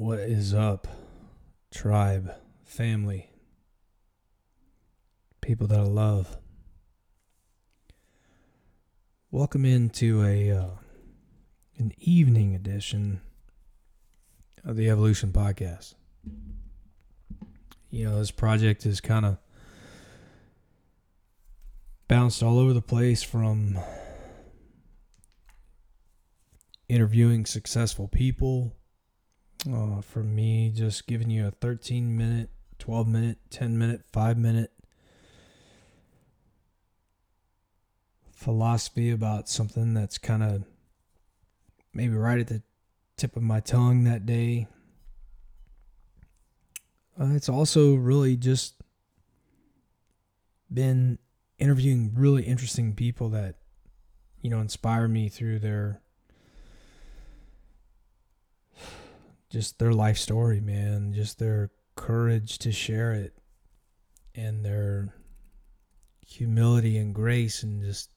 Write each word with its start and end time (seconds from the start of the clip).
What 0.00 0.20
is 0.20 0.54
up, 0.54 0.86
tribe, 1.72 2.32
family, 2.64 3.32
people 5.40 5.66
that 5.66 5.80
I 5.80 5.82
love? 5.82 6.36
Welcome 9.32 9.64
into 9.64 10.24
a 10.24 10.52
uh, 10.52 10.68
an 11.78 11.94
evening 11.98 12.54
edition 12.54 13.22
of 14.64 14.76
the 14.76 14.88
Evolution 14.88 15.32
Podcast. 15.32 15.96
You 17.90 18.04
know, 18.04 18.20
this 18.20 18.30
project 18.30 18.86
is 18.86 19.00
kind 19.00 19.26
of 19.26 19.38
bounced 22.06 22.40
all 22.40 22.60
over 22.60 22.72
the 22.72 22.80
place 22.80 23.24
from 23.24 23.76
interviewing 26.88 27.44
successful 27.46 28.06
people 28.06 28.76
uh, 29.66 30.00
for 30.00 30.22
me 30.22 30.70
just 30.74 31.06
giving 31.06 31.30
you 31.30 31.46
a 31.46 31.50
13 31.50 32.16
minute 32.16 32.50
12 32.78 33.08
minute 33.08 33.38
10 33.50 33.78
minute 33.78 34.02
5 34.12 34.38
minute 34.38 34.72
philosophy 38.30 39.10
about 39.10 39.48
something 39.48 39.94
that's 39.94 40.16
kind 40.16 40.42
of 40.44 40.64
maybe 41.92 42.14
right 42.14 42.38
at 42.38 42.46
the 42.46 42.62
tip 43.16 43.36
of 43.36 43.42
my 43.42 43.58
tongue 43.58 44.04
that 44.04 44.24
day. 44.24 44.68
Uh, 47.20 47.34
it's 47.34 47.48
also 47.48 47.94
really 47.94 48.36
just 48.36 48.74
been 50.72 51.18
interviewing 51.58 52.12
really 52.14 52.44
interesting 52.44 52.94
people 52.94 53.28
that 53.30 53.56
you 54.40 54.48
know 54.48 54.60
inspire 54.60 55.08
me 55.08 55.28
through 55.28 55.58
their 55.58 56.00
just 59.50 59.78
their 59.78 59.92
life 59.92 60.18
story, 60.18 60.60
man, 60.60 61.12
just 61.12 61.38
their 61.38 61.70
courage 61.96 62.58
to 62.58 62.70
share 62.72 63.12
it 63.12 63.34
and 64.34 64.64
their 64.64 65.14
humility 66.26 66.96
and 66.98 67.14
grace 67.14 67.62
and 67.62 67.82
just 67.82 68.10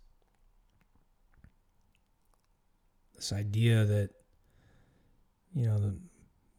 this 3.16 3.32
idea 3.32 3.86
that 3.86 4.10
you 5.54 5.68
know 5.68 5.80
that 5.80 5.98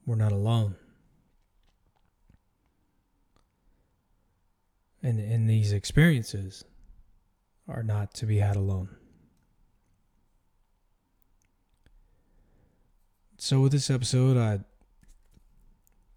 we're 0.07 0.17
not 0.17 0.33
alone. 0.33 0.77
And 5.03 5.19
and 5.19 5.51
these 5.51 5.73
experiences 5.73 6.65
are 7.69 7.83
not 7.83 8.15
to 8.15 8.27
be 8.27 8.39
had 8.39 8.57
alone. 8.57 8.89
So 13.39 13.61
with 13.61 13.73
this 13.73 13.91
episode, 13.91 14.37
I 14.37 14.61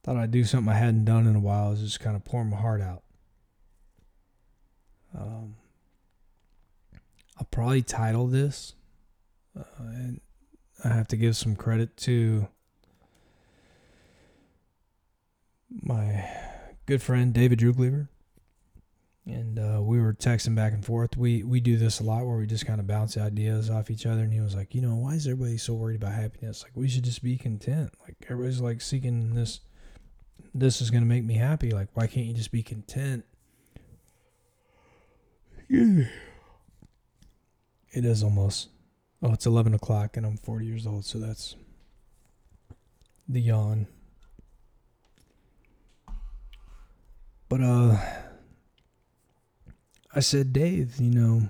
thought 0.06 0.18
I'd 0.18 0.32
do 0.32 0.44
something 0.44 0.72
I 0.72 0.78
hadn't 0.78 1.06
done 1.06 1.26
in 1.26 1.36
a 1.36 1.40
while. 1.40 1.72
Is 1.72 1.82
just 1.82 2.00
kind 2.00 2.16
of 2.16 2.24
pour 2.24 2.44
my 2.46 2.58
heart 2.58 2.82
out. 2.82 3.04
Um, 5.18 5.56
I'll 7.38 7.48
probably 7.50 7.82
title 7.82 8.28
this, 8.28 8.76
uh, 9.58 9.64
and 9.80 10.22
I 10.84 10.90
have 10.90 11.08
to 11.10 11.18
give 11.18 11.36
some 11.36 11.56
credit 11.56 11.98
to 11.98 12.48
my 15.82 16.30
good 16.86 17.02
friend 17.02 17.34
David 17.34 17.60
Druglever 17.60 18.10
and 19.26 19.58
uh, 19.58 19.82
we 19.82 20.00
were 20.00 20.14
texting 20.14 20.56
back 20.56 20.74
and 20.74 20.86
forth. 20.86 21.18
We 21.18 21.44
we 21.44 21.60
do 21.60 21.78
this 21.78 22.00
a 22.00 22.04
lot 22.04 22.26
where 22.26 22.38
we 22.38 22.46
just 22.46 22.68
kind 22.68 22.80
of 22.80 22.88
bounce 22.88 23.18
ideas 23.18 23.70
off 23.70 23.90
each 23.90 24.06
other. 24.06 24.22
And 24.22 24.32
he 24.32 24.40
was 24.40 24.56
like, 24.56 24.76
you 24.76 24.82
know, 24.82 24.96
why 24.96 25.14
is 25.14 25.26
everybody 25.26 25.58
so 25.58 25.74
worried 25.74 25.96
about 25.96 26.14
happiness? 26.14 26.64
Like 26.64 26.74
we 26.76 26.88
should 26.88 27.04
just 27.04 27.24
be 27.24 27.38
content. 27.38 27.92
Like 28.04 28.16
everybody's 28.30 28.62
like 28.62 28.82
seeking 28.82 29.34
this. 29.34 29.62
This 30.58 30.80
is 30.80 30.90
gonna 30.90 31.06
make 31.06 31.26
me 31.26 31.34
happy. 31.34 31.72
Like 31.72 31.90
why 31.96 32.08
can't 32.08 32.26
you 32.26 32.34
just 32.34 32.52
be 32.52 32.64
content? 32.64 33.26
Yeah. 35.70 36.06
It 37.92 38.06
is 38.06 38.24
almost. 38.24 38.70
Oh, 39.22 39.34
it's 39.34 39.46
eleven 39.46 39.74
o'clock, 39.74 40.16
and 40.16 40.26
I'm 40.26 40.38
forty 40.38 40.66
years 40.66 40.88
old, 40.88 41.04
so 41.04 41.20
that's 41.20 41.58
the 43.28 43.42
yawn. 43.42 43.88
But 47.50 47.62
uh 47.62 47.98
I 50.14 50.22
said, 50.22 50.54
Dave, 50.54 51.02
you 51.02 51.12
know, 51.12 51.50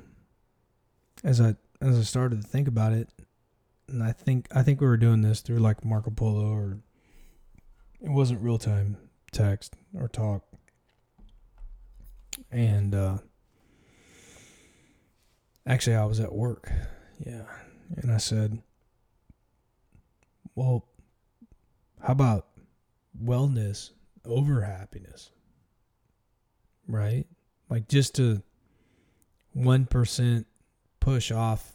as 1.23 1.39
I 1.39 1.55
as 1.79 1.99
I 1.99 2.01
started 2.01 2.41
to 2.41 2.47
think 2.47 2.67
about 2.67 2.93
it, 2.93 3.09
and 3.87 4.01
I 4.01 4.13
think 4.13 4.47
I 4.55 4.63
think 4.63 4.81
we 4.81 4.87
were 4.87 4.97
doing 4.97 5.21
this 5.21 5.41
through 5.41 5.59
like 5.59 5.85
Marco 5.85 6.09
Polo 6.09 6.47
or 6.47 6.79
it 8.05 8.11
wasn't 8.11 8.39
real 8.41 8.59
time 8.59 8.97
text 9.31 9.73
or 9.95 10.07
talk. 10.07 10.43
And 12.51 12.93
uh 12.93 13.17
actually 15.65 15.95
I 15.95 16.05
was 16.05 16.19
at 16.19 16.33
work. 16.33 16.71
Yeah. 17.25 17.45
And 17.97 18.11
I 18.11 18.17
said, 18.17 18.61
"Well, 20.53 20.85
how 22.01 22.13
about 22.13 22.47
wellness 23.21 23.91
over 24.23 24.61
happiness?" 24.61 25.31
Right? 26.87 27.25
Like 27.69 27.87
just 27.87 28.15
to 28.15 28.43
1% 29.55 30.45
push 30.99 31.31
off 31.31 31.71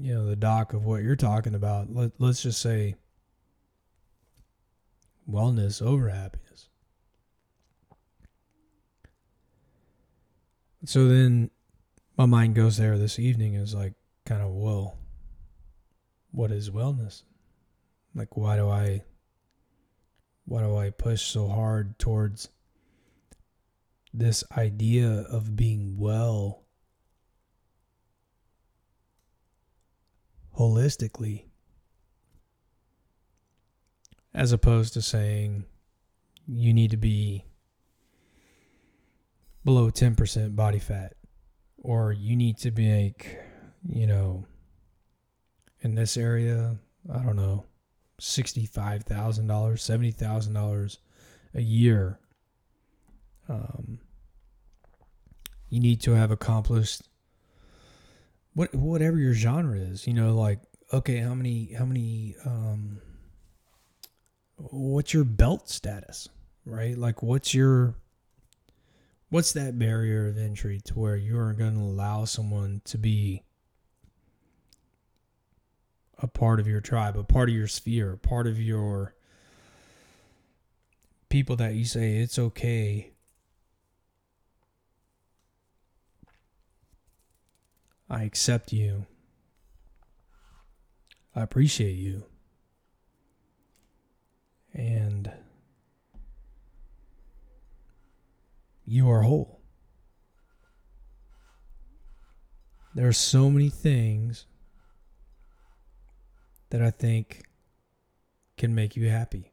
you 0.00 0.14
know 0.14 0.26
the 0.26 0.36
dock 0.36 0.74
of 0.74 0.84
what 0.84 1.02
you're 1.02 1.16
talking 1.16 1.56
about 1.56 1.92
Let, 1.92 2.12
let's 2.18 2.42
just 2.42 2.60
say 2.62 2.94
wellness 5.30 5.80
over 5.80 6.08
happiness. 6.08 6.68
So 10.84 11.06
then 11.08 11.50
my 12.16 12.26
mind 12.26 12.54
goes 12.54 12.76
there 12.76 12.98
this 12.98 13.18
evening 13.18 13.54
is 13.54 13.74
like 13.74 13.94
kind 14.26 14.42
of 14.42 14.50
well 14.50 14.98
what 16.32 16.50
is 16.50 16.70
wellness? 16.70 17.22
Like 18.14 18.36
why 18.36 18.56
do 18.56 18.68
i 18.68 19.02
why 20.44 20.62
do 20.62 20.76
i 20.76 20.90
push 20.90 21.22
so 21.22 21.48
hard 21.48 21.98
towards 21.98 22.48
this 24.12 24.44
idea 24.56 25.08
of 25.08 25.56
being 25.56 25.96
well 25.98 26.62
holistically 30.58 31.44
as 34.34 34.52
opposed 34.52 34.94
to 34.94 35.02
saying 35.02 35.64
you 36.46 36.72
need 36.72 36.90
to 36.90 36.96
be 36.96 37.44
below 39.64 39.90
10% 39.90 40.56
body 40.56 40.78
fat 40.78 41.14
or 41.78 42.12
you 42.12 42.36
need 42.36 42.56
to 42.58 42.70
make 42.70 43.38
you 43.88 44.06
know 44.06 44.46
in 45.80 45.94
this 45.94 46.16
area 46.16 46.76
i 47.12 47.18
don't 47.18 47.36
know 47.36 47.64
$65,000 48.20 49.06
$70,000 49.44 50.98
a 51.54 51.60
year 51.60 52.18
um, 53.48 53.98
you 55.68 55.80
need 55.80 56.00
to 56.02 56.12
have 56.12 56.30
accomplished 56.30 57.08
what 58.54 58.74
whatever 58.74 59.18
your 59.18 59.32
genre 59.32 59.78
is. 59.78 60.06
You 60.06 60.14
know, 60.14 60.34
like 60.34 60.60
okay, 60.92 61.16
how 61.16 61.34
many 61.34 61.72
how 61.72 61.84
many 61.84 62.36
um, 62.44 63.00
what's 64.70 65.12
your 65.12 65.24
belt 65.24 65.68
status, 65.68 66.28
right? 66.64 66.96
Like 66.96 67.22
what's 67.22 67.54
your 67.54 67.94
what's 69.28 69.52
that 69.52 69.78
barrier 69.78 70.28
of 70.28 70.38
entry 70.38 70.80
to 70.84 70.94
where 70.98 71.16
you're 71.16 71.52
going 71.54 71.74
to 71.74 71.80
allow 71.80 72.24
someone 72.24 72.82
to 72.84 72.98
be 72.98 73.42
a 76.18 76.26
part 76.26 76.60
of 76.60 76.66
your 76.66 76.80
tribe, 76.80 77.16
a 77.16 77.24
part 77.24 77.48
of 77.48 77.54
your 77.54 77.66
sphere, 77.66 78.12
a 78.12 78.18
part 78.18 78.46
of 78.46 78.60
your 78.60 79.14
people 81.28 81.56
that 81.56 81.74
you 81.74 81.84
say 81.84 82.16
it's 82.16 82.38
okay 82.38 83.12
I 88.12 88.24
accept 88.24 88.74
you. 88.74 89.06
I 91.34 91.40
appreciate 91.40 91.94
you. 91.94 92.24
And 94.74 95.30
you 98.86 99.10
are 99.10 99.22
whole. 99.22 99.60
There 102.94 103.08
are 103.08 103.12
so 103.12 103.48
many 103.50 103.70
things 103.70 104.46
that 106.70 106.82
I 106.82 106.90
think 106.90 107.44
can 108.56 108.74
make 108.74 108.96
you 108.96 109.08
happy. 109.08 109.52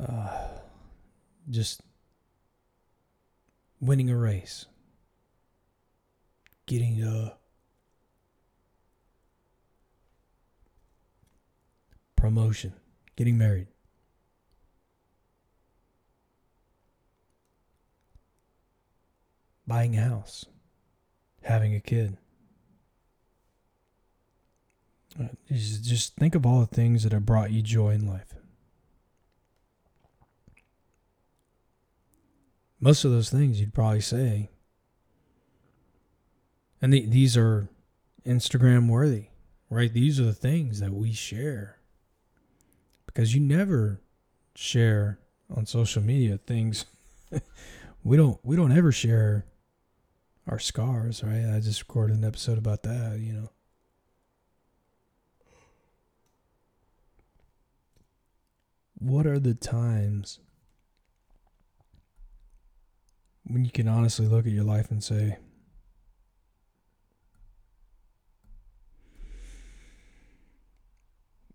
Uh, 0.00 0.48
just 1.50 1.82
winning 3.80 4.10
a 4.10 4.16
race, 4.16 4.66
getting 6.66 7.02
a 7.02 7.36
promotion, 12.20 12.74
getting 13.16 13.38
married. 13.38 13.68
Buying 19.66 19.96
a 19.96 20.02
house, 20.02 20.44
having 21.42 21.74
a 21.74 21.80
kid. 21.80 22.16
Uh, 25.18 25.28
just 25.50 26.16
think 26.16 26.34
of 26.34 26.44
all 26.44 26.60
the 26.60 26.66
things 26.66 27.02
that 27.02 27.12
have 27.12 27.26
brought 27.26 27.50
you 27.50 27.62
joy 27.62 27.90
in 27.90 28.06
life. 28.06 28.34
Most 32.80 33.04
of 33.04 33.10
those 33.10 33.30
things 33.30 33.60
you'd 33.60 33.74
probably 33.74 34.00
say. 34.00 34.50
And 36.82 36.92
the, 36.92 37.06
these 37.06 37.36
are 37.36 37.68
Instagram 38.26 38.88
worthy, 38.88 39.26
right? 39.68 39.92
These 39.92 40.18
are 40.18 40.24
the 40.24 40.32
things 40.32 40.80
that 40.80 40.92
we 40.92 41.12
share. 41.12 41.79
Because 43.12 43.34
you 43.34 43.40
never 43.40 44.00
share 44.54 45.18
on 45.54 45.66
social 45.66 46.00
media 46.00 46.38
things 46.46 46.84
we 48.04 48.16
don't 48.16 48.38
we 48.44 48.54
don't 48.54 48.70
ever 48.70 48.92
share 48.92 49.46
our 50.48 50.60
scars, 50.60 51.24
right? 51.24 51.44
I 51.54 51.58
just 51.60 51.80
recorded 51.80 52.16
an 52.16 52.24
episode 52.24 52.56
about 52.58 52.84
that, 52.84 53.18
you 53.20 53.32
know. 53.32 53.50
What 58.98 59.26
are 59.26 59.38
the 59.38 59.54
times 59.54 60.38
when 63.44 63.64
you 63.64 63.70
can 63.72 63.88
honestly 63.88 64.26
look 64.26 64.46
at 64.46 64.52
your 64.52 64.64
life 64.64 64.90
and 64.90 65.02
say, 65.02 65.38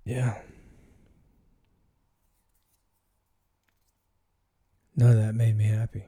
yeah, 0.04 0.40
none 4.96 5.12
of 5.12 5.18
that 5.18 5.36
made 5.36 5.58
me 5.58 5.66
happy. 5.66 6.08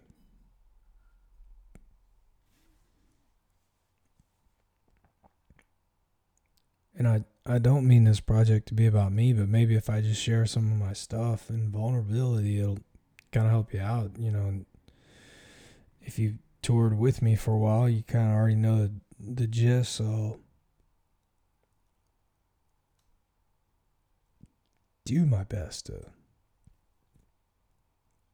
And 6.97 7.07
I, 7.07 7.25
I 7.45 7.59
don't 7.59 7.87
mean 7.87 8.05
this 8.05 8.19
project 8.19 8.67
to 8.69 8.73
be 8.73 8.87
about 8.87 9.11
me, 9.11 9.31
but 9.31 9.47
maybe 9.47 9.75
if 9.75 9.89
I 9.89 10.01
just 10.01 10.21
share 10.21 10.47
some 10.47 10.71
of 10.71 10.79
my 10.79 10.93
stuff 10.93 11.49
and 11.49 11.69
vulnerability, 11.71 12.59
it'll 12.59 12.79
kind 13.31 13.45
of 13.45 13.51
help 13.51 13.73
you 13.73 13.81
out, 13.81 14.11
you 14.17 14.31
know, 14.31 14.65
if 16.01 16.17
you 16.17 16.39
toured 16.61 16.97
with 16.97 17.21
me 17.21 17.35
for 17.35 17.51
a 17.51 17.57
while, 17.57 17.87
you 17.87 18.01
kind 18.01 18.29
of 18.29 18.35
already 18.35 18.55
know 18.55 18.87
the, 18.87 18.91
the 19.19 19.47
gist. 19.47 19.93
So 19.93 20.39
do 25.05 25.25
my 25.25 25.43
best 25.43 25.85
to 25.87 26.05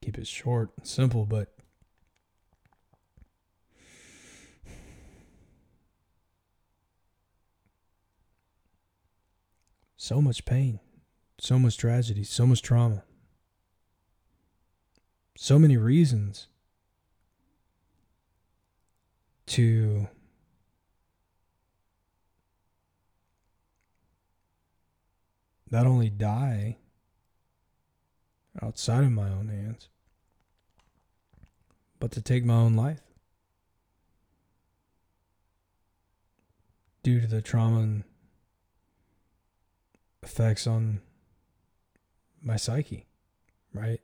keep 0.04 0.18
it 0.18 0.28
short 0.28 0.72
and 0.78 0.86
simple, 0.86 1.26
but 1.26 1.56
so 9.96 10.22
much 10.22 10.44
pain, 10.44 10.82
so 11.40 11.58
much 11.58 11.78
tragedy, 11.78 12.26
so 12.26 12.46
much 12.46 12.62
trauma, 12.62 13.06
so 15.38 15.58
many 15.58 15.78
reasons 15.78 16.48
to 19.46 20.10
not 25.72 25.86
only 25.88 26.10
die 26.10 26.76
outside 28.62 29.06
of 29.06 29.12
my 29.12 29.30
own 29.30 29.48
hands, 29.48 29.88
but 32.04 32.12
to 32.12 32.22
take 32.22 32.44
my 32.44 32.56
own 32.56 32.74
life 32.74 33.00
due 37.02 37.22
to 37.22 37.28
the 37.28 37.42
trauma 37.42 37.80
and 37.80 38.04
effects 40.22 40.68
on 40.68 41.00
my 42.42 42.58
psyche, 42.58 43.06
right? 43.74 44.02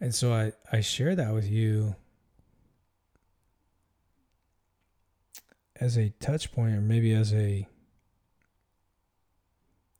And 0.00 0.12
so 0.12 0.32
I, 0.32 0.54
I 0.72 0.80
share 0.80 1.14
that 1.14 1.32
with 1.32 1.48
you 1.48 1.94
as 5.76 5.96
a 5.96 6.08
touch 6.18 6.50
point 6.50 6.74
or 6.74 6.80
maybe 6.80 7.12
as 7.12 7.32
a 7.32 7.68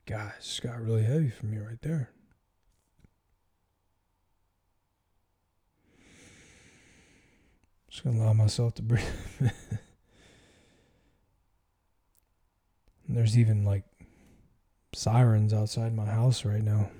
just 0.09 0.63
got 0.63 0.81
really 0.81 1.05
heavy 1.05 1.31
for 1.31 1.47
me 1.47 1.59
right 1.59 1.81
there. 1.83 2.11
Just 7.97 8.05
gonna 8.05 8.23
allow 8.23 8.35
myself 8.35 8.75
to 8.75 8.83
breathe. 8.83 9.03
There's 13.09 13.39
even 13.39 13.65
like 13.65 13.85
sirens 14.93 15.55
outside 15.55 15.97
my 15.97 16.05
house 16.05 16.45
right 16.45 16.63
now. 16.63 16.91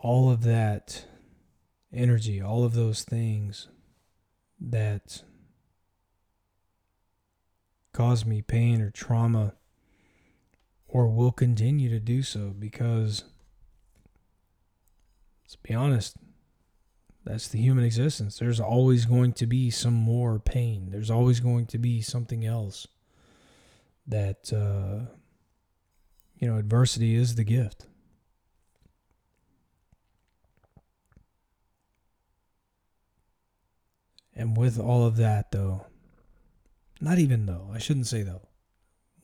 all 0.00 0.30
of 0.30 0.42
that 0.42 1.06
energy, 1.94 2.40
all 2.40 2.64
of 2.64 2.74
those 2.74 3.02
things 3.02 3.68
that 4.60 5.22
cause 7.92 8.24
me 8.24 8.42
pain 8.42 8.80
or 8.80 8.90
trauma 8.90 9.54
or 10.88 11.08
will 11.08 11.32
continue 11.32 11.88
to 11.88 12.00
do 12.00 12.22
so 12.22 12.54
because 12.58 13.24
let's 15.44 15.56
be 15.56 15.74
honest 15.74 16.16
that's 17.24 17.48
the 17.48 17.58
human 17.58 17.84
existence. 17.84 18.38
There's 18.38 18.60
always 18.60 19.06
going 19.06 19.32
to 19.34 19.46
be 19.46 19.70
some 19.70 19.94
more 19.94 20.38
pain. 20.38 20.88
There's 20.90 21.10
always 21.10 21.40
going 21.40 21.66
to 21.66 21.78
be 21.78 22.02
something 22.02 22.44
else 22.44 22.86
that 24.06 24.52
uh, 24.52 25.10
you 26.38 26.46
know 26.46 26.58
adversity 26.58 27.14
is 27.14 27.34
the 27.34 27.44
gift 27.44 27.86
And 34.34 34.56
with 34.56 34.78
all 34.78 35.06
of 35.06 35.16
that, 35.16 35.52
though, 35.52 35.86
not 37.00 37.18
even 37.18 37.46
though, 37.46 37.70
I 37.72 37.78
shouldn't 37.78 38.06
say 38.06 38.22
though, 38.22 38.48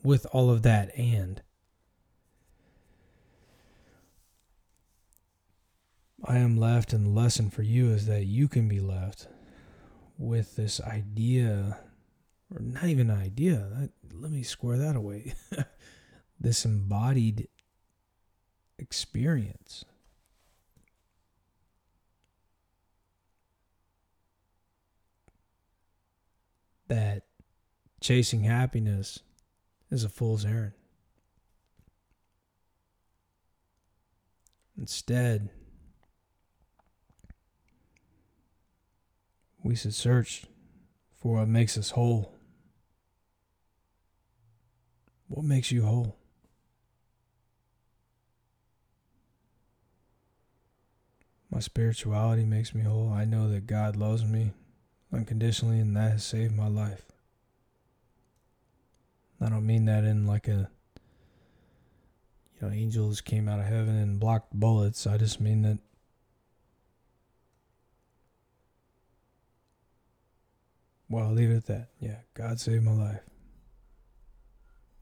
with 0.03 0.27
all 0.33 0.51
of 0.51 0.63
that, 0.63 0.97
and 0.97 1.43
I 6.25 6.39
am 6.39 6.57
left, 6.57 6.93
and 6.93 7.07
the 7.07 7.11
lesson 7.11 7.51
for 7.51 7.63
you 7.63 7.91
is 7.91 8.07
that 8.07 8.27
you 8.27 8.47
can 8.47 8.69
be 8.69 8.81
left 8.81 9.27
with 10.19 10.57
this 10.57 10.81
idea, 10.81 11.79
or 12.55 12.61
not 12.61 12.85
even 12.85 13.11
an 13.11 13.19
idea, 13.19 13.89
let 14.13 14.31
me 14.31 14.43
square 14.43 14.77
that 14.77 14.97
away. 14.97 15.35
this 16.41 16.65
embodied 16.65 17.49
experience 18.79 19.85
that 26.91 27.23
chasing 28.01 28.43
happiness 28.45 29.21
is 29.91 30.05
a 30.05 30.09
fool's 30.09 30.45
errand. 30.45 30.73
Instead, 34.77 35.51
we 39.63 39.77
should 39.77 39.95
search 39.95 40.45
for 41.17 41.37
what 41.37 41.49
makes 41.49 41.79
us 41.79 41.91
whole. 41.91 42.35
What 45.29 45.45
makes 45.45 45.71
you 45.71 45.85
whole? 45.85 46.17
My 51.51 51.61
spirituality 51.61 52.45
makes 52.45 52.75
me 52.75 52.83
whole. 52.83 53.13
I 53.13 53.25
know 53.25 53.49
that 53.51 53.67
God 53.67 53.97
loves 53.97 54.25
me 54.25 54.53
unconditionally, 55.13 55.79
and 55.79 55.97
that 55.97 56.13
has 56.13 56.25
saved 56.25 56.57
my 56.57 56.69
life. 56.69 57.05
I 59.41 59.49
don't 59.49 59.67
mean 59.67 59.87
that 59.87 60.05
in 60.05 60.27
like 60.27 60.49
a, 60.49 60.71
you 62.55 62.69
know, 62.69 62.71
angels 62.71 63.21
came 63.21 63.49
out 63.49 63.59
of 63.59 63.67
heaven 63.67 63.97
and 63.97 64.21
blocked 64.21 64.53
bullets. 64.53 65.07
I 65.07 65.17
just 65.17 65.41
mean 65.41 65.63
that 65.63 65.79
Well, 71.11 71.27
I'll 71.27 71.35
leave 71.35 71.51
it 71.51 71.57
at 71.57 71.67
that. 71.67 71.89
Yeah, 71.99 72.19
God 72.35 72.61
saved 72.61 72.85
my 72.85 72.93
life. 72.93 73.21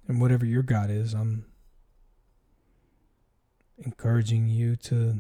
And 0.08 0.22
whatever 0.22 0.46
your 0.46 0.62
God 0.62 0.90
is, 0.90 1.12
I'm 1.12 1.44
encouraging 3.76 4.48
you 4.48 4.74
to 4.76 5.18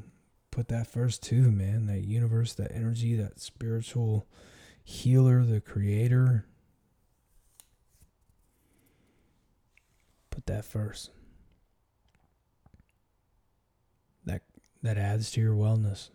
put 0.50 0.68
that 0.68 0.86
first 0.86 1.22
too, 1.22 1.50
man. 1.50 1.86
That 1.86 2.04
universe, 2.04 2.54
that 2.54 2.72
energy, 2.74 3.14
that 3.16 3.38
spiritual 3.38 4.26
healer, 4.88 5.44
the 5.44 5.60
creator. 5.60 6.46
Put 10.30 10.46
that 10.46 10.64
first. 10.64 11.10
That 14.24 14.40
that 14.82 14.96
adds 14.96 15.30
to 15.32 15.42
your 15.42 15.54
wellness. 15.54 16.08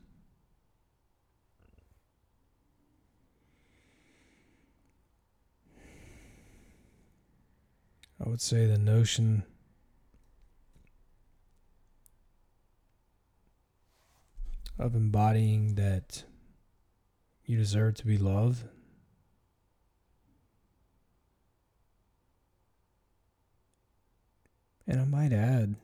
I 8.26 8.28
would 8.28 8.42
say 8.42 8.66
the 8.66 8.80
notion 8.80 9.44
of 14.80 14.96
embodying 14.96 15.76
that 15.76 16.24
you 17.54 17.60
deserve 17.60 17.94
to 17.94 18.08
be 18.08 18.18
loved. 18.18 18.64
And 24.88 25.00
I 25.00 25.06
might 25.06 25.32
add, 25.32 25.76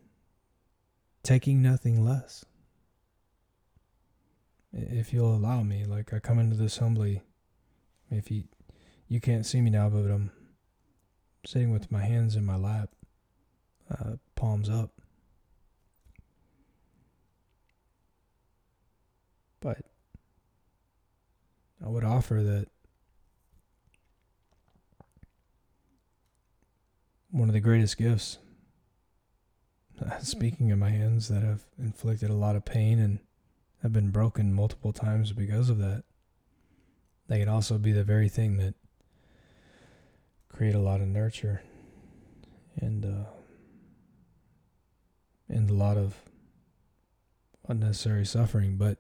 taking 1.22 1.62
nothing 1.62 2.04
less. 2.04 2.44
If 4.74 5.14
you'll 5.14 5.36
allow 5.36 5.62
me, 5.62 5.86
like 5.86 6.12
I 6.12 6.20
come 6.20 6.40
into 6.40 6.56
this 6.56 6.78
humbly. 6.78 7.22
If 8.10 8.32
you 8.32 8.44
you 9.08 9.20
can't 9.20 9.46
see 9.46 9.62
me 9.62 9.70
now, 9.70 9.90
but 9.90 10.10
I'm 10.10 10.32
sitting 11.46 11.72
with 11.72 11.92
my 11.92 12.02
hands 12.02 12.36
in 12.36 12.46
my 12.46 12.56
lap, 12.56 12.90
uh, 13.92 14.14
palms 14.36 14.70
up. 14.70 14.92
But 19.60 19.89
I 21.84 21.88
would 21.88 22.04
offer 22.04 22.44
that 22.44 22.68
one 27.32 27.48
of 27.48 27.54
the 27.54 27.60
greatest 27.60 27.98
gifts, 27.98 28.38
speaking 30.22 30.72
of 30.72 30.80
my 30.80 30.90
hands 30.90 31.30
that 31.30 31.44
have 31.44 31.64
inflicted 31.78 32.30
a 32.30 32.36
lot 32.36 32.56
of 32.56 32.66
pain 32.66 33.00
and 33.00 33.20
have 33.82 33.94
been 33.94 34.12
broken 34.12 34.54
multiple 34.54 34.92
times 34.92 35.32
because 35.32 35.70
of 35.70 35.78
that, 35.78 36.04
they 37.28 37.40
can 37.40 37.50
also 37.50 37.78
be 37.78 37.92
the 37.92 38.04
very 38.04 38.28
thing 38.28 38.58
that 38.58 38.74
create 40.50 40.76
a 40.76 40.80
lot 40.80 41.00
of 41.00 41.08
nurture 41.08 41.62
and 42.82 43.06
uh, 43.06 43.30
and 45.48 45.70
a 45.70 45.74
lot 45.74 45.98
of 45.98 46.16
unnecessary 47.68 48.26
suffering, 48.26 48.76
but 48.78 48.98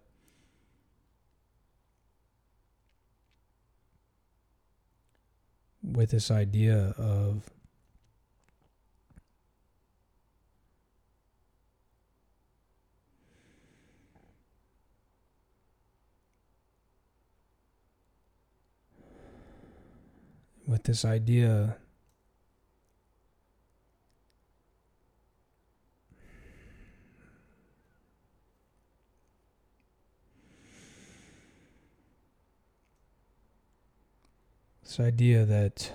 with 6.00 6.12
this 6.12 6.32
idea 6.32 6.96
of 6.98 7.44
with 20.66 20.84
this 20.84 21.04
idea 21.04 21.76
this 34.90 35.00
idea 35.00 35.46
that 35.46 35.94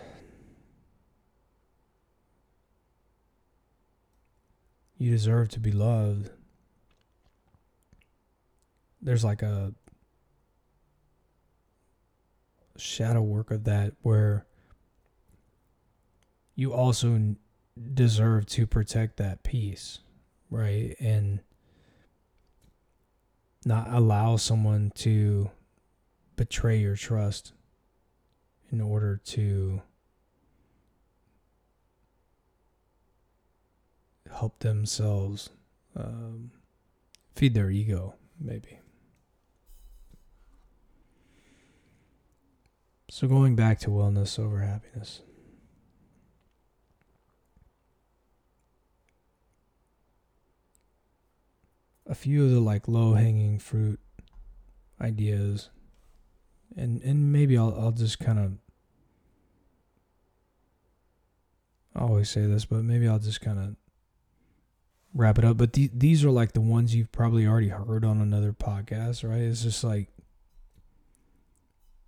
you 4.97 5.11
deserve 5.11 5.49
to 5.49 5.59
be 5.59 5.73
loved 5.73 6.31
there's 9.03 9.25
like 9.25 9.43
a 9.43 9.75
shadow 12.77 13.21
work 13.21 13.51
of 13.51 13.65
that 13.65 13.95
where 14.03 14.47
you 16.55 16.73
also 16.73 17.35
deserve 17.95 18.47
to 18.47 18.65
protect 18.65 19.17
that 19.17 19.43
peace, 19.43 19.99
right? 20.49 20.95
And 21.01 21.41
not 23.65 23.93
allow 23.93 24.37
someone 24.37 24.93
to 24.97 25.51
betray 26.37 26.79
your 26.79 26.95
trust 26.95 27.53
in 28.75 28.81
order 28.81 29.21
to 29.25 29.81
help 34.29 34.59
themselves 34.59 35.51
um, 35.95 36.51
feed 37.37 37.55
their 37.55 37.71
ego, 37.71 38.17
maybe. 38.41 38.81
So, 43.09 43.29
going 43.29 43.55
back 43.55 43.79
to 43.81 43.91
wellness 43.91 44.41
over 44.41 44.59
happiness. 44.59 45.21
a 52.07 52.15
few 52.15 52.45
of 52.45 52.51
the 52.51 52.61
like 52.61 52.87
low 52.87 53.15
hanging 53.15 53.59
fruit 53.59 53.99
ideas 55.01 55.71
and 56.77 57.01
and 57.03 57.33
maybe 57.33 57.57
I'll 57.57 57.75
I'll 57.79 57.93
just 57.93 58.19
kind 58.19 58.39
of 58.39 58.53
I 61.95 62.01
always 62.01 62.29
say 62.31 62.47
this, 62.47 62.65
but 62.65 62.83
maybe 62.83 63.07
I'll 63.07 63.19
just 63.19 63.41
kind 63.41 63.59
of 63.59 63.77
wrap 65.15 65.39
it 65.39 65.45
up. 65.45 65.57
But 65.57 65.73
the, 65.75 65.91
these 65.95 66.25
are 66.25 66.31
like 66.31 66.53
the 66.53 66.61
ones 66.61 66.95
you've 66.95 67.13
probably 67.13 67.47
already 67.47 67.69
heard 67.69 68.05
on 68.05 68.21
another 68.21 68.53
podcast, 68.53 69.29
right? 69.29 69.41
It's 69.43 69.63
just 69.63 69.85
like 69.85 70.09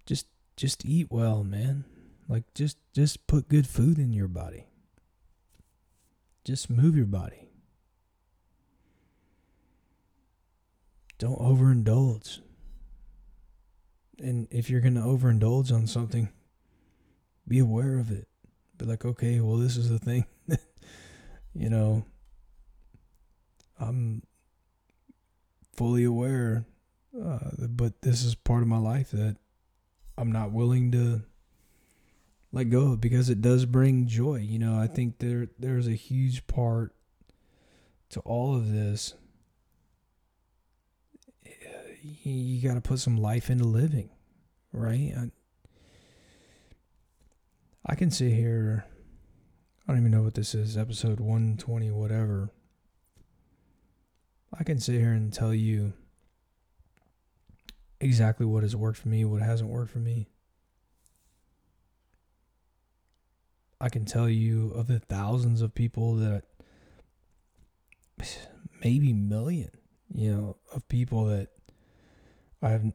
just 0.07 0.26
just 0.57 0.85
eat 0.85 1.09
well, 1.11 1.45
man. 1.45 1.85
Like 2.28 2.45
just 2.55 2.78
just 2.93 3.26
put 3.26 3.49
good 3.49 3.66
food 3.66 3.99
in 3.99 4.12
your 4.12 4.28
body. 4.28 4.66
Just 6.45 6.69
move 6.71 6.97
your 6.97 7.07
body. 7.07 7.47
don't 11.19 11.38
overindulge. 11.38 12.40
And 14.19 14.49
if 14.50 14.71
you're 14.71 14.81
going 14.81 14.95
to 14.95 15.00
overindulge 15.00 15.73
on 15.73 15.87
something, 15.87 16.31
be 17.47 17.59
aware 17.59 17.99
of 17.99 18.11
it. 18.11 18.28
Be 18.78 18.85
like, 18.85 19.04
okay, 19.04 19.40
well, 19.40 19.56
this 19.56 19.76
is 19.76 19.88
the 19.88 19.99
thing. 19.99 20.25
you 21.54 21.71
know, 21.71 22.04
I'm 23.78 24.23
fully 25.75 26.04
aware, 26.04 26.66
uh, 27.18 27.38
but 27.68 28.02
this 28.02 28.23
is 28.23 28.35
part 28.35 28.62
of 28.62 28.68
my 28.68 28.78
life 28.78 29.11
that 29.12 29.37
I'm 30.18 30.33
not 30.33 30.52
willing 30.52 30.92
to 30.92 31.23
let 32.52 32.71
go 32.71 32.92
of 32.92 33.00
because 33.00 33.28
it 33.28 33.40
does 33.40 33.64
bring 33.64 34.06
joy. 34.06 34.37
You 34.37 34.59
know, 34.59 34.78
I 34.78 34.87
think 34.87 35.18
there 35.18 35.49
there's 35.59 35.87
a 35.87 35.95
huge 35.95 36.47
part 36.47 36.95
to 38.11 38.21
all 38.21 38.54
of 38.54 38.73
this 38.73 39.14
you 42.23 42.66
got 42.66 42.75
to 42.75 42.80
put 42.80 42.99
some 42.99 43.16
life 43.16 43.50
into 43.50 43.64
living, 43.64 44.11
right? 44.73 45.30
I, 47.88 47.95
can 47.95 48.11
sit 48.11 48.33
here. 48.33 48.85
I 49.87 49.93
don't 49.93 50.00
even 50.00 50.11
know 50.11 50.23
what 50.23 50.35
this 50.35 50.55
is, 50.55 50.76
episode 50.76 51.21
120, 51.21 51.90
whatever. 51.93 52.50
I 54.59 54.64
can 54.64 54.81
sit 54.81 54.97
here 54.97 55.12
and 55.12 55.33
tell 55.33 55.55
you 55.55 55.93
exactly 58.00 58.47
what 58.47 58.62
has 58.62 58.75
worked 58.75 58.99
for 58.99 59.09
me, 59.09 59.25
what 59.25 59.43
hasn't 59.43 59.71
worked 59.71 59.93
for 59.93 59.99
me. 59.99 60.28
I 63.81 63.88
can 63.88 64.05
tell 64.05 64.28
you 64.28 64.73
of 64.73 64.87
the 64.87 64.99
thousands 64.99 65.61
of 65.61 65.75
people 65.75 66.16
that 66.16 66.45
maybe 68.83 69.12
million, 69.12 69.71
you 70.12 70.35
know, 70.35 70.57
of 70.75 70.88
people 70.88 71.26
that 71.26 71.49
I've 72.62 72.93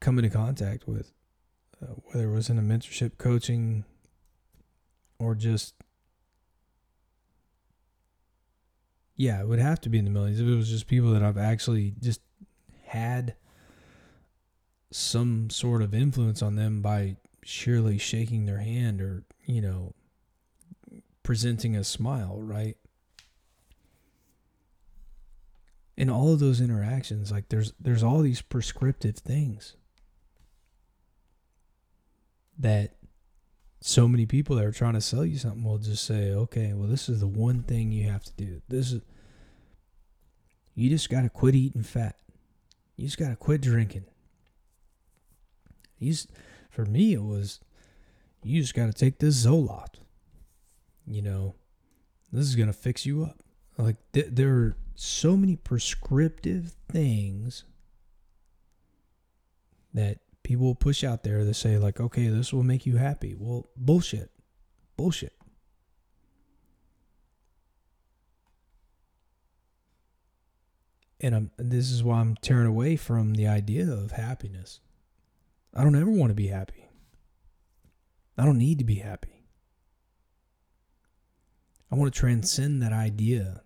come 0.00 0.18
into 0.18 0.30
contact 0.30 0.88
with, 0.88 1.12
uh, 1.84 1.94
whether 2.06 2.30
it 2.30 2.34
was 2.34 2.48
in 2.48 2.58
a 2.58 2.62
mentorship 2.62 3.18
coaching 3.18 3.84
or 5.18 5.34
just, 5.34 5.74
yeah, 9.16 9.40
it 9.40 9.48
would 9.48 9.58
have 9.58 9.80
to 9.82 9.88
be 9.88 9.98
in 9.98 10.04
the 10.04 10.10
millions. 10.10 10.40
If 10.40 10.46
it 10.46 10.54
was 10.54 10.70
just 10.70 10.86
people 10.86 11.12
that 11.12 11.22
I've 11.22 11.38
actually 11.38 11.94
just 12.00 12.20
had 12.86 13.34
some 14.90 15.50
sort 15.50 15.82
of 15.82 15.94
influence 15.94 16.42
on 16.42 16.56
them 16.56 16.80
by 16.80 17.16
sheerly 17.42 17.98
shaking 17.98 18.46
their 18.46 18.58
hand 18.58 19.00
or, 19.00 19.24
you 19.44 19.60
know, 19.60 19.94
presenting 21.22 21.76
a 21.76 21.84
smile, 21.84 22.40
right? 22.40 22.76
In 25.96 26.10
all 26.10 26.32
of 26.32 26.40
those 26.40 26.60
interactions, 26.60 27.30
like 27.30 27.48
there's 27.50 27.72
there's 27.78 28.02
all 28.02 28.20
these 28.20 28.42
prescriptive 28.42 29.16
things 29.16 29.76
that 32.58 32.96
so 33.80 34.08
many 34.08 34.24
people 34.24 34.56
that 34.56 34.64
are 34.64 34.72
trying 34.72 34.94
to 34.94 35.00
sell 35.00 35.24
you 35.26 35.36
something 35.36 35.62
will 35.62 35.78
just 35.78 36.04
say, 36.06 36.30
okay, 36.30 36.72
well, 36.72 36.88
this 36.88 37.08
is 37.08 37.20
the 37.20 37.26
one 37.26 37.62
thing 37.62 37.92
you 37.92 38.08
have 38.08 38.24
to 38.24 38.32
do. 38.32 38.62
This 38.68 38.92
is, 38.92 39.02
you 40.74 40.88
just 40.88 41.10
got 41.10 41.22
to 41.22 41.28
quit 41.28 41.54
eating 41.54 41.82
fat. 41.82 42.16
You 42.96 43.06
just 43.06 43.18
got 43.18 43.28
to 43.28 43.36
quit 43.36 43.60
drinking. 43.60 44.04
You 45.98 46.14
for 46.70 46.84
me, 46.84 47.12
it 47.12 47.22
was, 47.22 47.60
you 48.42 48.60
just 48.60 48.74
got 48.74 48.86
to 48.86 48.92
take 48.92 49.18
this 49.18 49.44
Zoloft. 49.44 49.96
You 51.06 51.22
know, 51.22 51.54
this 52.32 52.46
is 52.46 52.56
going 52.56 52.68
to 52.68 52.72
fix 52.72 53.04
you 53.04 53.24
up. 53.24 53.38
Like, 53.76 53.96
th- 54.12 54.28
there 54.30 54.50
are 54.50 54.76
so 54.94 55.36
many 55.36 55.56
prescriptive 55.56 56.74
things 56.90 57.64
that 59.92 60.18
people 60.44 60.74
push 60.74 61.02
out 61.02 61.24
there 61.24 61.44
that 61.44 61.54
say 61.54 61.78
like, 61.78 61.98
okay, 61.98 62.28
this 62.28 62.52
will 62.52 62.62
make 62.62 62.86
you 62.86 62.96
happy. 62.96 63.34
Well, 63.36 63.68
bullshit, 63.76 64.30
bullshit. 64.96 65.32
And 71.18 71.34
I'm, 71.34 71.50
this 71.56 71.90
is 71.90 72.04
why 72.04 72.20
I'm 72.20 72.36
tearing 72.36 72.66
away 72.66 72.96
from 72.96 73.34
the 73.34 73.48
idea 73.48 73.90
of 73.90 74.12
happiness. 74.12 74.80
I 75.74 75.82
don't 75.82 75.96
ever 75.96 76.10
want 76.10 76.30
to 76.30 76.34
be 76.34 76.48
happy. 76.48 76.90
I 78.36 78.44
don't 78.44 78.58
need 78.58 78.78
to 78.78 78.84
be 78.84 78.96
happy. 78.96 79.46
I 81.90 81.94
want 81.94 82.12
to 82.12 82.20
transcend 82.20 82.82
that 82.82 82.92
idea. 82.92 83.62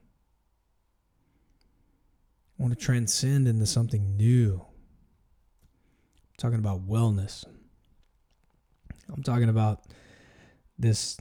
I 2.58 2.62
want 2.62 2.78
to 2.78 2.84
transcend 2.84 3.48
into 3.48 3.66
something 3.66 4.16
new 4.16 4.67
talking 6.38 6.58
about 6.58 6.88
wellness. 6.88 7.44
I'm 9.12 9.22
talking 9.22 9.48
about 9.48 9.82
this. 10.78 11.18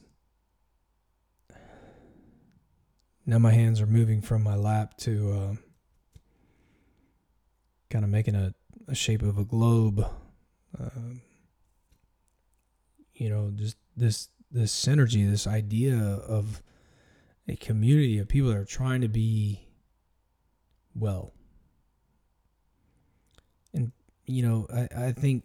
Now 3.26 3.40
my 3.40 3.52
hands 3.52 3.82
are 3.82 3.88
moving 3.88 4.22
from 4.22 4.44
my 4.44 4.56
lap 4.56 4.96
to 5.00 5.32
uh, 5.32 6.20
kind 7.90 8.06
of 8.06 8.12
making 8.12 8.36
a, 8.36 8.54
a 8.88 8.96
shape 8.96 9.22
of 9.22 9.38
a 9.38 9.44
globe. 9.44 10.06
Uh, 10.80 10.90
you 13.16 13.30
know, 13.30 13.52
just 13.54 13.78
this 13.98 14.30
this 14.52 14.74
synergy, 14.74 15.30
this 15.30 15.48
idea 15.48 15.98
of 15.98 16.62
a 17.48 17.56
community 17.56 18.20
of 18.20 18.28
people 18.28 18.50
that 18.50 18.58
are 18.58 18.66
trying 18.66 19.02
to 19.02 19.08
be 19.10 19.68
well 20.94 21.34
you 24.28 24.44
know, 24.44 24.68
I, 24.74 25.08
I 25.08 25.12
think 25.12 25.44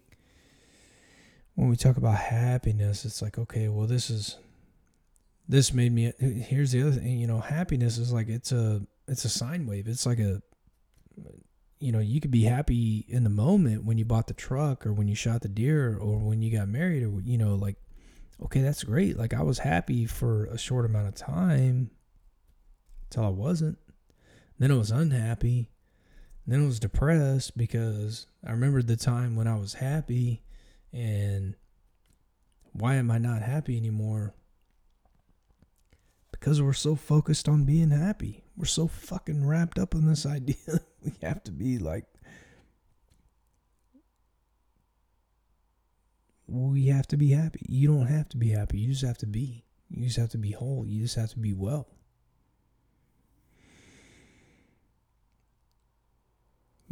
when 1.55 1.69
we 1.69 1.75
talk 1.75 1.97
about 1.97 2.15
happiness, 2.15 3.05
it's 3.05 3.21
like, 3.21 3.37
okay, 3.37 3.69
well, 3.69 3.87
this 3.87 4.09
is, 4.09 4.37
this 5.47 5.73
made 5.73 5.91
me, 5.91 6.13
here's 6.19 6.71
the 6.71 6.81
other 6.81 6.91
thing, 6.91 7.19
you 7.19 7.27
know, 7.27 7.39
happiness 7.39 7.97
is 7.97 8.11
like, 8.11 8.27
it's 8.27 8.51
a, 8.51 8.81
it's 9.07 9.25
a 9.25 9.29
sine 9.29 9.65
wave. 9.65 9.87
It's 9.87 10.05
like 10.05 10.19
a, 10.19 10.41
you 11.79 11.91
know, 11.91 11.99
you 11.99 12.21
could 12.21 12.31
be 12.31 12.43
happy 12.43 13.05
in 13.09 13.23
the 13.23 13.29
moment 13.29 13.83
when 13.83 13.97
you 13.97 14.05
bought 14.05 14.27
the 14.27 14.33
truck 14.33 14.85
or 14.85 14.93
when 14.93 15.07
you 15.07 15.15
shot 15.15 15.41
the 15.41 15.49
deer 15.49 15.97
or 15.97 16.17
when 16.19 16.41
you 16.41 16.57
got 16.57 16.67
married 16.67 17.03
or, 17.03 17.19
you 17.21 17.37
know, 17.37 17.55
like, 17.55 17.75
okay, 18.41 18.61
that's 18.61 18.83
great. 18.83 19.17
Like 19.17 19.33
I 19.33 19.43
was 19.43 19.59
happy 19.59 20.05
for 20.05 20.45
a 20.45 20.57
short 20.57 20.85
amount 20.85 21.07
of 21.07 21.15
time 21.15 21.91
until 23.05 23.25
I 23.25 23.29
wasn't. 23.29 23.77
Then 24.59 24.71
I 24.71 24.75
was 24.75 24.91
unhappy. 24.91 25.69
Then 26.45 26.63
I 26.63 26.65
was 26.65 26.79
depressed 26.79 27.57
because 27.57 28.27
I 28.45 28.51
remembered 28.51 28.87
the 28.87 28.97
time 28.97 29.35
when 29.35 29.47
I 29.47 29.55
was 29.55 29.75
happy 29.75 30.43
and 30.91 31.55
why 32.73 32.95
am 32.95 33.09
I 33.09 33.17
not 33.17 33.41
happy 33.41 33.77
anymore? 33.77 34.35
Because 36.31 36.61
we're 36.61 36.73
so 36.73 36.95
focused 36.95 37.47
on 37.47 37.63
being 37.63 37.91
happy. 37.91 38.43
We're 38.57 38.65
so 38.65 38.87
fucking 38.87 39.45
wrapped 39.45 39.79
up 39.79 39.93
in 39.93 40.05
this 40.05 40.25
idea. 40.25 40.81
we 41.01 41.13
have 41.21 41.43
to 41.43 41.51
be 41.51 41.77
like, 41.77 42.05
we 46.47 46.87
have 46.87 47.07
to 47.07 47.17
be 47.17 47.31
happy. 47.31 47.65
You 47.69 47.87
don't 47.87 48.07
have 48.07 48.27
to 48.29 48.37
be 48.37 48.49
happy. 48.49 48.79
You 48.79 48.89
just 48.89 49.05
have 49.05 49.17
to 49.19 49.27
be. 49.27 49.63
You 49.89 50.05
just 50.05 50.17
have 50.17 50.29
to 50.29 50.37
be 50.37 50.51
whole. 50.51 50.85
You 50.85 51.01
just 51.03 51.15
have 51.15 51.29
to 51.31 51.39
be 51.39 51.53
well. 51.53 51.87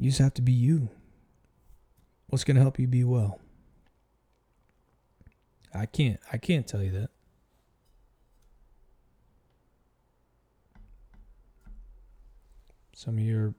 You 0.02 0.10
just 0.10 0.20
have 0.20 0.34
to 0.34 0.42
be 0.42 0.52
you. 0.52 0.90
What's 2.26 2.44
going 2.44 2.56
to 2.56 2.62
help 2.64 2.80
you 2.80 2.88
be 2.88 3.04
well? 3.04 3.40
I 5.76 5.86
can't 5.86 6.20
I 6.34 6.38
can't 6.38 6.66
tell 6.66 6.82
you 6.82 6.90
that. 6.94 7.10
Some 12.96 13.20
of 13.20 13.20
you 13.24 13.40
are 13.40 13.54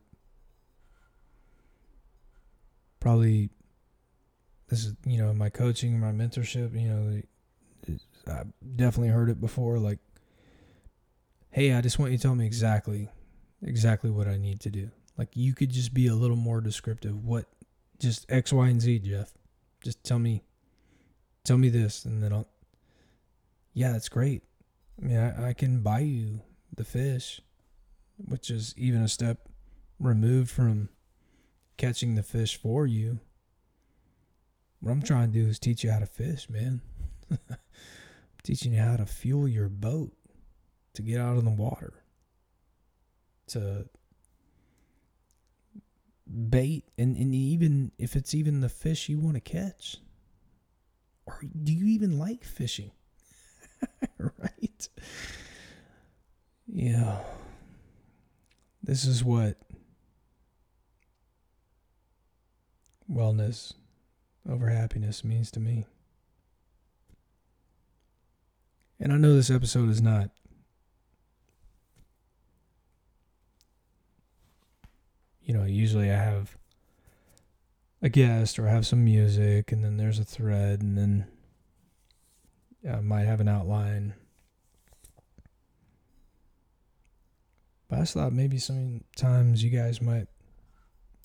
probably 2.98 3.50
this 4.66 4.84
is 4.84 4.96
you 5.06 5.18
know 5.18 5.32
my 5.32 5.48
coaching, 5.48 6.00
my 6.00 6.10
mentorship. 6.10 6.72
You 6.74 6.88
know, 6.88 7.22
I've 8.26 8.52
definitely 8.74 9.10
heard 9.10 9.30
it 9.30 9.40
before. 9.40 9.78
Like, 9.78 10.00
hey, 11.50 11.72
I 11.72 11.80
just 11.82 12.00
want 12.00 12.10
you 12.10 12.18
to 12.18 12.22
tell 12.22 12.34
me 12.34 12.46
exactly, 12.46 13.08
exactly 13.62 14.10
what 14.10 14.26
I 14.26 14.38
need 14.38 14.58
to 14.62 14.70
do. 14.70 14.90
Like 15.16 15.30
you 15.34 15.54
could 15.54 15.70
just 15.70 15.92
be 15.92 16.06
a 16.06 16.14
little 16.14 16.36
more 16.36 16.60
descriptive. 16.60 17.24
What 17.24 17.46
just 17.98 18.30
X, 18.30 18.52
Y, 18.52 18.68
and 18.68 18.80
Z, 18.80 19.00
Jeff. 19.00 19.32
Just 19.82 20.02
tell 20.04 20.18
me 20.18 20.42
tell 21.44 21.58
me 21.58 21.68
this 21.68 22.04
and 22.04 22.22
then 22.22 22.32
I'll 22.32 22.48
Yeah, 23.74 23.92
that's 23.92 24.08
great. 24.08 24.42
I 25.00 25.04
mean 25.04 25.16
I, 25.16 25.48
I 25.48 25.52
can 25.52 25.82
buy 25.82 26.00
you 26.00 26.40
the 26.74 26.84
fish, 26.84 27.40
which 28.16 28.50
is 28.50 28.74
even 28.76 29.02
a 29.02 29.08
step 29.08 29.48
removed 29.98 30.50
from 30.50 30.88
catching 31.76 32.14
the 32.14 32.22
fish 32.22 32.56
for 32.56 32.86
you. 32.86 33.20
What 34.80 34.92
I'm 34.92 35.02
trying 35.02 35.32
to 35.32 35.42
do 35.42 35.48
is 35.48 35.58
teach 35.58 35.84
you 35.84 35.90
how 35.90 36.00
to 36.00 36.06
fish, 36.06 36.48
man. 36.50 36.80
teaching 38.42 38.72
you 38.72 38.80
how 38.80 38.96
to 38.96 39.06
fuel 39.06 39.46
your 39.46 39.68
boat 39.68 40.12
to 40.94 41.02
get 41.02 41.20
out 41.20 41.36
of 41.36 41.44
the 41.44 41.50
water. 41.50 41.92
To 43.48 43.86
bait 46.26 46.84
and, 46.96 47.16
and 47.16 47.34
even 47.34 47.92
if 47.98 48.16
it's 48.16 48.34
even 48.34 48.60
the 48.60 48.68
fish 48.68 49.08
you 49.08 49.18
want 49.18 49.34
to 49.34 49.40
catch 49.40 49.98
or 51.26 51.40
do 51.62 51.72
you 51.72 51.86
even 51.86 52.18
like 52.18 52.44
fishing? 52.44 52.90
Right? 54.18 54.88
Yeah. 56.68 57.18
This 58.82 59.04
is 59.04 59.24
what 59.24 59.56
wellness 63.10 63.74
over 64.48 64.68
happiness 64.68 65.24
means 65.24 65.50
to 65.52 65.60
me. 65.60 65.86
And 69.00 69.12
i 69.12 69.16
know 69.16 69.34
this 69.34 69.50
episode 69.50 69.88
is 69.88 70.00
not 70.00 70.30
you 75.52 75.58
know, 75.58 75.64
usually 75.66 76.10
I 76.10 76.16
have 76.16 76.56
a 78.00 78.08
guest 78.08 78.58
or 78.58 78.66
I 78.66 78.70
have 78.70 78.86
some 78.86 79.04
music 79.04 79.70
and 79.70 79.84
then 79.84 79.98
there's 79.98 80.18
a 80.18 80.24
thread 80.24 80.80
and 80.80 80.96
then 80.96 81.26
I 82.90 83.00
might 83.00 83.26
have 83.26 83.40
an 83.40 83.48
outline. 83.48 84.14
But 87.86 87.96
I 87.96 88.00
just 88.00 88.14
thought 88.14 88.32
maybe 88.32 88.56
sometimes 88.56 89.62
you 89.62 89.68
guys 89.68 90.00
might 90.00 90.26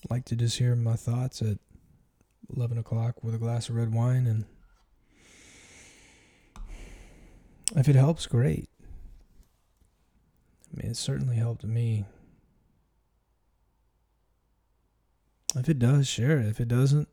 like 0.10 0.26
to 0.26 0.36
just 0.36 0.58
hear 0.58 0.76
my 0.76 0.98
thoughts 0.98 1.42
at 1.42 1.60
11 2.54 2.78
o'clock 2.78 3.24
with 3.24 3.34
a 3.34 3.38
glass 3.38 3.70
of 3.70 3.76
red 3.76 3.94
wine. 3.94 4.28
And 4.28 4.44
if 7.78 7.88
it 7.88 7.96
helps, 7.96 8.26
great. 8.26 8.68
I 10.74 10.82
mean, 10.82 10.92
it 10.92 10.98
certainly 10.98 11.38
helped 11.38 11.64
me 11.64 12.04
If 15.56 15.70
it 15.70 15.80
does, 15.80 16.08
share. 16.08 16.40
If 16.40 16.60
it 16.60 16.68
doesn't, 16.68 17.08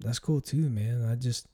that's 0.00 0.18
cool 0.18 0.40
too, 0.40 0.68
man. 0.68 1.08
I 1.10 1.14
just 1.14 1.46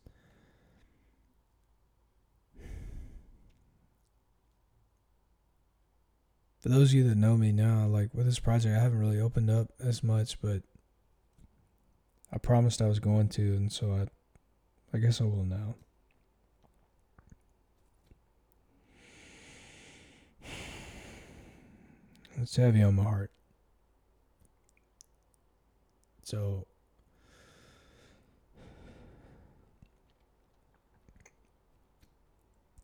for 6.59 6.69
those 6.69 6.91
of 6.91 6.95
you 6.95 7.09
that 7.09 7.17
know 7.17 7.37
me 7.37 7.53
now, 7.53 7.87
like 7.87 8.13
with 8.13 8.27
this 8.27 8.41
project, 8.41 8.77
I 8.77 8.83
haven't 8.83 8.99
really 8.99 9.21
opened 9.21 9.51
up 9.51 9.69
as 9.79 10.03
much, 10.03 10.41
but 10.41 10.63
I 12.33 12.39
promised 12.39 12.83
I 12.83 12.89
was 12.89 12.99
going 12.99 13.29
to, 13.31 13.43
and 13.55 13.71
so 13.71 13.93
I, 13.93 14.97
I 14.97 14.99
guess 14.99 15.21
I 15.21 15.25
will 15.25 15.45
now. 15.45 15.77
It's 22.39 22.57
heavy 22.57 22.83
on 22.83 22.97
my 22.97 23.05
heart. 23.05 23.31
So 26.27 26.67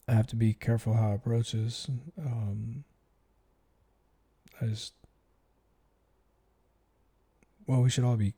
I 0.06 0.12
have 0.12 0.28
to 0.28 0.36
be 0.36 0.54
careful 0.54 0.94
how 0.94 1.10
I 1.10 1.14
approach 1.14 1.50
this. 1.50 1.88
Um, 2.16 2.84
I 4.60 4.66
just, 4.66 4.92
well, 7.66 7.82
we 7.82 7.90
should 7.90 8.04
all 8.04 8.16
be 8.16 8.34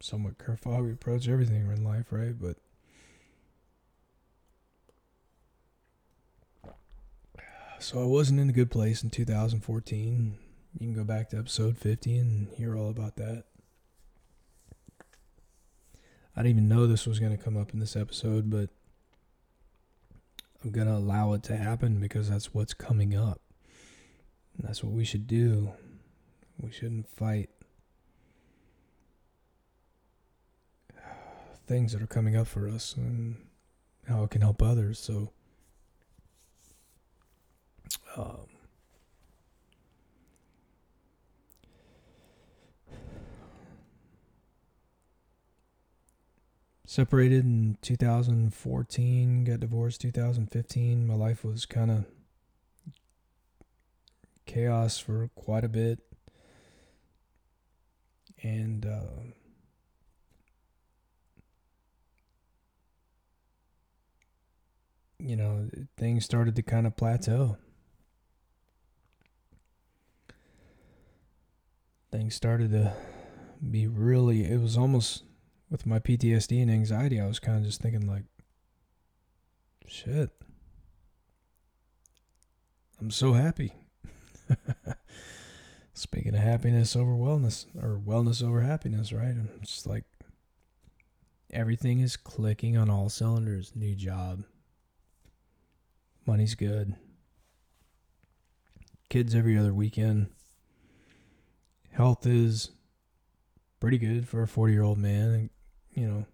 somewhat 0.00 0.36
careful 0.36 0.74
how 0.74 0.82
we 0.82 0.90
approach 0.90 1.28
everything 1.28 1.70
in 1.70 1.84
life, 1.84 2.06
right? 2.10 2.34
But 2.36 2.56
so 7.78 8.02
I 8.02 8.06
wasn't 8.06 8.40
in 8.40 8.50
a 8.50 8.52
good 8.52 8.72
place 8.72 9.04
in 9.04 9.10
2014. 9.10 10.38
You 10.80 10.86
can 10.88 10.92
go 10.92 11.04
back 11.04 11.30
to 11.30 11.38
episode 11.38 11.78
50 11.78 12.18
and 12.18 12.48
hear 12.48 12.76
all 12.76 12.90
about 12.90 13.14
that. 13.14 13.44
I 16.36 16.42
didn't 16.42 16.56
even 16.56 16.68
know 16.68 16.86
this 16.86 17.06
was 17.06 17.18
going 17.18 17.36
to 17.36 17.42
come 17.42 17.56
up 17.56 17.72
in 17.72 17.80
this 17.80 17.94
episode, 17.94 18.50
but 18.50 18.70
I'm 20.64 20.70
going 20.70 20.86
to 20.86 20.94
allow 20.94 21.32
it 21.34 21.42
to 21.44 21.56
happen 21.56 22.00
because 22.00 22.30
that's 22.30 22.54
what's 22.54 22.72
coming 22.72 23.14
up. 23.14 23.40
And 24.56 24.66
that's 24.66 24.82
what 24.82 24.92
we 24.92 25.04
should 25.04 25.26
do. 25.26 25.72
We 26.58 26.70
shouldn't 26.70 27.08
fight 27.08 27.50
things 31.66 31.92
that 31.92 32.02
are 32.02 32.06
coming 32.06 32.36
up 32.36 32.46
for 32.46 32.68
us 32.68 32.94
and 32.96 33.36
how 34.08 34.24
it 34.24 34.30
can 34.30 34.40
help 34.40 34.62
others. 34.62 34.98
So, 34.98 35.32
um, 38.16 38.41
separated 46.92 47.42
in 47.42 47.78
2014 47.80 49.44
got 49.44 49.60
divorced 49.60 50.02
2015 50.02 51.06
my 51.06 51.14
life 51.14 51.42
was 51.42 51.64
kind 51.64 51.90
of 51.90 52.04
chaos 54.44 54.98
for 54.98 55.30
quite 55.34 55.64
a 55.64 55.68
bit. 55.70 56.00
And 58.42 58.84
uh, 58.84 59.22
you 65.18 65.36
know 65.36 65.70
things 65.96 66.26
started 66.26 66.56
to 66.56 66.62
kind 66.62 66.86
of 66.86 66.94
plateau. 66.94 67.56
Things 72.10 72.34
started 72.34 72.72
to 72.72 72.92
be 73.70 73.86
really 73.86 74.44
it 74.44 74.60
was 74.60 74.76
almost 74.76 75.22
with 75.72 75.86
my 75.86 75.98
PTSD 75.98 76.60
and 76.60 76.70
anxiety, 76.70 77.18
I 77.18 77.26
was 77.26 77.40
kind 77.40 77.56
of 77.56 77.64
just 77.64 77.80
thinking 77.80 78.06
like, 78.06 78.24
shit, 79.86 80.28
I'm 83.00 83.10
so 83.10 83.32
happy. 83.32 83.72
Speaking 85.94 86.34
of 86.34 86.42
happiness 86.42 86.94
over 86.94 87.12
wellness, 87.12 87.64
or 87.82 87.98
wellness 87.98 88.46
over 88.46 88.60
happiness, 88.60 89.14
right? 89.14 89.34
Just 89.62 89.86
like, 89.86 90.04
everything 91.50 92.00
is 92.00 92.18
clicking 92.18 92.76
on 92.76 92.90
all 92.90 93.08
cylinders. 93.08 93.72
New 93.74 93.94
job, 93.94 94.44
money's 96.26 96.54
good, 96.54 96.96
kids 99.08 99.34
every 99.34 99.56
other 99.56 99.72
weekend, 99.72 100.28
health 101.92 102.26
is 102.26 102.72
pretty 103.80 103.96
good 103.98 104.28
for 104.28 104.42
a 104.42 104.48
40 104.48 104.72
year 104.74 104.82
old 104.82 104.98
man 104.98 105.48
you 105.94 106.06
know, 106.06 106.26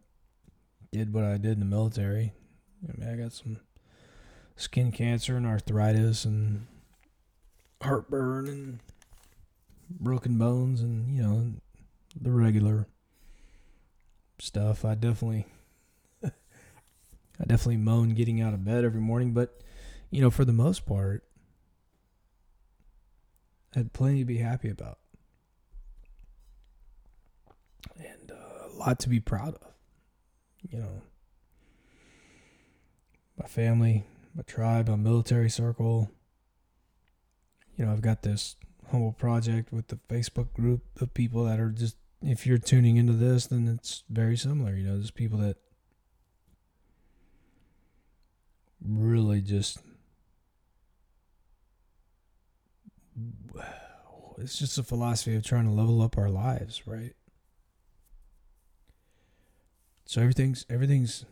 did 0.92 1.12
what 1.12 1.25
I 1.25 1.37
did 1.37 1.53
in 1.53 1.61
the 1.61 1.66
military. 1.66 2.33
I 2.88 2.97
mean, 2.97 3.09
I 3.12 3.16
got 3.16 3.33
some 3.33 3.59
skin 4.57 4.92
cancer 4.92 5.37
and 5.37 5.47
arthritis 5.47 6.25
and 6.25 6.66
heartburn 7.83 8.49
and 8.49 8.79
broken 9.90 10.38
bones 10.38 10.81
and, 10.81 11.14
you 11.14 11.23
know, 11.23 11.53
the 12.21 12.31
regular 12.31 12.87
stuff. 14.38 14.85
I 14.85 14.94
definitely 14.94 15.47
I 16.25 16.31
definitely 17.47 17.79
moan 17.79 18.11
getting 18.11 18.40
out 18.40 18.55
of 18.55 18.64
bed 18.64 18.85
every 18.85 19.01
morning, 19.01 19.33
but 19.33 19.61
you 20.11 20.21
know, 20.21 20.31
for 20.31 20.44
the 20.44 20.53
most 20.53 20.87
part, 20.87 21.25
I 23.75 23.81
had 23.81 23.92
plenty 23.92 24.21
to 24.21 24.25
be 24.25 24.38
happy 24.38 24.71
about. 24.71 24.99
And 27.99 28.17
lot 28.79 28.99
to 29.01 29.09
be 29.09 29.21
proud 29.21 29.55
of. 29.55 29.73
You 30.71 30.79
know, 30.79 31.03
my 33.38 33.47
family, 33.47 34.05
my 34.35 34.43
tribe, 34.43 34.88
my 34.88 34.97
military 34.97 35.51
circle. 35.51 36.11
You 37.77 37.87
know, 37.87 37.93
I've 37.93 38.03
got 38.03 38.23
this 38.23 38.57
humble 38.91 39.12
project 39.12 39.73
with 39.73 39.88
the 39.88 39.99
Facebook 40.09 40.53
group 40.53 40.83
of 41.01 41.14
people 41.14 41.45
that 41.45 41.61
are 41.61 41.71
just, 41.71 41.97
if 42.23 42.47
you're 42.47 42.59
tuning 42.59 42.97
into 42.97 43.12
this, 43.12 43.47
then 43.47 43.69
it's 43.69 44.03
very 44.11 44.37
similar. 44.37 44.75
You 44.75 44.87
know, 44.87 44.95
there's 44.95 45.11
people 45.11 45.38
that 45.38 45.57
really 48.83 49.41
just 49.41 49.79
it's 54.38 54.59
just 54.59 54.79
a 54.79 54.83
philosophy 54.83 55.35
of 55.35 55.45
trying 55.45 55.64
to 55.64 55.73
level 55.73 56.01
up 56.03 56.17
our 56.17 56.31
lives, 56.31 56.87
right? 56.87 57.14
So 60.09 60.23
everything's 60.23 60.64
everything's 60.71 61.27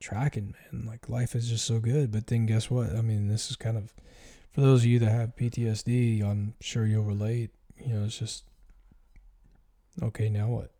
tracking, 0.00 0.54
man. 0.72 0.86
Like 0.86 1.10
life 1.10 1.34
is 1.34 1.46
just 1.46 1.66
so 1.66 1.78
good. 1.78 2.10
But 2.10 2.26
then 2.26 2.46
guess 2.46 2.70
what? 2.70 2.96
I 2.96 3.02
mean, 3.02 3.28
this 3.28 3.50
is 3.50 3.56
kind 3.56 3.76
of 3.76 3.92
for 4.50 4.62
those 4.62 4.80
of 4.80 4.86
you 4.86 4.98
that 5.00 5.10
have 5.10 5.36
PTSD, 5.36 6.24
I'm 6.24 6.54
sure 6.58 6.86
you'll 6.86 7.04
relate. 7.04 7.50
You 7.78 7.92
know, 7.92 8.04
it's 8.06 8.18
just 8.18 8.44
okay, 10.02 10.30
now 10.30 10.48
what? 10.48 10.70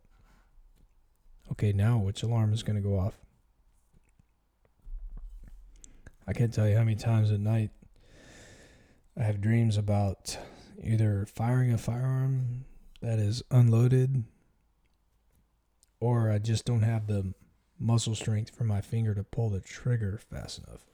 Okay, 1.51 1.71
now 1.71 1.99
which 1.99 2.23
alarm 2.23 2.51
is 2.51 2.63
going 2.63 2.81
to 2.81 2.89
go 2.89 2.97
off? 2.97 3.13
I 6.27 6.33
can't 6.33 6.51
tell 6.51 6.67
you 6.67 6.75
how 6.75 6.83
many 6.83 6.95
times 6.95 7.31
at 7.31 7.39
night 7.39 7.69
I 9.15 9.21
have 9.21 9.39
dreams 9.39 9.77
about 9.77 10.35
either 10.83 11.27
firing 11.27 11.71
a 11.71 11.77
firearm 11.77 12.65
that 13.01 13.19
is 13.19 13.43
unloaded 13.51 14.23
or 15.99 16.31
I 16.31 16.39
just 16.39 16.65
don't 16.65 16.83
have 16.83 17.07
the 17.07 17.33
muscle 17.79 18.15
strength 18.15 18.55
for 18.55 18.63
my 18.63 18.81
finger 18.81 19.13
to 19.13 19.23
pull 19.23 19.49
the 19.49 19.59
trigger 19.59 20.19
fast 20.29 20.59
enough. 20.59 20.85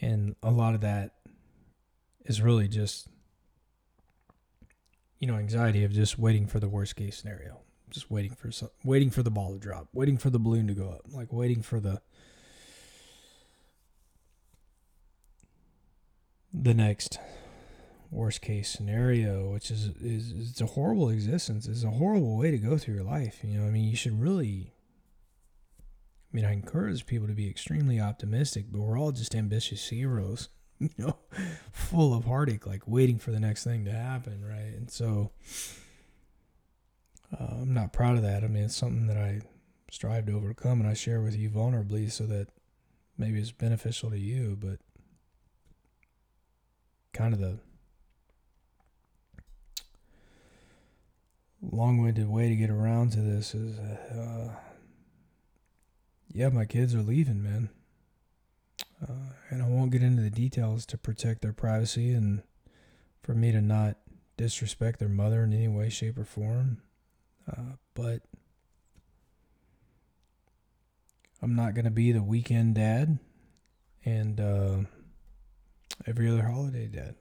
And 0.00 0.36
a 0.42 0.50
lot 0.50 0.74
of 0.74 0.80
that 0.80 1.14
is 2.24 2.40
really 2.40 2.68
just, 2.68 3.08
you 5.18 5.26
know, 5.26 5.36
anxiety 5.36 5.84
of 5.84 5.92
just 5.92 6.18
waiting 6.18 6.46
for 6.46 6.58
the 6.58 6.68
worst 6.68 6.96
case 6.96 7.16
scenario, 7.16 7.60
just 7.90 8.10
waiting 8.10 8.34
for 8.34 8.50
some, 8.50 8.70
waiting 8.84 9.10
for 9.10 9.22
the 9.22 9.30
ball 9.30 9.52
to 9.52 9.58
drop, 9.58 9.88
waiting 9.92 10.18
for 10.18 10.30
the 10.30 10.38
balloon 10.38 10.66
to 10.66 10.74
go 10.74 10.88
up, 10.88 11.02
like 11.12 11.32
waiting 11.32 11.62
for 11.62 11.80
the 11.80 12.02
the 16.52 16.74
next 16.74 17.18
worst 18.14 18.40
case 18.40 18.70
scenario, 18.70 19.50
which 19.50 19.70
is 19.70 19.90
is 20.00 20.32
it's 20.50 20.60
a 20.60 20.66
horrible 20.66 21.10
existence. 21.10 21.66
It's 21.66 21.84
a 21.84 21.90
horrible 21.90 22.38
way 22.38 22.50
to 22.50 22.58
go 22.58 22.78
through 22.78 22.94
your 22.94 23.04
life. 23.04 23.40
You 23.42 23.58
know, 23.58 23.66
I 23.66 23.70
mean, 23.70 23.84
you 23.84 23.96
should 23.96 24.20
really. 24.20 24.72
I 26.32 26.36
mean, 26.36 26.44
I 26.44 26.52
encourage 26.52 27.06
people 27.06 27.28
to 27.28 27.34
be 27.34 27.48
extremely 27.48 28.00
optimistic, 28.00 28.66
but 28.68 28.80
we're 28.80 28.98
all 28.98 29.12
just 29.12 29.36
ambitious 29.36 29.88
heroes, 29.88 30.48
you 30.80 30.90
know, 30.98 31.16
full 31.72 32.12
of 32.12 32.24
heartache, 32.24 32.66
like 32.66 32.82
waiting 32.86 33.18
for 33.18 33.30
the 33.30 33.38
next 33.38 33.62
thing 33.62 33.84
to 33.84 33.92
happen, 33.92 34.44
right? 34.44 34.74
And 34.76 34.90
so, 34.90 35.30
uh, 37.32 37.60
I'm 37.60 37.72
not 37.72 37.92
proud 37.92 38.16
of 38.16 38.22
that. 38.22 38.42
I 38.42 38.48
mean, 38.48 38.64
it's 38.64 38.74
something 38.74 39.06
that 39.06 39.16
I 39.16 39.42
strive 39.92 40.26
to 40.26 40.32
overcome, 40.32 40.80
and 40.80 40.90
I 40.90 40.94
share 40.94 41.20
with 41.20 41.36
you 41.36 41.50
vulnerably, 41.50 42.10
so 42.10 42.26
that 42.26 42.48
maybe 43.16 43.38
it's 43.38 43.52
beneficial 43.52 44.10
to 44.10 44.18
you, 44.18 44.58
but 44.60 44.80
kind 47.12 47.32
of 47.32 47.38
the 47.38 47.60
long-winded 51.70 52.28
way 52.28 52.48
to 52.48 52.56
get 52.56 52.70
around 52.70 53.12
to 53.12 53.20
this 53.20 53.54
is, 53.54 53.78
uh, 53.78 54.50
yeah, 56.32 56.48
my 56.48 56.64
kids 56.64 56.94
are 56.94 57.02
leaving, 57.02 57.42
man. 57.42 57.70
Uh, 59.02 59.34
and 59.50 59.62
I 59.62 59.66
won't 59.66 59.90
get 59.90 60.02
into 60.02 60.22
the 60.22 60.30
details 60.30 60.86
to 60.86 60.98
protect 60.98 61.42
their 61.42 61.52
privacy 61.52 62.12
and 62.12 62.42
for 63.22 63.34
me 63.34 63.52
to 63.52 63.60
not 63.60 63.96
disrespect 64.36 64.98
their 64.98 65.08
mother 65.08 65.44
in 65.44 65.52
any 65.52 65.68
way, 65.68 65.88
shape, 65.88 66.18
or 66.18 66.24
form. 66.24 66.82
Uh, 67.50 67.76
but 67.94 68.22
I'm 71.42 71.54
not 71.54 71.74
going 71.74 71.84
to 71.84 71.90
be 71.90 72.12
the 72.12 72.22
weekend 72.22 72.74
dad. 72.74 73.18
And 74.04 74.40
uh, 74.40 74.78
Every 76.06 76.28
other 76.28 76.42
holiday, 76.42 76.86
Dad. 76.86 77.14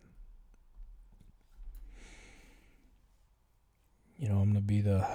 You 4.17 4.29
know, 4.29 4.35
I'm 4.35 4.51
going 4.51 4.55
to 4.55 4.61
be 4.61 4.81
the 4.81 5.07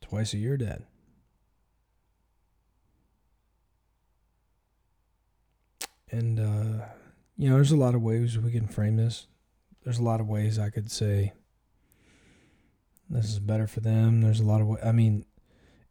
twice 0.00 0.34
a 0.34 0.38
year 0.38 0.56
dad. 0.56 0.84
And, 6.10 6.38
uh, 6.38 6.84
you 7.38 7.48
know, 7.48 7.54
there's 7.54 7.72
a 7.72 7.76
lot 7.76 7.94
of 7.94 8.02
ways 8.02 8.36
we 8.36 8.52
can 8.52 8.68
frame 8.68 8.96
this. 8.96 9.26
There's 9.82 9.98
a 9.98 10.02
lot 10.02 10.20
of 10.20 10.28
ways 10.28 10.58
I 10.58 10.68
could 10.68 10.90
say 10.90 11.32
this 13.08 13.30
is 13.30 13.38
better 13.38 13.66
for 13.66 13.80
them. 13.80 14.20
There's 14.20 14.40
a 14.40 14.44
lot 14.44 14.60
of, 14.60 14.76
I 14.84 14.92
mean, 14.92 15.24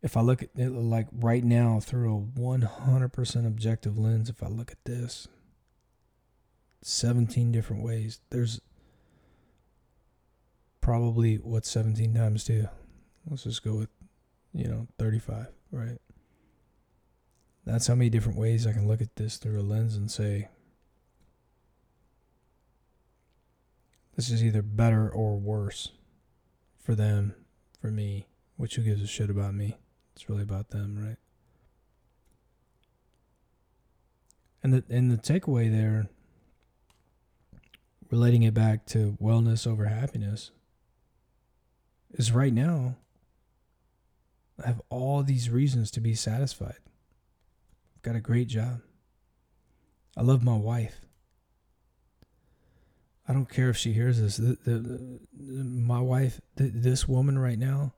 if 0.02 0.16
I 0.16 0.22
look 0.22 0.44
at 0.44 0.50
it 0.56 0.70
like 0.70 1.08
right 1.12 1.44
now 1.44 1.80
through 1.80 2.16
a 2.16 2.40
100% 2.40 3.48
objective 3.48 3.98
lens, 3.98 4.30
if 4.30 4.42
I 4.44 4.48
look 4.48 4.72
at 4.72 4.86
this, 4.86 5.28
17 6.84 7.52
different 7.52 7.84
ways, 7.84 8.20
there's 8.30 8.62
probably 10.82 11.36
what 11.36 11.65
17 11.65 12.13
times 12.13 12.44
2. 12.44 12.67
Let's 13.30 13.44
just 13.44 13.63
go 13.63 13.76
with, 13.76 13.89
you 14.54 14.67
know, 14.67 14.88
35, 14.98 15.48
right? 15.72 15.98
That's 17.65 17.88
how 17.88 17.96
many 17.96 18.10
different 18.10 18.39
ways 18.39 18.65
I 18.65 18.74
can 18.74 18.88
look 18.88 19.02
at 19.02 19.15
this 19.15 19.38
through 19.38 19.60
a 19.60 19.62
lens 19.62 19.96
and 19.96 20.10
say, 20.10 20.50
this 24.15 24.30
is 24.32 24.44
either 24.44 24.63
better 24.63 25.10
or 25.10 25.38
worse 25.38 25.91
for 26.80 26.96
them, 26.96 27.36
for 27.80 27.91
me, 27.91 28.28
which 28.58 28.76
who 28.76 28.82
gives 28.82 29.02
a 29.02 29.08
shit 29.08 29.30
about 29.30 29.54
me? 29.54 29.78
It's 30.15 30.30
really 30.30 30.41
about 30.41 30.72
them, 30.72 30.98
right? 30.98 31.17
And 34.63 34.74
the 34.74 34.84
and 34.89 35.12
the 35.12 35.17
takeaway 35.17 35.72
there, 35.72 36.08
relating 38.12 38.44
it 38.44 38.54
back 38.54 38.86
to 38.88 39.17
wellness 39.22 39.65
over 39.65 39.86
happiness, 39.86 40.52
is 42.13 42.32
right 42.32 42.54
now. 42.54 42.95
I 44.63 44.67
have 44.67 44.82
all 44.89 45.24
these 45.24 45.50
reasons 45.50 45.91
to 45.91 46.02
be 46.02 46.13
satisfied. 46.13 46.78
I've 47.95 48.02
got 48.04 48.15
a 48.15 48.21
great 48.21 48.47
job. 48.47 48.82
I 50.15 50.21
love 50.21 50.43
my 50.43 50.58
wife. 50.58 51.02
I 53.28 53.34
don't 53.34 53.50
care 53.50 53.69
if 53.69 53.78
she 53.78 53.93
hears 53.93 54.19
this. 54.19 54.38
The, 54.38 54.58
the, 54.63 54.80
the, 54.80 55.19
my 55.63 56.00
wife, 56.00 56.41
this 56.56 57.08
woman 57.08 57.39
right 57.39 57.58
now, 57.58 57.93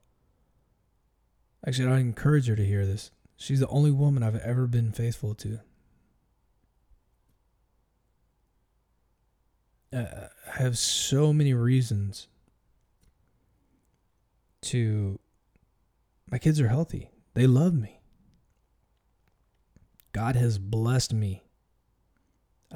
Actually, 1.66 1.92
I 1.92 1.98
encourage 1.98 2.46
her 2.48 2.56
to 2.56 2.64
hear 2.64 2.84
this. 2.84 3.10
She's 3.36 3.60
the 3.60 3.68
only 3.68 3.90
woman 3.90 4.22
I've 4.22 4.36
ever 4.36 4.66
been 4.66 4.92
faithful 4.92 5.34
to. 5.36 5.60
Uh, 9.92 10.28
I 10.52 10.62
have 10.62 10.76
so 10.76 11.32
many 11.32 11.54
reasons 11.54 12.28
to. 14.64 15.18
My 16.30 16.38
kids 16.38 16.60
are 16.60 16.68
healthy. 16.68 17.10
They 17.34 17.46
love 17.46 17.74
me. 17.74 18.00
God 20.12 20.36
has 20.36 20.58
blessed 20.58 21.12
me. 21.12 21.44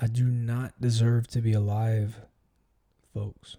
I 0.01 0.07
do 0.07 0.25
not 0.25 0.81
deserve 0.81 1.29
to 1.29 1.41
be 1.41 1.53
alive, 1.53 2.21
folks. 3.15 3.57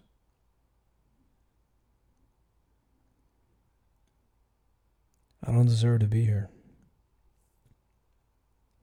I 5.45 5.51
don't 5.51 5.65
deserve 5.65 6.01
to 6.01 6.07
be 6.07 6.25
here. 6.25 6.49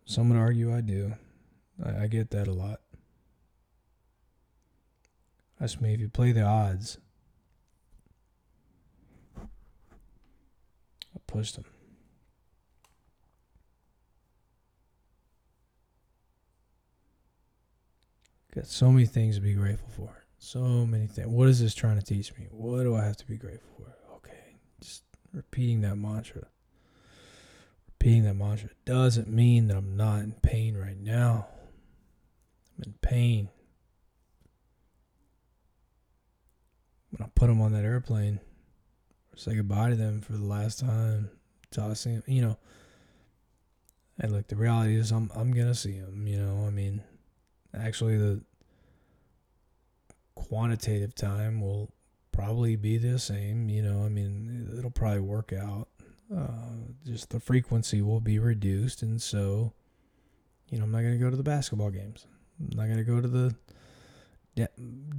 Some 0.06 0.30
would 0.30 0.38
argue 0.38 0.74
I 0.74 0.80
do. 0.80 1.14
I, 1.84 2.04
I 2.04 2.06
get 2.06 2.30
that 2.30 2.48
a 2.48 2.52
lot. 2.52 2.80
That's 5.60 5.80
me. 5.80 5.94
If 5.94 6.00
you 6.00 6.08
play 6.08 6.32
the 6.32 6.42
odds, 6.42 6.98
I 11.28 11.32
pushed 11.32 11.56
them. 11.56 11.64
Got 18.54 18.66
so 18.66 18.90
many 18.90 19.04
things 19.04 19.36
to 19.36 19.42
be 19.42 19.52
grateful 19.52 19.90
for. 19.90 20.24
So 20.38 20.60
many 20.86 21.06
things. 21.06 21.28
What 21.28 21.48
is 21.48 21.60
this 21.60 21.74
trying 21.74 21.98
to 21.98 22.04
teach 22.04 22.34
me? 22.38 22.46
What 22.50 22.84
do 22.84 22.96
I 22.96 23.04
have 23.04 23.16
to 23.18 23.26
be 23.26 23.36
grateful 23.36 23.68
for? 23.76 23.94
Okay, 24.16 24.56
just 24.80 25.02
repeating 25.34 25.82
that 25.82 25.96
mantra. 25.96 26.46
Repeating 27.88 28.24
that 28.24 28.34
mantra 28.34 28.70
doesn't 28.86 29.28
mean 29.28 29.68
that 29.68 29.76
I'm 29.76 29.94
not 29.96 30.20
in 30.20 30.32
pain 30.42 30.74
right 30.74 30.98
now. 30.98 31.48
I'm 32.78 32.84
in 32.84 32.94
pain. 33.02 33.50
When 37.10 37.26
I 37.26 37.30
put 37.34 37.48
them 37.48 37.60
on 37.60 37.72
that 37.72 37.84
airplane, 37.84 38.40
say 39.36 39.54
goodbye 39.54 39.90
to 39.90 39.96
them 39.96 40.20
for 40.20 40.32
the 40.32 40.44
last 40.44 40.80
time, 40.80 41.30
tossing 41.70 42.14
them, 42.14 42.24
you 42.26 42.42
know. 42.42 42.58
And 44.18 44.32
look, 44.32 44.48
the 44.48 44.56
reality 44.56 44.96
is, 44.96 45.12
I'm 45.12 45.30
I'm 45.36 45.52
gonna 45.52 45.74
see 45.74 46.00
them. 46.00 46.26
You 46.26 46.38
know, 46.38 46.64
I 46.66 46.70
mean, 46.70 47.02
actually, 47.78 48.16
the 48.16 48.40
quantitative 50.34 51.14
time 51.14 51.60
will 51.60 51.92
probably 52.32 52.76
be 52.76 52.96
the 52.96 53.18
same. 53.18 53.68
You 53.68 53.82
know, 53.82 54.04
I 54.04 54.08
mean, 54.08 54.74
it'll 54.78 54.90
probably 54.90 55.20
work 55.20 55.52
out. 55.52 55.88
Uh, 56.34 56.48
just 57.04 57.30
the 57.30 57.38
frequency 57.38 58.02
will 58.02 58.20
be 58.20 58.38
reduced, 58.38 59.02
and 59.02 59.20
so, 59.22 59.74
you 60.70 60.78
know, 60.78 60.84
I'm 60.84 60.90
not 60.90 61.02
to 61.02 61.18
go 61.18 61.30
to 61.30 61.36
the 61.36 61.42
basketball 61.44 61.90
games. 61.90 62.26
I'm 62.58 62.76
not 62.76 62.96
to 62.96 63.04
go 63.04 63.20
to 63.20 63.28
the 63.28 63.54
da- 64.56 64.66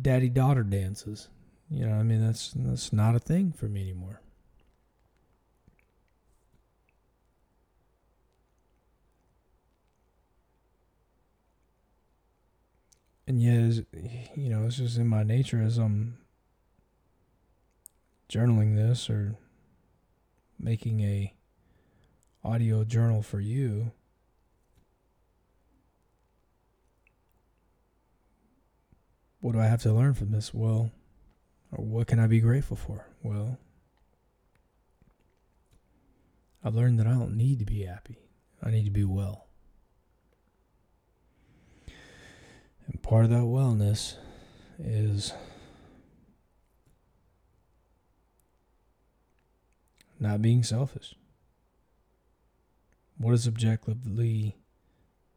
daddy 0.02 0.28
daughter 0.28 0.64
dances. 0.64 1.30
You 1.70 1.86
know, 1.86 1.96
I 1.96 2.04
mean, 2.04 2.26
that's 2.26 2.54
that's 2.56 2.94
not 2.94 3.16
a 3.16 3.20
thing 3.20 3.52
for 3.52 3.66
me 3.68 3.82
anymore. 3.82 4.22
And 13.28 13.42
yeah, 13.42 13.82
you 14.36 14.50
know, 14.50 14.66
it's 14.66 14.78
just 14.78 14.98
in 14.98 15.08
my 15.08 15.24
nature 15.24 15.62
as 15.62 15.78
I'm 15.78 16.18
journaling 18.30 18.76
this 18.76 19.10
or 19.10 19.36
making 20.58 21.02
a 21.02 21.34
audio 22.44 22.86
journal 22.86 23.22
for 23.22 23.42
you 23.42 23.92
what 29.40 29.54
do 29.54 29.62
I 29.62 29.68
have 29.68 29.82
to 29.84 29.94
learn 29.94 30.14
from 30.14 30.32
this? 30.32 30.54
Well, 30.54 30.92
or 31.72 31.84
what 31.84 32.08
can 32.08 32.20
I 32.20 32.28
be 32.28 32.40
grateful 32.40 32.78
for? 32.78 33.06
Well, 33.24 33.58
I've 36.64 36.76
learned 36.76 37.00
that 37.00 37.08
I 37.08 37.12
don't 37.12 37.38
need 37.38 37.60
to 37.60 37.66
be 37.66 37.84
happy. 37.84 38.18
I 38.62 38.72
need 38.72 38.86
to 38.86 38.92
be 38.92 39.04
well. 39.04 39.48
And 42.88 43.02
part 43.02 43.26
of 43.26 43.30
that 43.32 43.44
wellness 43.44 44.16
is 44.80 45.34
not 50.20 50.42
being 50.42 50.64
selfish. 50.64 51.16
What 53.18 53.34
is 53.34 53.48
objectively 53.48 54.56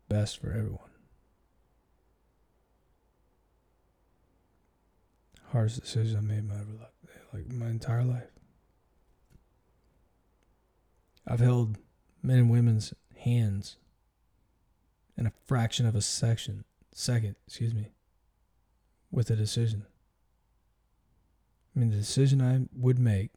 best 0.09 0.40
for 0.40 0.51
everyone? 0.51 0.89
Hardest 5.53 5.81
decision 5.81 6.17
I 6.17 6.21
made 6.21 6.49
my 6.49 6.57
like 7.33 7.51
my 7.53 7.67
entire 7.67 8.05
life. 8.05 8.31
I've 11.27 11.41
held 11.41 11.79
men 12.23 12.39
and 12.39 12.51
women's 12.51 12.95
hands 13.17 13.77
in 15.17 15.27
a 15.27 15.33
fraction 15.47 15.87
of 15.87 15.95
a 15.95 16.03
section 16.03 16.65
second, 16.93 17.37
excuse 17.47 17.75
me, 17.75 17.93
with 19.11 19.31
a 19.31 19.37
decision. 19.37 19.87
I 21.75 21.79
mean 21.79 21.91
the 21.91 21.97
decision 21.97 22.41
I 22.41 22.67
would 22.77 22.99
make 22.99 23.31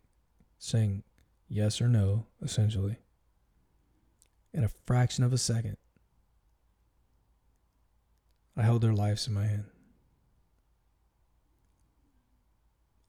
saying 0.58 1.04
yes 1.48 1.82
or 1.82 1.88
no, 1.88 2.26
essentially, 2.42 2.98
in 4.54 4.64
a 4.64 4.70
fraction 4.86 5.24
of 5.24 5.34
a 5.34 5.38
second. 5.38 5.78
I 8.56 8.62
held 8.62 8.82
their 8.82 8.94
lives 8.94 9.28
in 9.28 9.34
my 9.34 9.48
hand. 9.48 9.66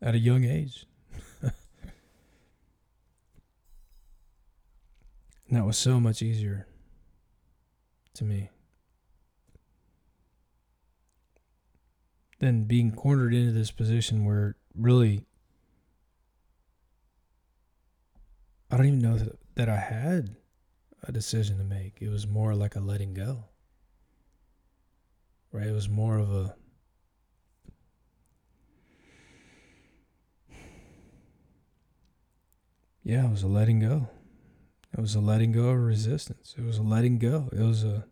At 0.05 0.15
a 0.15 0.19
young 0.19 0.45
age. 0.45 0.87
and 1.41 1.53
that 5.51 5.65
was 5.65 5.79
so 5.79 5.99
much 5.99 6.21
easier 6.21 6.67
to 8.13 8.25
me 8.25 8.51
than 12.39 12.65
being 12.65 12.93
cornered 12.93 13.33
into 13.33 13.53
this 13.53 13.71
position 13.71 14.27
where 14.27 14.57
really 14.75 15.25
I 18.71 18.77
don't 18.77 18.87
even 18.87 18.99
know 18.99 19.17
that, 19.17 19.39
that 19.55 19.69
I 19.71 19.77
had 19.79 20.37
a 21.03 21.13
decision 21.13 21.57
to 21.57 21.65
make. 21.65 22.03
It 22.03 22.11
was 22.11 22.27
more 22.27 22.55
like 22.55 22.77
a 22.77 22.81
letting 22.81 23.15
go. 23.15 23.45
Right? 25.51 25.69
It 25.69 25.73
was 25.73 25.89
more 25.89 26.19
of 26.19 26.31
a 26.31 26.57
Yeah, 33.05 33.27
it 33.27 33.31
was 33.31 33.43
a 33.43 33.49
letting 33.49 33.81
go. 33.81 34.09
It 34.97 35.01
was 35.01 35.15
a 35.15 35.21
letting 35.21 35.53
go 35.53 35.69
of 35.69 35.79
resistance. 35.79 36.55
It 36.57 36.65
was 36.65 36.79
a 36.79 36.83
letting 36.83 37.19
go. 37.19 37.51
It 37.53 37.61
was 37.61 37.85
a 37.85 38.07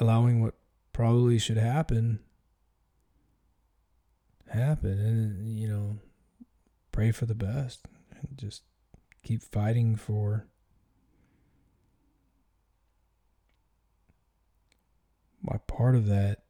allowing 0.00 0.42
what 0.42 0.54
probably 0.92 1.38
should 1.38 1.56
happen 1.56 2.20
happen 4.48 4.98
and 4.98 5.58
you 5.58 5.68
know 5.68 5.98
pray 6.92 7.10
for 7.10 7.26
the 7.26 7.34
best 7.34 7.86
and 8.12 8.38
just 8.38 8.62
keep 9.22 9.42
fighting 9.42 9.94
for 9.94 10.46
my 15.42 15.58
part 15.66 15.94
of 15.94 16.06
that 16.06 16.44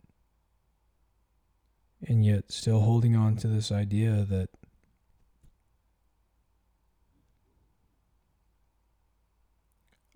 and 2.07 2.25
yet 2.25 2.53
still 2.53 2.81
holding 2.81 3.17
on 3.17 3.37
to 3.37 3.49
this 3.49 3.73
idea 3.73 4.25
that 4.29 4.49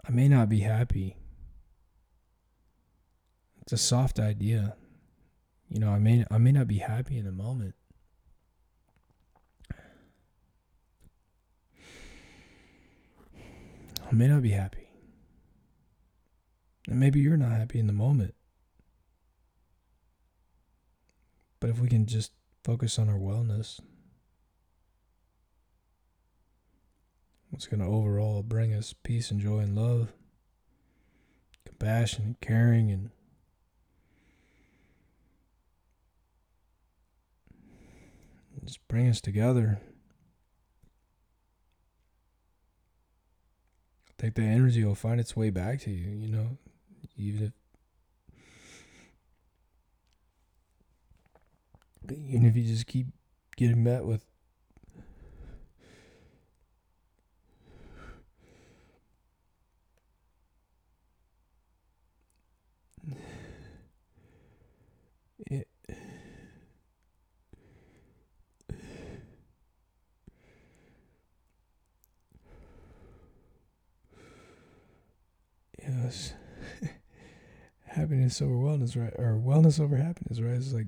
I 0.07 0.11
may 0.11 0.29
not 0.29 0.49
be 0.49 0.61
happy. 0.61 1.17
It's 3.63 3.73
a 3.73 3.79
soft 3.79 4.19
idea. 4.19 4.77
You 5.69 5.79
know, 5.79 5.91
I 5.91 5.99
may 5.99 6.25
I 6.31 6.39
may 6.39 6.53
not 6.53 6.67
be 6.67 6.79
happy 6.79 7.17
in 7.17 7.25
the 7.25 7.33
moment. 7.33 7.75
I 14.13 14.15
may 14.15 14.27
not 14.27 14.43
be 14.43 14.51
happy. 14.51 14.89
And 16.89 16.99
maybe 16.99 17.21
you're 17.21 17.37
not 17.37 17.53
happy 17.53 17.79
in 17.79 17.87
the 17.87 17.93
moment. 17.93 18.35
But 21.61 21.71
if 21.71 21.79
we 21.79 21.89
can 21.89 22.07
just 22.07 22.33
focus 22.65 22.99
on 22.99 23.09
our 23.09 23.19
wellness, 23.19 23.81
what's 27.53 27.67
going 27.67 27.81
to 27.81 27.87
overall 27.87 28.43
bring 28.43 28.73
us 28.73 28.95
peace 29.03 29.31
and 29.31 29.39
joy 29.39 29.59
and 29.59 29.77
love, 29.77 30.15
compassion 31.67 32.25
and 32.25 32.41
caring 32.41 32.91
and 32.91 33.11
just 38.65 38.87
bring 38.89 39.07
us 39.07 39.21
together. 39.21 39.81
I 44.09 44.13
think 44.19 44.35
the 44.37 44.43
energy 44.43 44.83
will 44.83 44.95
find 44.95 45.21
its 45.21 45.37
way 45.37 45.51
back 45.51 45.81
to 45.81 45.91
you, 45.91 46.11
you 46.11 46.29
know, 46.29 46.57
even 47.19 47.45
if 47.45 47.53
even 52.11 52.47
if 52.47 52.57
you 52.57 52.65
just 52.65 52.87
keep 52.87 53.09
getting 53.57 53.85
met 53.85 54.05
with 54.05 54.25
it, 65.47 65.69
yes 76.03 76.35
happiness 77.85 78.41
over 78.41 78.55
wellness 78.55 78.97
right? 78.97 79.13
Or 79.19 79.39
wellness 79.39 79.81
over 79.81 79.97
happiness 79.97 80.41
right? 80.41 80.55
It's 80.55 80.73
like 80.73 80.87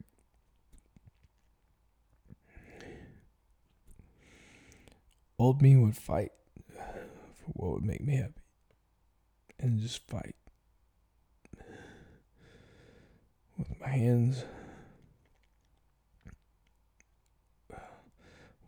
old 5.39 5.61
me 5.63 5.77
would 5.77 5.97
fight 5.97 6.33
for 6.75 7.53
what 7.53 7.73
would 7.73 7.85
make 7.85 8.03
me 8.03 8.17
happy 8.17 8.43
and 9.59 9.79
just 9.81 10.07
fight 10.09 10.35
with 13.59 13.81
my 13.81 13.89
hands 13.89 14.45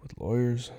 with 0.03 0.13
lawyers 0.19 0.71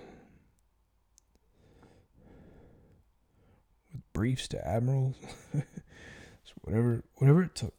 with 3.91 4.01
briefs 4.17 4.47
to 4.47 4.67
admirals 4.67 5.15
so 5.53 6.53
whatever 6.61 7.03
whatever 7.17 7.43
it 7.43 7.53
took 7.53 7.75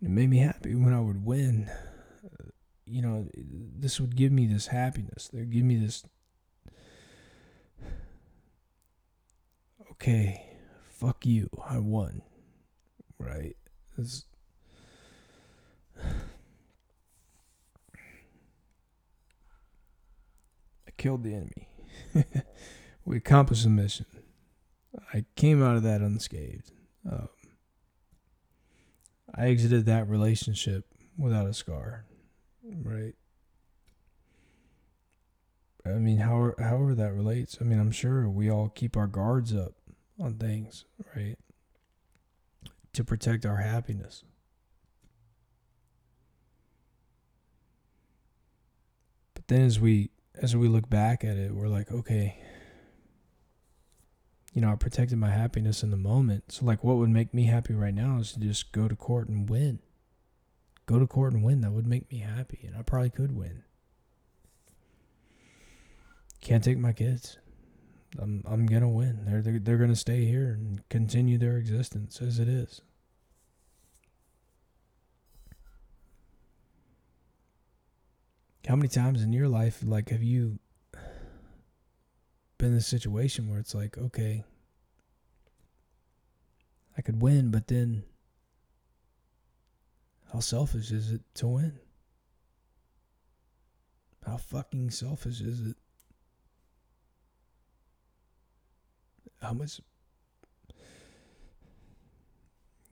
it 0.00 0.10
made 0.10 0.30
me 0.30 0.38
happy 0.38 0.74
when 0.74 0.92
I 0.92 1.00
would 1.00 1.24
win. 1.24 1.70
You 2.86 3.02
know, 3.02 3.28
this 3.34 3.98
would 4.00 4.16
give 4.16 4.32
me 4.32 4.46
this 4.46 4.68
happiness. 4.68 5.28
They'd 5.32 5.50
give 5.50 5.64
me 5.64 5.76
this. 5.76 6.04
Okay, 9.92 10.56
fuck 10.90 11.24
you. 11.24 11.48
I 11.68 11.78
won. 11.78 12.22
Right? 13.18 13.56
This. 13.96 14.24
Killed 20.96 21.22
the 21.24 21.34
enemy. 21.34 21.68
we 23.04 23.16
accomplished 23.16 23.64
the 23.64 23.70
mission. 23.70 24.06
I 25.12 25.24
came 25.36 25.62
out 25.62 25.76
of 25.76 25.82
that 25.82 26.00
unscathed. 26.00 26.70
Um, 27.10 27.28
I 29.34 29.48
exited 29.48 29.86
that 29.86 30.08
relationship 30.08 30.86
without 31.18 31.46
a 31.46 31.54
scar, 31.54 32.04
right? 32.62 33.14
I 35.86 35.90
mean, 35.98 36.18
however, 36.18 36.54
however 36.58 36.94
that 36.94 37.12
relates. 37.12 37.58
I 37.60 37.64
mean, 37.64 37.78
I'm 37.78 37.90
sure 37.90 38.28
we 38.28 38.50
all 38.50 38.68
keep 38.68 38.96
our 38.96 39.06
guards 39.06 39.54
up 39.54 39.74
on 40.18 40.34
things, 40.34 40.84
right? 41.14 41.36
To 42.94 43.04
protect 43.04 43.44
our 43.44 43.56
happiness. 43.56 44.24
But 49.34 49.48
then 49.48 49.62
as 49.62 49.78
we 49.78 50.10
as 50.36 50.56
we 50.56 50.68
look 50.68 50.88
back 50.88 51.24
at 51.24 51.36
it, 51.36 51.52
we're 51.52 51.68
like, 51.68 51.90
okay, 51.90 52.38
you 54.52 54.60
know, 54.60 54.70
I 54.70 54.76
protected 54.76 55.18
my 55.18 55.30
happiness 55.30 55.82
in 55.82 55.90
the 55.90 55.96
moment. 55.96 56.52
So, 56.52 56.64
like, 56.64 56.84
what 56.84 56.96
would 56.96 57.10
make 57.10 57.34
me 57.34 57.44
happy 57.44 57.74
right 57.74 57.94
now 57.94 58.18
is 58.18 58.32
to 58.32 58.40
just 58.40 58.72
go 58.72 58.88
to 58.88 58.96
court 58.96 59.28
and 59.28 59.48
win. 59.48 59.80
Go 60.86 60.98
to 60.98 61.06
court 61.06 61.32
and 61.32 61.42
win. 61.42 61.60
That 61.62 61.72
would 61.72 61.86
make 61.86 62.10
me 62.10 62.18
happy, 62.18 62.60
and 62.66 62.76
I 62.76 62.82
probably 62.82 63.10
could 63.10 63.36
win. 63.36 63.62
Can't 66.40 66.62
take 66.62 66.78
my 66.78 66.92
kids. 66.92 67.38
I'm 68.18 68.44
I'm 68.46 68.66
gonna 68.66 68.88
win. 68.88 69.24
They're 69.24 69.42
they're, 69.42 69.58
they're 69.58 69.78
gonna 69.78 69.96
stay 69.96 70.24
here 70.24 70.52
and 70.52 70.86
continue 70.88 71.38
their 71.38 71.56
existence 71.56 72.20
as 72.20 72.38
it 72.38 72.48
is. 72.48 72.82
How 78.66 78.76
many 78.76 78.88
times 78.88 79.22
in 79.22 79.32
your 79.32 79.48
life, 79.48 79.82
like, 79.84 80.08
have 80.08 80.22
you 80.22 80.58
been 82.56 82.72
in 82.72 82.78
a 82.78 82.80
situation 82.80 83.50
where 83.50 83.58
it's 83.58 83.74
like, 83.74 83.98
okay, 83.98 84.44
I 86.96 87.02
could 87.02 87.20
win, 87.20 87.50
but 87.50 87.68
then 87.68 88.04
how 90.32 90.40
selfish 90.40 90.90
is 90.90 91.12
it 91.12 91.20
to 91.34 91.46
win? 91.46 91.78
How 94.24 94.38
fucking 94.38 94.90
selfish 94.90 95.42
is 95.42 95.60
it? 95.60 95.76
How 99.42 99.52
much, 99.52 99.82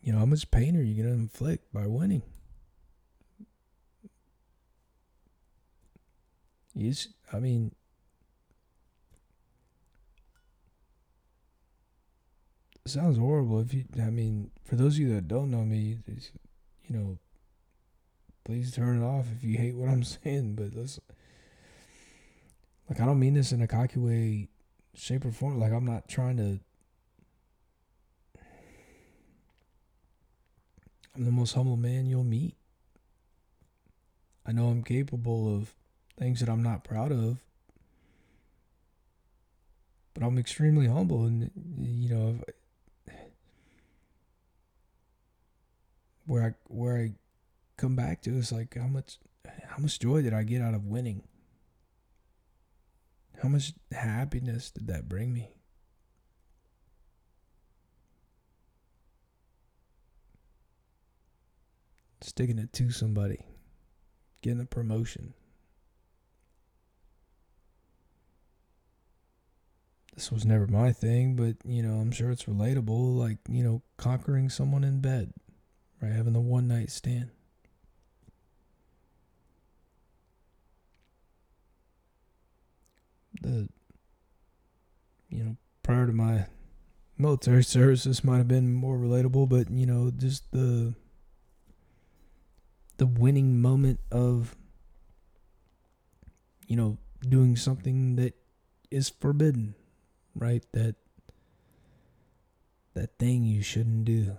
you 0.02 0.12
know, 0.12 0.18
how 0.18 0.26
much 0.26 0.50
pain 0.50 0.76
are 0.76 0.82
you 0.82 1.02
going 1.02 1.14
to 1.14 1.18
inflict 1.18 1.72
by 1.72 1.86
winning? 1.86 2.22
Just, 6.88 7.10
I 7.32 7.38
mean, 7.38 7.74
sounds 12.86 13.18
horrible. 13.18 13.60
If 13.60 13.74
you, 13.74 13.84
I 14.00 14.10
mean, 14.10 14.50
for 14.64 14.76
those 14.76 14.94
of 14.94 15.00
you 15.00 15.14
that 15.14 15.28
don't 15.28 15.50
know 15.50 15.64
me, 15.64 15.98
you 16.06 16.96
know, 16.96 17.18
please 18.44 18.72
turn 18.72 19.02
it 19.02 19.04
off 19.04 19.26
if 19.36 19.44
you 19.44 19.56
hate 19.56 19.74
what 19.74 19.88
I'm 19.88 20.04
saying. 20.24 20.54
But 20.54 20.74
let's, 20.74 20.98
like, 22.88 23.00
I 23.00 23.04
don't 23.04 23.20
mean 23.20 23.34
this 23.34 23.52
in 23.52 23.62
a 23.62 23.68
cocky 23.68 23.98
way, 23.98 24.48
shape, 24.94 25.24
or 25.24 25.32
form. 25.32 25.58
Like, 25.58 25.72
I'm 25.72 25.86
not 25.86 26.08
trying 26.08 26.36
to. 26.38 26.60
I'm 31.14 31.26
the 31.26 31.30
most 31.30 31.52
humble 31.52 31.76
man 31.76 32.06
you'll 32.06 32.24
meet. 32.24 32.56
I 34.46 34.52
know 34.52 34.68
I'm 34.68 34.82
capable 34.82 35.54
of 35.54 35.74
things 36.18 36.40
that 36.40 36.48
I'm 36.48 36.62
not 36.62 36.84
proud 36.84 37.12
of, 37.12 37.38
but 40.14 40.22
I'm 40.22 40.38
extremely 40.38 40.86
humble, 40.86 41.24
and 41.24 41.50
you 41.78 42.08
know, 42.08 42.38
where 46.26 46.42
I 46.42 46.54
where 46.68 46.96
I 46.96 47.12
come 47.76 47.96
back 47.96 48.22
to 48.22 48.30
is 48.36 48.52
like 48.52 48.76
how 48.76 48.86
much 48.86 49.18
how 49.66 49.78
much 49.78 49.98
joy 49.98 50.22
did 50.22 50.34
I 50.34 50.42
get 50.42 50.62
out 50.62 50.74
of 50.74 50.86
winning? 50.86 51.22
How 53.42 53.48
much 53.48 53.72
happiness 53.90 54.70
did 54.70 54.86
that 54.86 55.08
bring 55.08 55.32
me? 55.32 55.50
Sticking 62.20 62.58
it 62.58 62.72
to 62.74 62.90
somebody, 62.92 63.44
getting 64.42 64.60
a 64.60 64.64
promotion. 64.64 65.34
This 70.22 70.30
was 70.30 70.46
never 70.46 70.68
my 70.68 70.92
thing, 70.92 71.34
but 71.34 71.56
you 71.64 71.82
know, 71.82 71.94
I'm 71.94 72.12
sure 72.12 72.30
it's 72.30 72.44
relatable. 72.44 73.18
Like, 73.18 73.38
you 73.48 73.64
know, 73.64 73.82
conquering 73.96 74.50
someone 74.50 74.84
in 74.84 75.00
bed, 75.00 75.32
right? 76.00 76.12
Having 76.12 76.34
the 76.34 76.40
one 76.40 76.68
night 76.68 76.92
stand. 76.92 77.30
the 83.40 83.68
you 85.28 85.42
know 85.42 85.56
prior 85.82 86.06
to 86.06 86.12
my 86.12 86.46
military 87.18 87.64
service 87.64 88.04
this 88.04 88.22
might 88.22 88.36
have 88.36 88.46
been 88.46 88.72
more 88.72 88.98
relatable 88.98 89.48
but 89.48 89.68
you 89.68 89.84
know 89.84 90.12
just 90.16 90.48
the 90.52 90.94
the 92.98 93.06
winning 93.06 93.60
moment 93.60 93.98
of 94.12 94.54
you 96.68 96.76
know 96.76 96.98
doing 97.28 97.56
something 97.56 98.14
that 98.14 98.34
is 98.92 99.08
forbidden 99.08 99.74
right 100.34 100.64
that 100.72 100.94
that 102.94 103.18
thing 103.18 103.44
you 103.44 103.62
shouldn't 103.62 104.04
do 104.04 104.36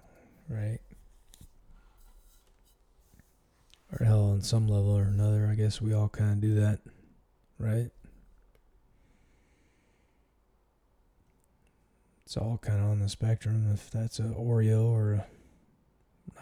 right 0.50 0.80
or 3.92 4.06
hell 4.06 4.32
on 4.32 4.42
some 4.42 4.68
level 4.68 4.98
or 4.98 5.04
another 5.04 5.48
i 5.52 5.56
guess 5.56 5.82
we 5.82 5.94
all 5.94 6.10
kind 6.10 6.34
of 6.34 6.42
do 6.42 6.56
that 6.56 6.80
right 7.58 7.92
it's 12.34 12.42
all 12.42 12.58
kind 12.58 12.80
of 12.80 12.90
on 12.90 13.00
the 13.00 13.10
spectrum. 13.10 13.70
If 13.72 13.92
that's 13.92 14.18
a 14.18 14.24
Oreo 14.24 14.86
or 14.86 15.14
a 15.14 15.26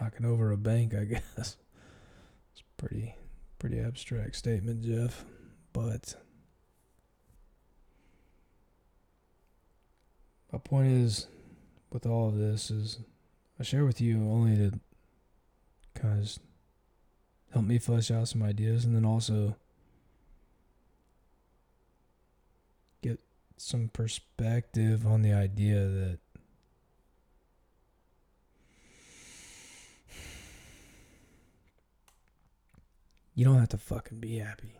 knocking 0.00 0.24
over 0.24 0.50
a 0.50 0.56
bank, 0.56 0.94
I 0.94 1.04
guess 1.36 1.56
it's 2.50 2.62
pretty 2.78 3.14
pretty 3.58 3.78
abstract 3.78 4.36
statement, 4.36 4.82
Jeff. 4.82 5.26
But 5.74 6.14
my 10.52 10.58
point 10.58 10.88
is, 10.88 11.28
with 11.90 12.04
all 12.06 12.28
of 12.28 12.36
this, 12.36 12.70
is 12.70 12.98
I 13.58 13.62
share 13.62 13.84
with 13.84 14.00
you 14.00 14.18
only 14.28 14.56
to 14.56 14.78
kind 15.94 16.22
of 16.22 16.38
help 17.52 17.64
me 17.64 17.78
flesh 17.78 18.10
out 18.10 18.28
some 18.28 18.42
ideas, 18.42 18.84
and 18.84 18.94
then 18.94 19.04
also 19.04 19.56
get 23.02 23.20
some 23.56 23.88
perspective 23.92 25.06
on 25.06 25.22
the 25.22 25.32
idea 25.32 25.86
that 25.86 26.18
you 33.34 33.44
don't 33.44 33.58
have 33.58 33.70
to 33.70 33.78
fucking 33.78 34.20
be 34.20 34.38
happy. 34.38 34.78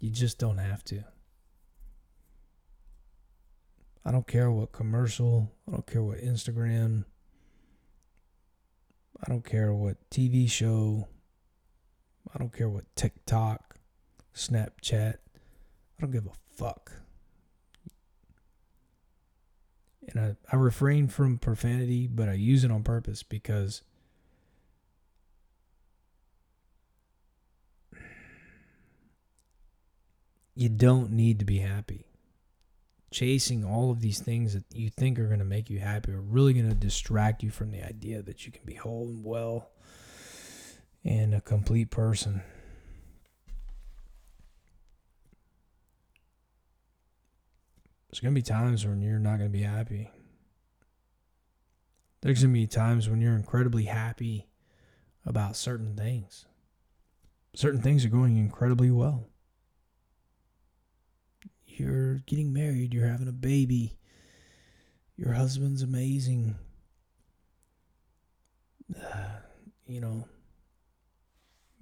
You 0.00 0.10
just 0.10 0.38
don't 0.38 0.58
have 0.58 0.82
to. 0.86 1.04
I 4.04 4.10
don't 4.10 4.26
care 4.26 4.50
what 4.50 4.72
commercial, 4.72 5.52
I 5.68 5.72
don't 5.72 5.86
care 5.86 6.02
what 6.02 6.18
Instagram, 6.18 7.04
I 9.24 9.30
don't 9.30 9.44
care 9.44 9.72
what 9.72 9.96
TV 10.10 10.50
show, 10.50 11.08
I 12.34 12.38
don't 12.38 12.52
care 12.52 12.68
what 12.68 12.84
TikTok, 12.96 13.76
Snapchat, 14.34 15.14
I 15.14 16.00
don't 16.00 16.10
give 16.10 16.26
a 16.26 16.56
fuck. 16.56 16.92
And 20.08 20.18
I, 20.18 20.36
I 20.52 20.56
refrain 20.56 21.06
from 21.06 21.38
profanity, 21.38 22.08
but 22.08 22.28
I 22.28 22.32
use 22.32 22.64
it 22.64 22.72
on 22.72 22.82
purpose 22.82 23.22
because 23.22 23.82
you 30.56 30.68
don't 30.68 31.12
need 31.12 31.38
to 31.38 31.44
be 31.44 31.58
happy. 31.58 32.11
Chasing 33.12 33.62
all 33.62 33.90
of 33.90 34.00
these 34.00 34.20
things 34.20 34.54
that 34.54 34.64
you 34.74 34.88
think 34.88 35.18
are 35.18 35.26
going 35.26 35.38
to 35.38 35.44
make 35.44 35.68
you 35.68 35.78
happy 35.78 36.12
are 36.12 36.20
really 36.20 36.54
going 36.54 36.68
to 36.68 36.74
distract 36.74 37.42
you 37.42 37.50
from 37.50 37.70
the 37.70 37.82
idea 37.82 38.22
that 38.22 38.46
you 38.46 38.52
can 38.52 38.64
be 38.64 38.74
whole 38.74 39.08
and 39.08 39.22
well 39.22 39.70
and 41.04 41.34
a 41.34 41.40
complete 41.40 41.90
person. 41.90 42.42
There's 48.08 48.20
going 48.20 48.34
to 48.34 48.38
be 48.38 48.42
times 48.42 48.86
when 48.86 49.02
you're 49.02 49.18
not 49.18 49.38
going 49.38 49.50
to 49.50 49.58
be 49.58 49.62
happy. 49.62 50.10
There's 52.22 52.42
going 52.42 52.54
to 52.54 52.60
be 52.60 52.66
times 52.66 53.08
when 53.08 53.20
you're 53.20 53.34
incredibly 53.34 53.84
happy 53.84 54.48
about 55.26 55.56
certain 55.56 55.96
things. 55.96 56.46
Certain 57.54 57.82
things 57.82 58.04
are 58.04 58.10
going 58.10 58.36
incredibly 58.38 58.90
well. 58.90 59.28
You're 61.76 62.16
getting 62.26 62.52
married, 62.52 62.92
you're 62.92 63.06
having 63.06 63.28
a 63.28 63.32
baby, 63.32 63.96
your 65.16 65.32
husband's 65.32 65.82
amazing. 65.82 66.56
Uh, 68.94 69.00
you 69.86 70.00
know, 70.00 70.26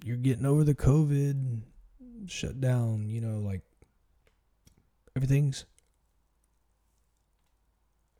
you're 0.04 0.16
getting 0.16 0.46
over 0.46 0.64
the 0.64 0.74
COVID 0.74 1.62
shutdown, 2.26 3.08
you 3.08 3.20
know, 3.20 3.38
like 3.38 3.62
everything's 5.16 5.64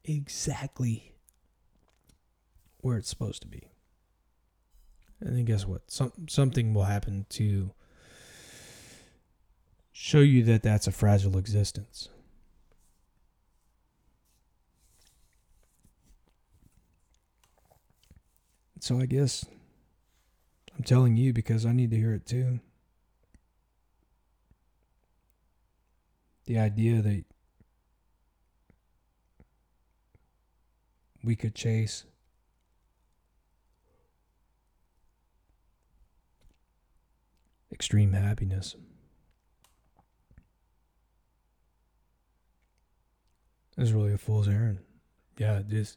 exactly 0.05 1.15
where 2.79 2.97
it's 2.97 3.09
supposed 3.09 3.43
to 3.43 3.49
be. 3.49 3.71
And 5.21 5.37
then 5.37 5.45
guess 5.45 5.67
what? 5.67 5.91
Some 5.91 6.13
something 6.29 6.73
will 6.73 6.85
happen 6.85 7.27
to 7.31 7.73
show 10.03 10.21
you 10.21 10.43
that 10.43 10.63
that's 10.63 10.87
a 10.87 10.91
fragile 10.91 11.37
existence. 11.37 12.09
So 18.81 18.99
I 18.99 19.05
guess 19.05 19.45
I'm 20.75 20.85
telling 20.85 21.19
you 21.19 21.35
because 21.35 21.67
I 21.67 21.73
need 21.73 21.91
to 21.91 21.99
hear 21.99 22.15
it 22.15 22.25
too. 22.25 22.61
The 26.47 26.59
idea 26.59 27.03
that 27.03 27.25
we 31.23 31.37
could 31.37 31.55
chase. 31.55 32.05
Extreme 37.71 38.15
happiness. 38.15 38.77
It's 43.77 43.93
really 43.93 44.13
a 44.13 44.19
fool's 44.19 44.49
errand. 44.49 44.79
Yeah, 45.39 45.63
just 45.69 45.97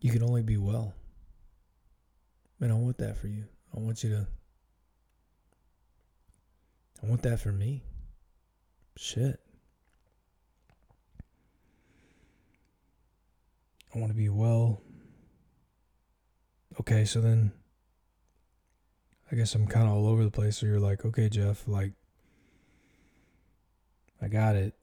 you 0.00 0.10
can 0.10 0.22
only 0.22 0.42
be 0.42 0.56
well. 0.56 0.94
And 2.60 2.72
I 2.72 2.74
want 2.74 2.98
that 2.98 3.16
for 3.16 3.28
you. 3.28 3.44
I 3.74 3.80
want 3.80 4.02
you 4.02 4.10
to 4.10 4.26
I 7.02 7.06
want 7.06 7.22
that 7.22 7.40
for 7.40 7.52
me. 7.52 7.84
Shit. 8.96 9.38
I 13.94 13.98
want 13.98 14.10
to 14.10 14.16
be 14.16 14.28
well. 14.28 14.82
Okay, 16.80 17.04
so 17.04 17.20
then 17.20 17.52
I 19.30 19.36
guess 19.36 19.54
I'm 19.54 19.66
kind 19.66 19.86
of 19.86 19.94
all 19.94 20.08
over 20.08 20.24
the 20.24 20.30
place. 20.30 20.58
So 20.58 20.66
you're 20.66 20.80
like, 20.80 21.04
okay, 21.04 21.28
Jeff, 21.28 21.68
like, 21.68 21.92
I 24.20 24.28
got 24.28 24.56
it. 24.56 24.74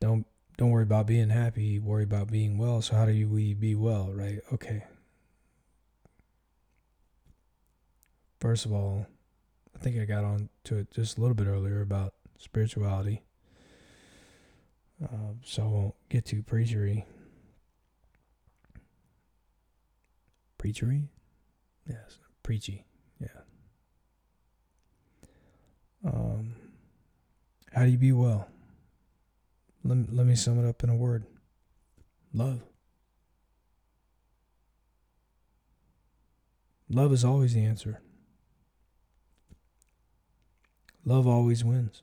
Don't 0.00 0.26
don't 0.56 0.70
worry 0.70 0.82
about 0.82 1.06
being 1.06 1.30
happy. 1.30 1.78
Worry 1.78 2.02
about 2.02 2.30
being 2.30 2.58
well. 2.58 2.82
So 2.82 2.96
how 2.96 3.06
do 3.06 3.12
you, 3.12 3.28
we 3.28 3.54
be 3.54 3.76
well, 3.76 4.10
right? 4.12 4.40
Okay. 4.52 4.84
First 8.40 8.66
of 8.66 8.72
all, 8.72 9.06
I 9.74 9.78
think 9.78 9.98
I 10.00 10.04
got 10.04 10.24
on 10.24 10.48
to 10.64 10.78
it 10.78 10.90
just 10.90 11.16
a 11.16 11.20
little 11.20 11.36
bit 11.36 11.46
earlier 11.46 11.80
about 11.80 12.14
spirituality. 12.38 13.22
Uh, 15.02 15.34
so 15.44 15.62
I 15.62 15.66
won't 15.66 15.94
get 16.08 16.24
too 16.24 16.42
preachery. 16.42 17.04
Preachery? 20.58 21.06
Yes, 21.88 22.18
preachy. 22.42 22.84
Yeah. 23.20 23.28
Um, 26.12 26.54
how 27.72 27.84
do 27.84 27.90
you 27.90 27.98
be 27.98 28.12
well? 28.12 28.48
Let, 29.84 30.12
let 30.12 30.26
me 30.26 30.34
sum 30.34 30.64
it 30.64 30.68
up 30.68 30.82
in 30.82 30.90
a 30.90 30.96
word 30.96 31.24
love. 32.32 32.62
Love 36.88 37.12
is 37.12 37.24
always 37.24 37.52
the 37.52 37.64
answer. 37.64 38.00
Love 41.04 41.26
always 41.26 41.62
wins. 41.62 42.02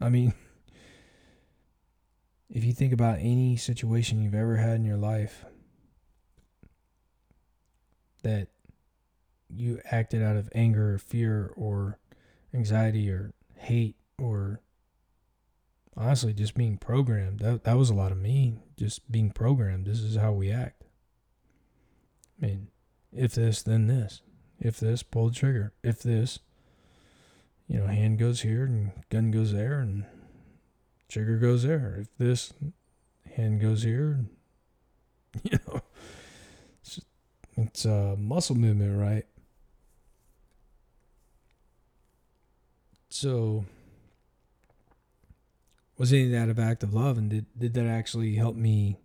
I 0.00 0.08
mean, 0.08 0.32
if 2.50 2.64
you 2.64 2.72
think 2.72 2.92
about 2.92 3.18
any 3.18 3.56
situation 3.56 4.22
you've 4.22 4.34
ever 4.34 4.56
had 4.56 4.76
in 4.76 4.84
your 4.84 4.96
life 4.96 5.44
that 8.22 8.48
you 9.54 9.80
acted 9.90 10.22
out 10.22 10.36
of 10.36 10.48
anger 10.54 10.94
or 10.94 10.98
fear 10.98 11.52
or 11.56 11.98
anxiety 12.54 13.10
or 13.10 13.32
hate 13.56 13.96
or 14.18 14.60
honestly 15.96 16.32
just 16.32 16.54
being 16.54 16.76
programmed. 16.76 17.40
That 17.40 17.64
that 17.64 17.76
was 17.76 17.90
a 17.90 17.94
lot 17.94 18.12
of 18.12 18.18
me 18.18 18.62
just 18.76 19.10
being 19.10 19.30
programmed. 19.30 19.86
This 19.86 20.00
is 20.00 20.16
how 20.16 20.32
we 20.32 20.50
act. 20.50 20.84
I 22.40 22.46
mean 22.46 22.68
if 23.12 23.34
this 23.34 23.62
then 23.62 23.86
this. 23.86 24.22
If 24.60 24.80
this 24.80 25.02
pull 25.02 25.28
the 25.28 25.34
trigger. 25.34 25.72
If 25.82 26.00
this 26.00 26.40
you 27.66 27.78
know 27.78 27.86
hand 27.86 28.18
goes 28.18 28.42
here 28.42 28.64
and 28.64 28.92
gun 29.10 29.30
goes 29.30 29.52
there 29.52 29.80
and 29.80 30.04
trigger 31.08 31.38
goes 31.38 31.62
there. 31.62 31.98
If 32.00 32.08
this 32.18 32.52
hand 33.34 33.60
goes 33.60 33.82
here 33.82 34.24
you 35.42 35.58
know 35.66 35.82
it's, 36.82 37.00
it's 37.56 37.84
a 37.84 38.16
muscle 38.16 38.56
movement 38.56 38.98
right 38.98 39.26
so 43.08 43.64
was 45.96 46.12
any 46.12 46.26
of 46.26 46.30
that 46.30 46.48
of 46.48 46.58
act 46.58 46.82
of 46.82 46.94
love? 46.94 47.18
And 47.18 47.30
did, 47.30 47.46
did 47.58 47.74
that 47.74 47.86
actually 47.86 48.36
help 48.36 48.54
me 48.54 48.98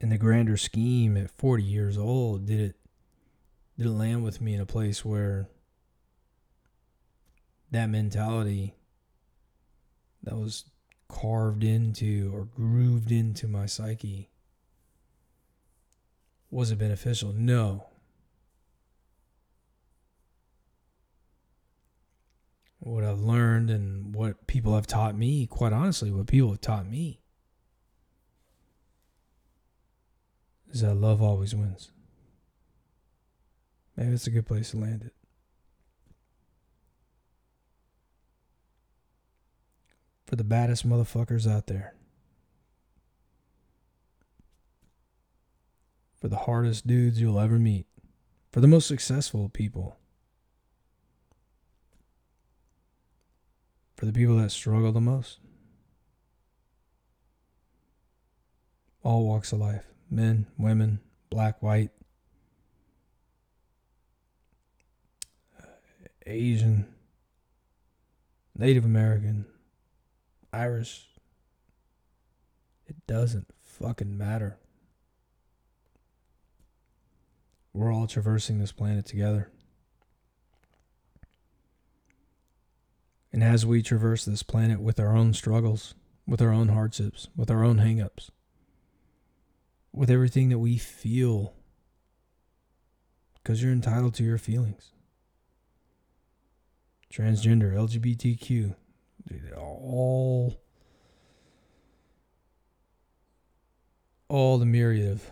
in 0.00 0.08
the 0.08 0.18
grander 0.18 0.56
scheme 0.56 1.16
at 1.16 1.30
40 1.30 1.62
years 1.62 1.98
old? 1.98 2.46
Did 2.46 2.60
it 2.60 2.76
did 3.76 3.86
it 3.86 3.90
land 3.90 4.24
with 4.24 4.40
me 4.40 4.54
in 4.54 4.60
a 4.60 4.66
place 4.66 5.04
where 5.04 5.48
that 7.70 7.86
mentality 7.86 8.74
that 10.22 10.36
was 10.36 10.64
carved 11.08 11.64
into 11.64 12.30
or 12.34 12.44
grooved 12.44 13.10
into 13.10 13.48
my 13.48 13.66
psyche 13.66 14.28
was 16.50 16.70
it 16.70 16.78
beneficial? 16.78 17.32
No 17.32 17.89
what 22.80 23.04
I've 23.04 23.20
learned 23.20 23.70
and 23.70 24.14
what 24.14 24.46
people 24.46 24.74
have 24.74 24.86
taught 24.86 25.16
me, 25.16 25.46
quite 25.46 25.72
honestly, 25.72 26.10
what 26.10 26.26
people 26.26 26.50
have 26.50 26.62
taught 26.62 26.88
me 26.88 27.20
is 30.72 30.80
that 30.80 30.94
love 30.94 31.20
always 31.20 31.54
wins. 31.54 31.92
Maybe 33.96 34.12
it's 34.12 34.26
a 34.26 34.30
good 34.30 34.46
place 34.46 34.70
to 34.70 34.78
land 34.78 35.02
it. 35.02 35.12
For 40.26 40.36
the 40.36 40.44
baddest 40.44 40.88
motherfuckers 40.88 41.50
out 41.50 41.66
there. 41.66 41.94
For 46.18 46.28
the 46.28 46.36
hardest 46.36 46.86
dudes 46.86 47.20
you'll 47.20 47.40
ever 47.40 47.58
meet. 47.58 47.86
For 48.52 48.60
the 48.60 48.68
most 48.68 48.86
successful 48.86 49.50
people. 49.50 49.99
For 54.00 54.06
the 54.06 54.12
people 54.14 54.38
that 54.38 54.50
struggle 54.50 54.92
the 54.92 55.00
most. 55.00 55.40
All 59.02 59.26
walks 59.26 59.52
of 59.52 59.58
life 59.58 59.84
men, 60.10 60.46
women, 60.56 61.00
black, 61.28 61.62
white, 61.62 61.90
Asian, 66.24 66.86
Native 68.56 68.86
American, 68.86 69.44
Irish. 70.50 71.06
It 72.86 73.06
doesn't 73.06 73.48
fucking 73.62 74.16
matter. 74.16 74.56
We're 77.74 77.92
all 77.92 78.06
traversing 78.06 78.60
this 78.60 78.72
planet 78.72 79.04
together. 79.04 79.50
And 83.32 83.44
as 83.44 83.64
we 83.64 83.82
traverse 83.82 84.24
this 84.24 84.42
planet 84.42 84.80
with 84.80 84.98
our 84.98 85.14
own 85.16 85.34
struggles, 85.34 85.94
with 86.26 86.42
our 86.42 86.50
own 86.50 86.68
hardships, 86.68 87.28
with 87.36 87.50
our 87.50 87.62
own 87.62 87.78
hangups, 87.78 88.30
with 89.92 90.10
everything 90.10 90.48
that 90.48 90.58
we 90.58 90.78
feel, 90.78 91.54
because 93.34 93.62
you're 93.62 93.72
entitled 93.72 94.14
to 94.14 94.24
your 94.24 94.38
feelings. 94.38 94.92
Transgender, 97.12 97.72
LGBTQ, 97.72 98.74
all, 99.56 100.60
all 104.28 104.58
the 104.58 104.66
myriad 104.66 105.10
of 105.10 105.30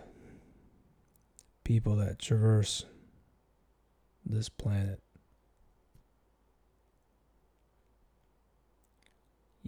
people 1.62 1.96
that 1.96 2.18
traverse 2.18 2.84
this 4.24 4.48
planet 4.48 5.00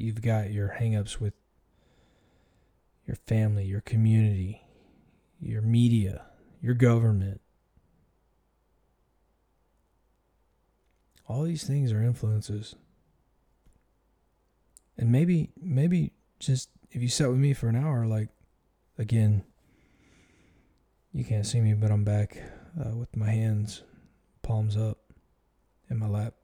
You've 0.01 0.23
got 0.23 0.51
your 0.51 0.77
hangups 0.81 1.21
with 1.21 1.35
your 3.07 3.17
family, 3.17 3.67
your 3.67 3.83
community, 3.83 4.63
your 5.39 5.61
media, 5.61 6.25
your 6.63 6.73
government. 6.73 7.43
All 11.29 11.43
these 11.43 11.65
things 11.65 11.93
are 11.93 12.03
influences. 12.03 12.77
And 14.97 15.13
maybe, 15.13 15.51
maybe 15.61 16.13
just 16.39 16.71
if 16.91 17.03
you 17.03 17.09
sat 17.09 17.29
with 17.29 17.39
me 17.39 17.53
for 17.53 17.69
an 17.69 17.77
hour, 17.77 18.07
like, 18.07 18.31
again, 18.97 19.45
you 21.13 21.25
can't 21.25 21.47
see 21.47 21.61
me, 21.61 21.75
but 21.75 21.91
I'm 21.91 22.05
back 22.05 22.43
uh, 22.81 22.97
with 22.97 23.15
my 23.15 23.31
hands, 23.31 23.83
palms 24.41 24.79
up 24.79 24.97
in 25.91 25.99
my 25.99 26.09
lap. 26.09 26.40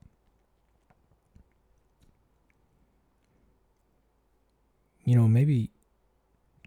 You 5.06 5.14
know, 5.14 5.28
maybe, 5.28 5.70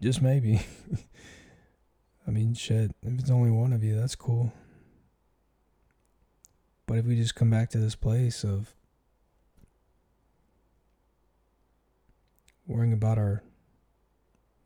just 0.00 0.22
maybe. 0.22 0.62
I 2.26 2.30
mean, 2.30 2.54
shit, 2.54 2.92
if 3.02 3.20
it's 3.20 3.30
only 3.30 3.50
one 3.50 3.72
of 3.72 3.84
you, 3.84 3.94
that's 3.94 4.16
cool. 4.16 4.52
But 6.86 6.98
if 6.98 7.04
we 7.04 7.16
just 7.16 7.34
come 7.34 7.50
back 7.50 7.68
to 7.70 7.78
this 7.78 7.94
place 7.94 8.42
of 8.42 8.74
worrying 12.66 12.94
about 12.94 13.18
our 13.18 13.44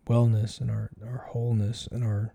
wellness 0.07 0.61
and 0.61 0.70
our, 0.70 0.91
our 1.05 1.27
wholeness 1.31 1.89
and 1.91 2.05
our 2.05 2.33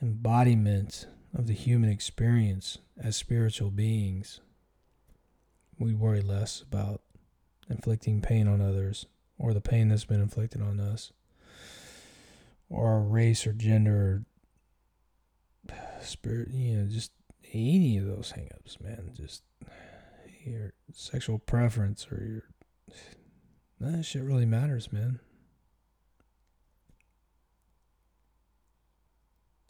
embodiment 0.00 1.06
of 1.34 1.46
the 1.46 1.52
human 1.52 1.90
experience 1.90 2.78
as 2.98 3.14
spiritual 3.14 3.70
beings, 3.70 4.40
we 5.78 5.92
worry 5.92 6.22
less 6.22 6.62
about 6.62 7.02
inflicting 7.68 8.20
pain 8.20 8.48
on 8.48 8.60
others, 8.60 9.06
or 9.38 9.52
the 9.52 9.60
pain 9.60 9.88
that's 9.88 10.04
been 10.04 10.20
inflicted 10.20 10.62
on 10.62 10.80
us, 10.80 11.12
or 12.68 12.88
our 12.88 13.00
race 13.00 13.46
or 13.46 13.52
gender, 13.52 14.24
or 15.68 15.74
spirit, 16.02 16.48
you 16.50 16.76
know, 16.76 16.88
just 16.88 17.12
any 17.52 17.98
of 17.98 18.06
those 18.06 18.32
hangups, 18.36 18.80
man. 18.80 19.10
Just 19.14 19.42
your 20.44 20.72
sexual 20.92 21.38
preference 21.38 22.06
or 22.10 22.24
your. 22.24 22.42
That 23.80 24.04
shit 24.04 24.22
really 24.22 24.46
matters, 24.46 24.92
man. 24.92 25.20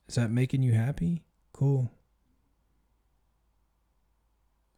Is 0.08 0.14
that 0.14 0.30
making 0.30 0.62
you 0.62 0.72
happy? 0.72 1.24
Cool. 1.52 1.90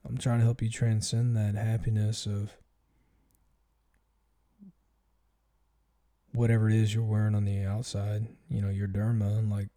I'm 0.04 0.18
trying 0.18 0.38
to 0.38 0.44
help 0.44 0.60
you 0.60 0.68
transcend 0.68 1.36
that 1.36 1.54
happiness 1.54 2.26
of 2.26 2.56
whatever 6.32 6.68
it 6.68 6.76
is 6.76 6.94
you're 6.94 7.04
wearing 7.04 7.34
on 7.34 7.44
the 7.44 7.64
outside, 7.64 8.26
you 8.48 8.62
know, 8.62 8.68
your 8.68 8.88
derma, 8.88 9.38
and 9.38 9.50
like 9.50 9.68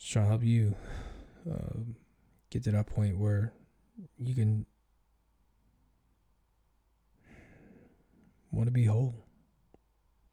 trying 0.00 0.26
to 0.26 0.28
help 0.28 0.44
you 0.44 0.74
uh, 1.50 1.80
get 2.50 2.62
to 2.62 2.70
that 2.70 2.86
point 2.86 3.18
where 3.18 3.52
you 4.18 4.34
can 4.34 4.66
want 8.52 8.66
to 8.66 8.72
be 8.72 8.84
whole. 8.84 9.14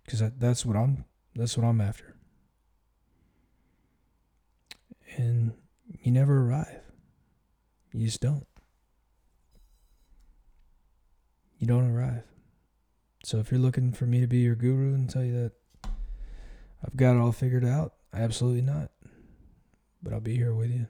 Because 0.05 0.32
that's 0.38 0.65
what 0.65 0.75
i'm 0.75 1.05
that's 1.36 1.57
what 1.57 1.65
i'm 1.65 1.82
after. 1.82 2.15
And 5.15 5.53
you 6.01 6.11
never 6.11 6.41
arrive. 6.41 6.82
You 7.93 8.05
just 8.05 8.21
don't 8.21 8.45
you 11.62 11.68
don't 11.68 11.95
arrive. 11.95 12.24
So 13.24 13.38
if 13.38 13.51
you're 13.51 13.59
looking 13.59 13.93
for 13.93 14.07
me 14.07 14.20
to 14.20 14.26
be 14.26 14.39
your 14.39 14.55
guru 14.55 14.95
and 14.95 15.07
tell 15.07 15.24
you 15.24 15.34
that 15.34 15.51
i've 16.84 16.97
got 16.97 17.16
it 17.16 17.20
all 17.20 17.32
figured 17.32 17.64
out 17.64 17.93
absolutely 18.12 18.64
not. 18.64 18.89
But 20.01 20.12
i'll 20.12 20.20
be 20.20 20.36
here 20.36 20.55
with 20.55 20.72
you. 20.72 20.88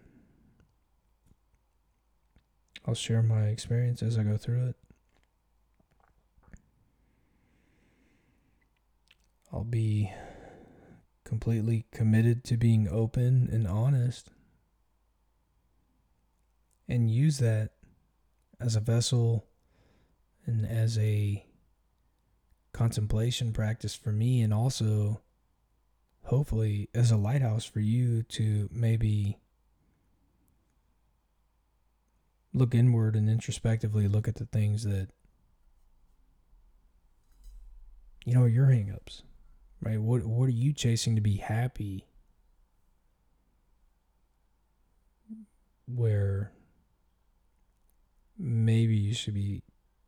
I'll 2.88 2.96
share 2.96 3.22
my 3.22 3.48
experience 3.48 4.02
as 4.02 4.18
I 4.18 4.24
go 4.24 4.38
through 4.38 4.70
it. 4.70 4.76
I'll 9.52 9.66
be 9.66 10.10
completely 11.26 11.86
committed 11.92 12.46
to 12.46 12.56
being 12.56 12.88
open 12.88 13.50
and 13.52 13.68
honest 13.68 14.30
and 16.88 17.12
use 17.12 17.40
that 17.40 17.72
as 18.62 18.78
a 18.78 18.80
vessel 18.80 19.51
and 20.46 20.66
as 20.66 20.98
a 20.98 21.46
contemplation 22.74 23.52
practice 23.52 23.96
for 23.96 24.12
me 24.12 24.42
and 24.42 24.54
also 24.54 25.22
hopefully 26.24 26.90
as 26.94 27.12
a 27.12 27.18
lighthouse 27.18 27.66
for 27.66 27.80
you 27.80 28.24
to 28.24 28.70
maybe 28.72 29.38
look 32.54 32.74
inward 32.74 33.16
and 33.16 33.30
introspectively 33.30 34.08
look 34.08 34.28
at 34.28 34.36
the 34.36 34.46
things 34.46 34.84
that 34.84 35.10
you 38.26 38.34
know 38.34 38.46
your 38.46 38.68
hangups 38.68 39.24
right? 39.82 40.00
What 40.00 40.26
what 40.26 40.46
are 40.46 40.50
you 40.50 40.74
chasing 40.74 41.16
to 41.16 41.22
be 41.22 41.38
happy 41.38 42.06
where 45.88 46.52
maybe 48.38 48.96
you 48.96 49.14
should 49.14 49.34
be 49.34 49.64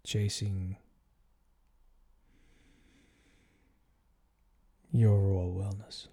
chasing 0.05 0.77
your 4.91 5.11
overall 5.11 5.55
wellness 5.55 6.07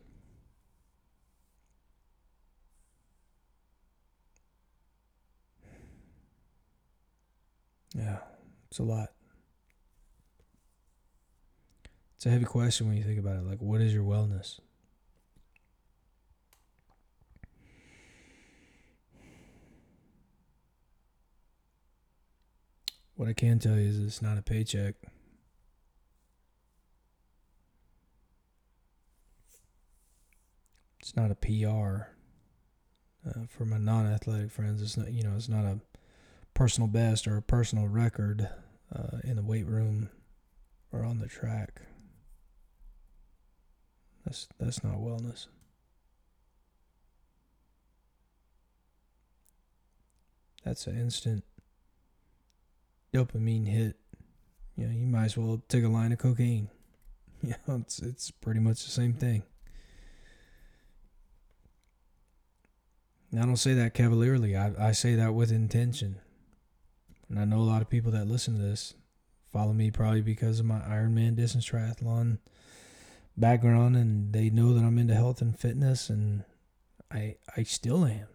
Yeah, 7.95 8.19
it's 8.71 8.79
a 8.79 8.83
lot. 8.83 9.11
It's 12.17 12.27
a 12.27 12.31
heavy 12.31 12.45
question 12.45 12.87
when 12.87 12.97
you 12.97 13.03
think 13.03 13.19
about 13.19 13.37
it. 13.37 13.47
Like, 13.47 13.61
what 13.61 13.81
is 13.81 13.93
your 13.95 14.05
wellness? 14.05 14.61
What 23.21 23.29
I 23.29 23.35
can 23.35 23.59
tell 23.59 23.79
you 23.79 23.87
is 23.87 23.99
it's 23.99 24.23
not 24.23 24.39
a 24.39 24.43
paycheck. 24.43 24.95
It's 31.01 31.15
not 31.15 31.31
a 31.31 31.35
PR. 31.35 32.15
Uh, 33.29 33.45
for 33.47 33.67
my 33.67 33.77
non-athletic 33.77 34.51
friends, 34.51 34.81
it's 34.81 34.97
not. 34.97 35.13
You 35.13 35.23
know, 35.23 35.35
it's 35.37 35.51
not 35.51 35.67
a 35.67 35.81
personal 36.55 36.89
best 36.89 37.29
or 37.29 37.37
a 37.37 37.43
personal 37.43 37.89
record 37.89 38.49
uh, 38.91 39.19
in 39.23 39.37
the 39.37 39.43
weight 39.43 39.67
room 39.67 40.09
or 40.91 41.05
on 41.05 41.19
the 41.19 41.29
track. 41.29 41.83
That's 44.25 44.49
that's 44.59 44.83
not 44.83 44.95
wellness. 44.95 45.47
That's 50.65 50.87
an 50.87 50.99
instant 50.99 51.45
dopamine 53.13 53.67
hit. 53.67 53.97
You 54.77 54.87
know, 54.87 54.93
you 54.93 55.07
might 55.07 55.27
as 55.27 55.37
well 55.37 55.63
take 55.69 55.85
a 55.85 55.89
line 55.89 56.13
of 56.13 56.19
cocaine. 56.19 56.69
You 57.43 57.55
know, 57.67 57.77
it's 57.77 58.01
it's 58.01 58.31
pretty 58.31 58.61
much 58.61 58.85
the 58.85 58.91
same 58.91 59.15
thing. 59.15 59.45
Now 63.33 63.45
I 63.45 63.47
don't 63.47 63.57
say 63.57 63.73
that 63.73 63.95
cavalierly. 63.95 64.55
I, 64.55 64.89
I 64.89 64.93
say 64.93 65.15
that 65.15 65.33
with 65.33 65.51
intention. 65.51 66.17
And 67.31 67.39
I 67.39 67.47
know 67.47 67.57
a 67.57 67.63
lot 67.63 67.81
of 67.81 67.89
people 67.89 68.13
that 68.13 68.27
listen 68.27 68.57
to 68.57 68.61
this 68.61 68.93
follow 69.53 69.73
me 69.73 69.91
probably 69.91 70.21
because 70.21 70.61
of 70.61 70.67
my 70.67 70.81
Ironman 70.81 71.37
distance 71.37 71.69
triathlon 71.69 72.39
background 73.37 73.97
and 73.97 74.33
they 74.33 74.51
know 74.51 74.75
that 74.75 74.85
I'm 74.85 74.99
into 74.99 75.15
health 75.15 75.41
and 75.41 75.59
fitness 75.59 76.11
and 76.11 76.45
I 77.11 77.37
I 77.57 77.63
still 77.63 78.05
am. 78.05 78.27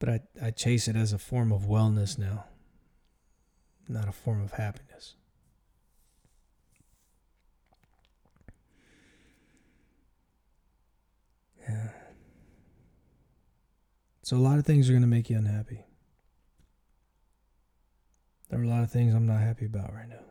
But 0.00 0.08
I, 0.08 0.20
I 0.42 0.50
chase 0.50 0.88
it 0.88 0.96
as 0.96 1.12
a 1.12 1.18
form 1.18 1.52
of 1.52 1.62
wellness 1.62 2.18
now, 2.18 2.46
not 3.88 4.08
a 4.08 4.12
form 4.12 4.42
of 4.42 4.52
happiness. 4.52 5.14
Yeah. 11.68 11.90
So 14.22 14.36
a 14.36 14.38
lot 14.38 14.58
of 14.58 14.64
things 14.64 14.88
are 14.88 14.92
going 14.92 15.02
to 15.02 15.08
make 15.08 15.28
you 15.28 15.36
unhappy. 15.36 15.84
There 18.48 18.58
are 18.58 18.64
a 18.64 18.68
lot 18.68 18.82
of 18.82 18.90
things 18.90 19.14
I'm 19.14 19.26
not 19.26 19.40
happy 19.40 19.66
about 19.66 19.92
right 19.92 20.08
now. 20.08 20.24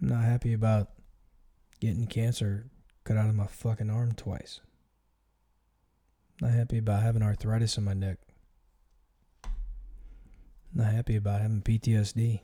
I'm 0.00 0.08
not 0.08 0.24
happy 0.24 0.54
about 0.54 0.88
getting 1.78 2.06
cancer 2.06 2.70
cut 3.04 3.16
out 3.16 3.28
of 3.28 3.34
my 3.34 3.46
fucking 3.46 3.90
arm 3.90 4.12
twice. 4.12 4.60
Not 6.40 6.52
happy 6.52 6.78
about 6.78 7.02
having 7.02 7.22
arthritis 7.22 7.76
in 7.76 7.84
my 7.84 7.92
neck. 7.92 8.18
Not 10.74 10.92
happy 10.92 11.16
about 11.16 11.42
having 11.42 11.60
PTSD. 11.62 12.40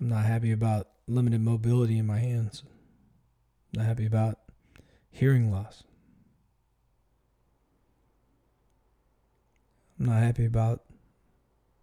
I'm 0.00 0.08
not 0.08 0.24
happy 0.24 0.52
about 0.52 0.88
limited 1.08 1.40
mobility 1.40 1.98
in 1.98 2.06
my 2.06 2.18
hands. 2.18 2.62
Not 3.74 3.86
happy 3.86 4.06
about 4.06 4.38
hearing 5.10 5.50
loss. 5.50 5.82
I'm 9.98 10.06
not 10.06 10.22
happy 10.22 10.44
about 10.44 10.82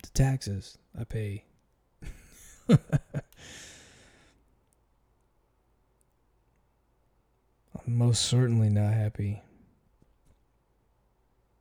the 0.04 0.10
taxes 0.10 0.78
I 0.98 1.04
pay. 1.04 1.46
I'm 7.86 7.98
most 7.98 8.26
certainly 8.26 8.70
not 8.70 8.94
happy 8.94 9.42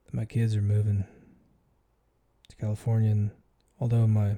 that 0.05 0.15
my 0.15 0.25
kids 0.25 0.55
are 0.55 0.63
moving 0.63 1.05
to 2.49 2.57
California. 2.57 3.11
And 3.11 3.31
although 3.81 4.07
my 4.07 4.37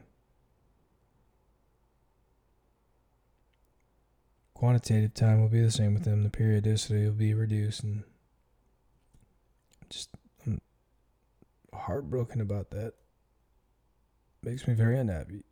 quantitative 4.63 5.13
time 5.13 5.41
will 5.41 5.49
be 5.49 5.61
the 5.61 5.73
same 5.73 5.93
with 5.93 6.05
them. 6.05 6.23
The 6.23 6.31
periodicity 6.31 7.05
will 7.05 7.11
be 7.15 7.35
reduced, 7.35 7.83
and 7.83 8.05
just 9.91 10.09
I'm 10.47 10.61
heartbroken 11.75 12.41
about 12.41 12.71
that. 12.71 12.93
Makes 14.41 14.69
me 14.69 14.75
very 14.75 14.97
unhappy. 14.97 15.43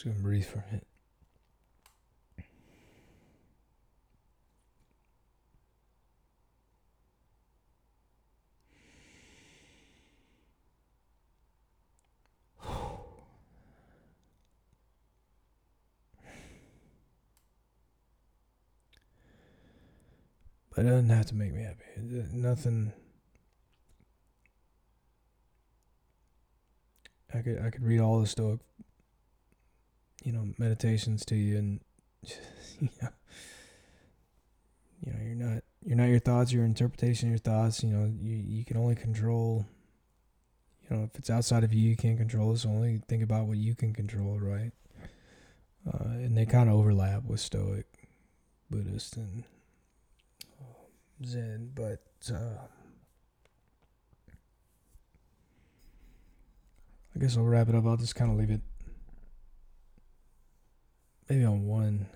Just 0.00 0.16
gonna 0.16 0.22
breathe 0.22 0.46
for 0.46 0.60
a 0.60 0.64
minute. 0.66 0.86
But 20.74 20.86
it 20.86 20.88
doesn't 20.88 21.10
have 21.10 21.26
to 21.26 21.34
make 21.34 21.52
me 21.52 21.62
happy. 21.64 21.84
Nothing. 22.32 22.92
I 27.34 27.42
could 27.42 27.60
I 27.60 27.70
could 27.70 27.82
read 27.82 28.00
all 28.00 28.20
the 28.20 28.26
Stoic, 28.26 28.60
you 30.24 30.32
know 30.32 30.48
meditations 30.58 31.24
to 31.24 31.34
you 31.34 31.56
and 31.58 31.80
you 32.80 32.88
know, 33.02 33.08
you 35.04 35.12
know 35.12 35.18
you're 35.24 35.34
not 35.34 35.62
you're 35.84 35.96
not 35.96 36.08
your 36.08 36.18
thoughts 36.18 36.52
your 36.52 36.64
interpretation 36.64 37.28
of 37.28 37.32
your 37.32 37.38
thoughts 37.38 37.82
you 37.82 37.90
know 37.90 38.12
you, 38.20 38.36
you 38.36 38.64
can 38.64 38.76
only 38.76 38.94
control 38.94 39.64
you 40.82 40.96
know 40.96 41.04
if 41.04 41.18
it's 41.18 41.30
outside 41.30 41.64
of 41.64 41.72
you 41.72 41.90
you 41.90 41.96
can't 41.96 42.18
control 42.18 42.52
it 42.52 42.58
so 42.58 42.68
only 42.68 43.00
think 43.08 43.22
about 43.22 43.46
what 43.46 43.56
you 43.56 43.74
can 43.74 43.92
control 43.92 44.38
right? 44.38 44.72
Uh, 45.86 46.10
and 46.10 46.36
they 46.36 46.44
kind 46.44 46.68
of 46.68 46.74
overlap 46.76 47.24
with 47.24 47.40
stoic 47.40 47.86
buddhist 48.70 49.16
and 49.16 49.44
uh, 50.60 51.24
zen 51.24 51.70
but 51.74 52.04
uh, 52.30 52.58
i 57.16 57.18
guess 57.18 57.38
i'll 57.38 57.44
wrap 57.44 57.68
it 57.70 57.74
up. 57.74 57.86
I'll 57.86 57.96
just 57.96 58.14
kind 58.14 58.30
of 58.30 58.36
leave 58.36 58.50
it 58.50 58.60
maybe 61.30 61.44
on 61.44 61.64
one 61.64 62.06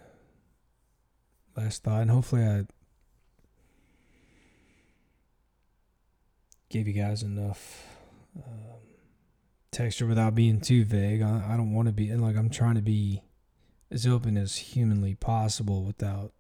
last 1.56 1.84
thought, 1.84 2.02
and 2.02 2.10
hopefully 2.10 2.42
I 2.42 2.64
gave 6.68 6.88
you 6.88 6.94
guys 6.94 7.22
enough 7.22 7.86
um, 8.36 8.80
texture 9.70 10.06
without 10.06 10.34
being 10.34 10.60
too 10.60 10.84
vague. 10.84 11.22
I, 11.22 11.52
I 11.52 11.56
don't 11.56 11.72
want 11.72 11.86
to 11.86 11.92
be, 11.92 12.08
and 12.10 12.20
like 12.20 12.36
I'm 12.36 12.50
trying 12.50 12.74
to 12.74 12.82
be 12.82 13.22
as 13.88 14.04
open 14.04 14.36
as 14.36 14.56
humanly 14.56 15.14
possible 15.14 15.84
without, 15.84 16.32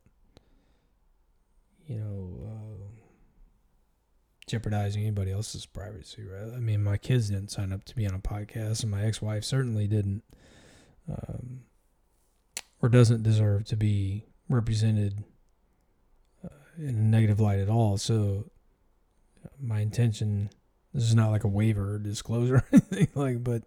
you 1.86 2.00
know, 2.00 2.48
uh, 2.48 2.86
jeopardizing 4.48 5.02
anybody 5.02 5.30
else's 5.30 5.64
privacy. 5.64 6.24
Right? 6.24 6.52
I 6.52 6.58
mean, 6.58 6.82
my 6.82 6.96
kids 6.96 7.30
didn't 7.30 7.52
sign 7.52 7.72
up 7.72 7.84
to 7.84 7.94
be 7.94 8.04
on 8.04 8.14
a 8.14 8.18
podcast, 8.18 8.82
and 8.82 8.90
my 8.90 9.04
ex-wife 9.04 9.44
certainly 9.44 9.86
didn't. 9.86 10.24
Um, 11.08 11.60
or 12.84 12.88
doesn't 12.90 13.22
deserve 13.22 13.64
to 13.64 13.76
be 13.76 14.26
represented 14.50 15.24
uh, 16.44 16.48
in 16.76 16.88
a 16.88 16.92
negative 16.92 17.40
light 17.40 17.58
at 17.58 17.70
all. 17.70 17.96
So 17.96 18.50
my 19.58 19.80
intention 19.80 20.50
this 20.92 21.04
is 21.04 21.14
not 21.14 21.30
like 21.30 21.44
a 21.44 21.48
waiver 21.48 21.94
or 21.94 21.98
disclosure 21.98 22.56
or 22.56 22.64
anything 22.72 23.08
like, 23.14 23.42
but 23.42 23.62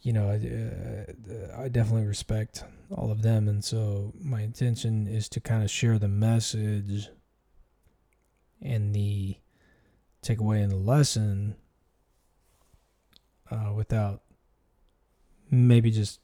you 0.00 0.14
know, 0.14 0.26
I, 0.30 0.36
uh, 0.36 1.62
I 1.64 1.68
definitely 1.68 2.06
respect 2.06 2.64
all 2.90 3.12
of 3.12 3.20
them, 3.20 3.46
and 3.46 3.62
so 3.62 4.14
my 4.18 4.40
intention 4.40 5.06
is 5.06 5.28
to 5.28 5.40
kind 5.40 5.62
of 5.62 5.70
share 5.70 5.98
the 5.98 6.08
message 6.08 7.08
and 8.62 8.94
the 8.94 9.36
takeaway 10.24 10.62
and 10.62 10.72
the 10.72 10.76
lesson 10.76 11.56
uh, 13.50 13.72
without 13.76 14.22
maybe 15.50 15.90
just 15.90 16.20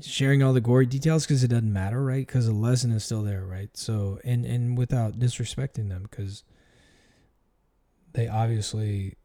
sharing 0.00 0.42
all 0.42 0.52
the 0.52 0.60
gory 0.60 0.86
details 0.86 1.26
because 1.26 1.44
it 1.44 1.48
doesn't 1.48 1.72
matter, 1.72 2.02
right? 2.02 2.26
Because 2.26 2.46
the 2.46 2.52
lesson 2.52 2.92
is 2.92 3.04
still 3.04 3.22
there, 3.22 3.44
right? 3.44 3.70
So, 3.76 4.18
and 4.24 4.44
and 4.44 4.76
without 4.76 5.18
disrespecting 5.18 5.88
them, 5.88 6.06
because 6.10 6.44
they 8.12 8.28
obviously 8.28 9.16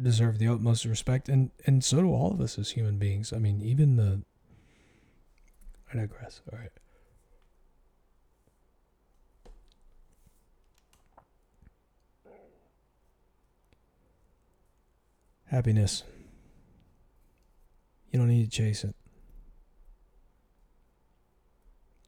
deserve 0.00 0.38
the 0.38 0.48
utmost 0.48 0.84
respect, 0.84 1.28
and 1.28 1.50
and 1.66 1.84
so 1.84 2.00
do 2.00 2.12
all 2.12 2.32
of 2.32 2.40
us 2.40 2.58
as 2.58 2.70
human 2.70 2.98
beings. 2.98 3.32
I 3.32 3.38
mean, 3.38 3.60
even 3.62 3.96
the. 3.96 4.22
I 5.92 5.96
digress. 5.96 6.40
All 6.50 6.58
right. 6.58 6.70
Happiness. 15.46 16.02
You 18.10 18.18
don't 18.18 18.28
need 18.28 18.44
to 18.44 18.50
chase 18.50 18.84
it. 18.84 18.94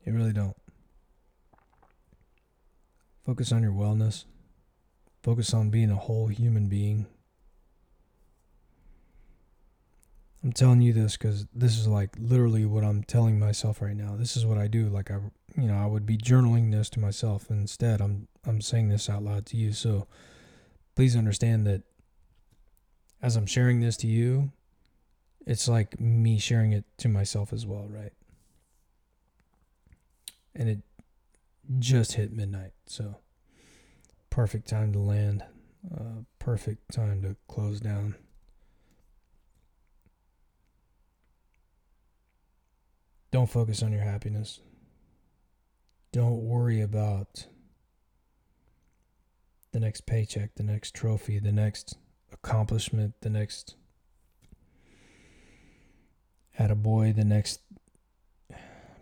You 0.04 0.12
really 0.12 0.32
don't. 0.32 0.56
Focus 3.24 3.52
on 3.52 3.62
your 3.62 3.72
wellness. 3.72 4.24
Focus 5.22 5.54
on 5.54 5.70
being 5.70 5.90
a 5.90 5.96
whole 5.96 6.26
human 6.26 6.68
being. 6.68 7.06
I'm 10.42 10.52
telling 10.52 10.82
you 10.82 10.92
this 10.92 11.16
because 11.16 11.46
this 11.54 11.78
is 11.78 11.88
like 11.88 12.10
literally 12.18 12.66
what 12.66 12.84
I'm 12.84 13.02
telling 13.02 13.38
myself 13.38 13.80
right 13.80 13.96
now. 13.96 14.14
This 14.14 14.36
is 14.36 14.44
what 14.44 14.58
I 14.58 14.66
do. 14.66 14.90
Like 14.90 15.10
I, 15.10 15.14
you 15.56 15.68
know, 15.68 15.78
I 15.78 15.86
would 15.86 16.04
be 16.04 16.18
journaling 16.18 16.70
this 16.70 16.90
to 16.90 17.00
myself. 17.00 17.46
Instead, 17.48 18.02
I'm 18.02 18.28
I'm 18.46 18.60
saying 18.60 18.90
this 18.90 19.08
out 19.08 19.22
loud 19.22 19.46
to 19.46 19.56
you. 19.56 19.72
So 19.72 20.06
please 20.94 21.16
understand 21.16 21.66
that 21.66 21.82
as 23.22 23.36
I'm 23.36 23.46
sharing 23.46 23.80
this 23.80 23.96
to 23.98 24.06
you, 24.06 24.52
it's 25.46 25.66
like 25.66 25.98
me 25.98 26.38
sharing 26.38 26.72
it 26.74 26.84
to 26.98 27.08
myself 27.08 27.50
as 27.50 27.64
well, 27.64 27.86
right? 27.88 28.12
And 30.54 30.68
it 30.68 30.78
just 31.78 32.12
hit 32.12 32.32
midnight. 32.32 32.72
So 32.86 33.16
perfect 34.30 34.68
time 34.68 34.92
to 34.92 34.98
land. 34.98 35.44
Uh, 35.94 36.22
perfect 36.38 36.92
time 36.92 37.22
to 37.22 37.36
close 37.48 37.80
down. 37.80 38.14
Don't 43.30 43.50
focus 43.50 43.82
on 43.82 43.92
your 43.92 44.02
happiness. 44.02 44.60
Don't 46.12 46.44
worry 46.44 46.80
about 46.80 47.46
the 49.72 49.80
next 49.80 50.06
paycheck, 50.06 50.54
the 50.54 50.62
next 50.62 50.94
trophy, 50.94 51.40
the 51.40 51.50
next 51.50 51.96
accomplishment, 52.32 53.14
the 53.22 53.30
next 53.30 53.74
boy, 56.76 57.12
the 57.12 57.24
next 57.24 57.60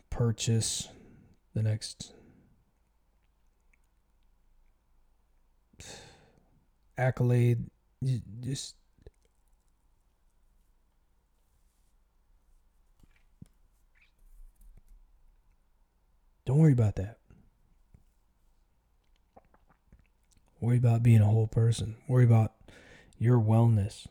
purchase, 0.09 0.89
the 1.55 1.63
next 1.63 2.13
accolade 6.97 7.67
just 8.41 8.77
don't 16.45 16.59
worry 16.59 16.73
about 16.73 16.97
that. 16.97 17.19
Worry 20.61 20.77
about 20.77 21.03
being 21.03 21.21
a 21.21 21.27
whole 21.27 21.49
person. 21.49 21.97
Worry 22.09 22.25
about 22.25 22.53
your 23.19 23.39
wellness. 23.39 24.07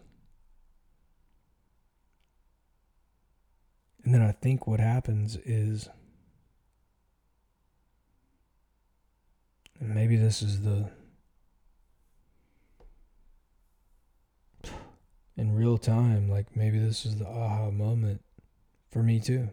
And 4.03 4.13
then 4.15 4.21
i 4.21 4.31
think 4.31 4.65
what 4.65 4.79
happens 4.79 5.37
is 5.45 5.87
And 9.81 9.95
maybe 9.95 10.15
this 10.15 10.43
is 10.43 10.61
the 10.61 10.89
in 15.35 15.55
real 15.55 15.79
time, 15.79 16.29
like 16.29 16.55
maybe 16.55 16.77
this 16.77 17.03
is 17.03 17.17
the 17.17 17.27
aha 17.27 17.71
moment 17.71 18.21
for 18.91 19.01
me 19.01 19.19
too. 19.19 19.49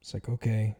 It's 0.00 0.14
like, 0.14 0.28
okay, 0.28 0.76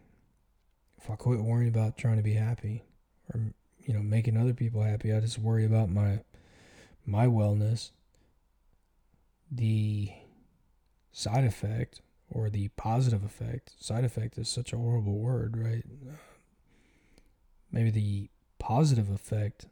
if 0.97 1.11
I 1.11 1.17
quit 1.17 1.41
worrying 1.41 1.69
about 1.69 1.99
trying 1.99 2.17
to 2.17 2.23
be 2.23 2.35
happy 2.35 2.85
or 3.33 3.41
you 3.87 3.93
know, 3.93 4.01
making 4.01 4.39
other 4.39 4.55
people 4.55 4.83
happy, 4.83 5.13
I 5.13 5.21
just 5.21 5.39
worry 5.39 5.67
about 5.67 5.91
my 5.91 6.21
my 7.05 7.27
wellness. 7.27 7.91
The 9.51 10.11
side 11.13 11.45
effect 11.45 12.01
or 12.35 12.51
the 12.51 12.69
positive 12.77 13.25
effect. 13.25 13.73
Side 13.79 14.05
effect 14.05 14.37
is 14.37 14.49
such 14.49 14.73
a 14.73 14.77
horrible 14.77 15.19
word, 15.19 15.57
right? 15.57 15.85
Maybe 17.71 17.91
the 17.91 18.29
positive 18.59 19.09
effect 19.09 19.67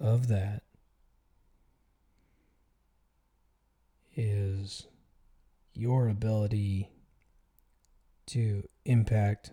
of 0.00 0.28
that 0.28 0.62
is 4.16 4.88
your 5.72 6.08
ability 6.08 6.90
to 8.26 8.68
impact, 8.84 9.52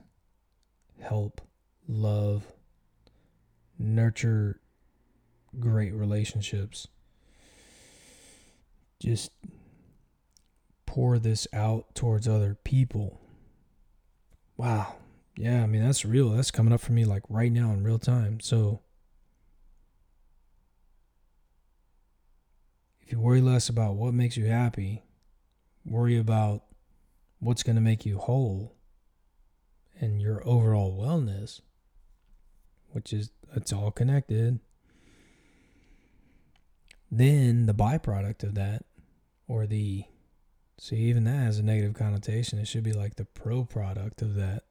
help, 0.99 1.41
love, 1.88 2.51
nurture 3.78 4.59
great 5.59 5.93
relationships. 5.93 6.88
Just 8.99 9.32
pour 10.96 11.20
this 11.20 11.46
out 11.52 11.93
towards 11.93 12.26
other 12.26 12.58
people. 12.64 13.20
Wow. 14.56 14.96
Yeah, 15.36 15.62
I 15.62 15.66
mean, 15.66 15.84
that's 15.84 16.06
real. 16.06 16.30
That's 16.30 16.52
coming 16.52 16.72
up 16.72 16.80
for 16.80 16.93
me 16.93 17.04
like 17.04 17.24
right 17.28 17.52
now 17.52 17.74
in 17.74 17.84
real 17.84 18.00
time. 18.00 18.39
So, 18.39 18.80
if 23.02 23.12
you 23.12 23.20
worry 23.20 23.41
less 23.41 23.68
about 23.68 23.96
what 23.96 24.14
makes 24.14 24.38
you 24.38 24.46
happy, 24.46 25.04
worry 25.84 26.18
about 26.18 26.64
what's 27.39 27.62
going 27.62 27.76
to 27.76 27.82
make 27.82 28.06
you 28.06 28.18
whole 28.18 28.78
and 30.00 30.22
your 30.22 30.48
overall 30.48 30.98
wellness, 30.98 31.60
which 32.91 33.12
is, 33.12 33.32
it's 33.54 33.74
all 33.74 33.91
connected, 33.91 34.62
then 37.12 37.66
the 37.66 37.74
byproduct 37.74 38.43
of 38.43 38.56
that, 38.56 38.86
or 39.46 39.68
the 39.68 40.06
see, 40.80 40.97
even 40.97 41.23
that 41.26 41.38
has 41.38 41.59
a 41.59 41.63
negative 41.63 41.93
connotation. 41.93 42.59
It 42.59 42.67
should 42.67 42.84
be 42.84 42.93
like 42.93 43.15
the 43.15 43.26
pro 43.26 43.63
product 43.63 44.21
of 44.21 44.36
that. 44.36 44.63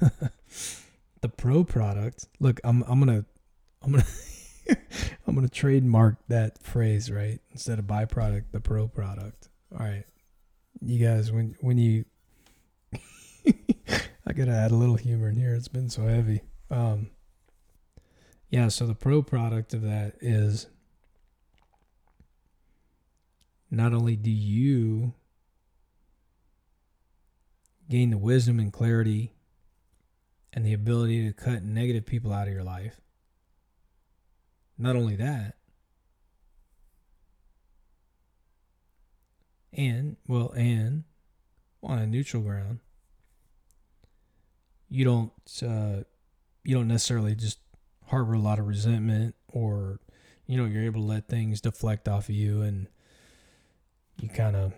the 1.20 1.28
pro 1.28 1.64
product. 1.64 2.26
Look, 2.40 2.60
I'm 2.64 2.82
I'm 2.84 2.98
gonna 2.98 3.24
I'm 3.82 3.92
gonna 3.92 4.04
I'm 5.26 5.34
gonna 5.34 5.48
trademark 5.48 6.16
that 6.28 6.62
phrase 6.62 7.10
right 7.10 7.40
instead 7.52 7.78
of 7.78 7.86
byproduct, 7.86 8.44
the 8.52 8.60
pro 8.60 8.88
product. 8.88 9.48
All 9.72 9.84
right, 9.84 10.04
you 10.80 11.04
guys, 11.04 11.32
when 11.32 11.56
when 11.60 11.78
you, 11.78 12.04
I 13.46 14.32
gotta 14.32 14.52
add 14.52 14.70
a 14.70 14.76
little 14.76 14.96
humor 14.96 15.28
in 15.28 15.36
here. 15.36 15.54
It's 15.54 15.68
been 15.68 15.90
so 15.90 16.06
heavy. 16.06 16.42
Um, 16.70 17.10
yeah, 18.50 18.68
so 18.68 18.86
the 18.86 18.94
pro 18.94 19.22
product 19.22 19.74
of 19.74 19.82
that 19.82 20.14
is 20.20 20.66
not 23.70 23.92
only 23.92 24.14
do 24.14 24.30
you 24.30 25.14
gain 27.88 28.10
the 28.10 28.18
wisdom 28.18 28.58
and 28.58 28.72
clarity 28.72 29.32
and 30.52 30.64
the 30.64 30.72
ability 30.72 31.26
to 31.26 31.32
cut 31.32 31.62
negative 31.62 32.06
people 32.06 32.32
out 32.32 32.46
of 32.46 32.54
your 32.54 32.62
life, 32.62 33.00
not 34.78 34.96
only 34.96 35.16
that, 35.16 35.56
and, 39.72 40.16
well, 40.28 40.52
and 40.56 41.04
on 41.82 41.98
a 41.98 42.06
neutral 42.06 42.42
ground, 42.42 42.78
you 44.88 45.04
don't, 45.04 45.32
uh, 45.62 46.04
you 46.62 46.74
don't 46.74 46.88
necessarily 46.88 47.34
just 47.34 47.58
harbor 48.06 48.34
a 48.34 48.38
lot 48.38 48.58
of 48.58 48.66
resentment 48.66 49.34
or 49.48 50.00
you 50.46 50.56
know 50.56 50.64
you're 50.64 50.84
able 50.84 51.00
to 51.00 51.06
let 51.06 51.28
things 51.28 51.60
deflect 51.60 52.08
off 52.08 52.28
of 52.28 52.34
you 52.34 52.62
and 52.62 52.86
you 54.20 54.28
kind 54.28 54.56
of 54.56 54.72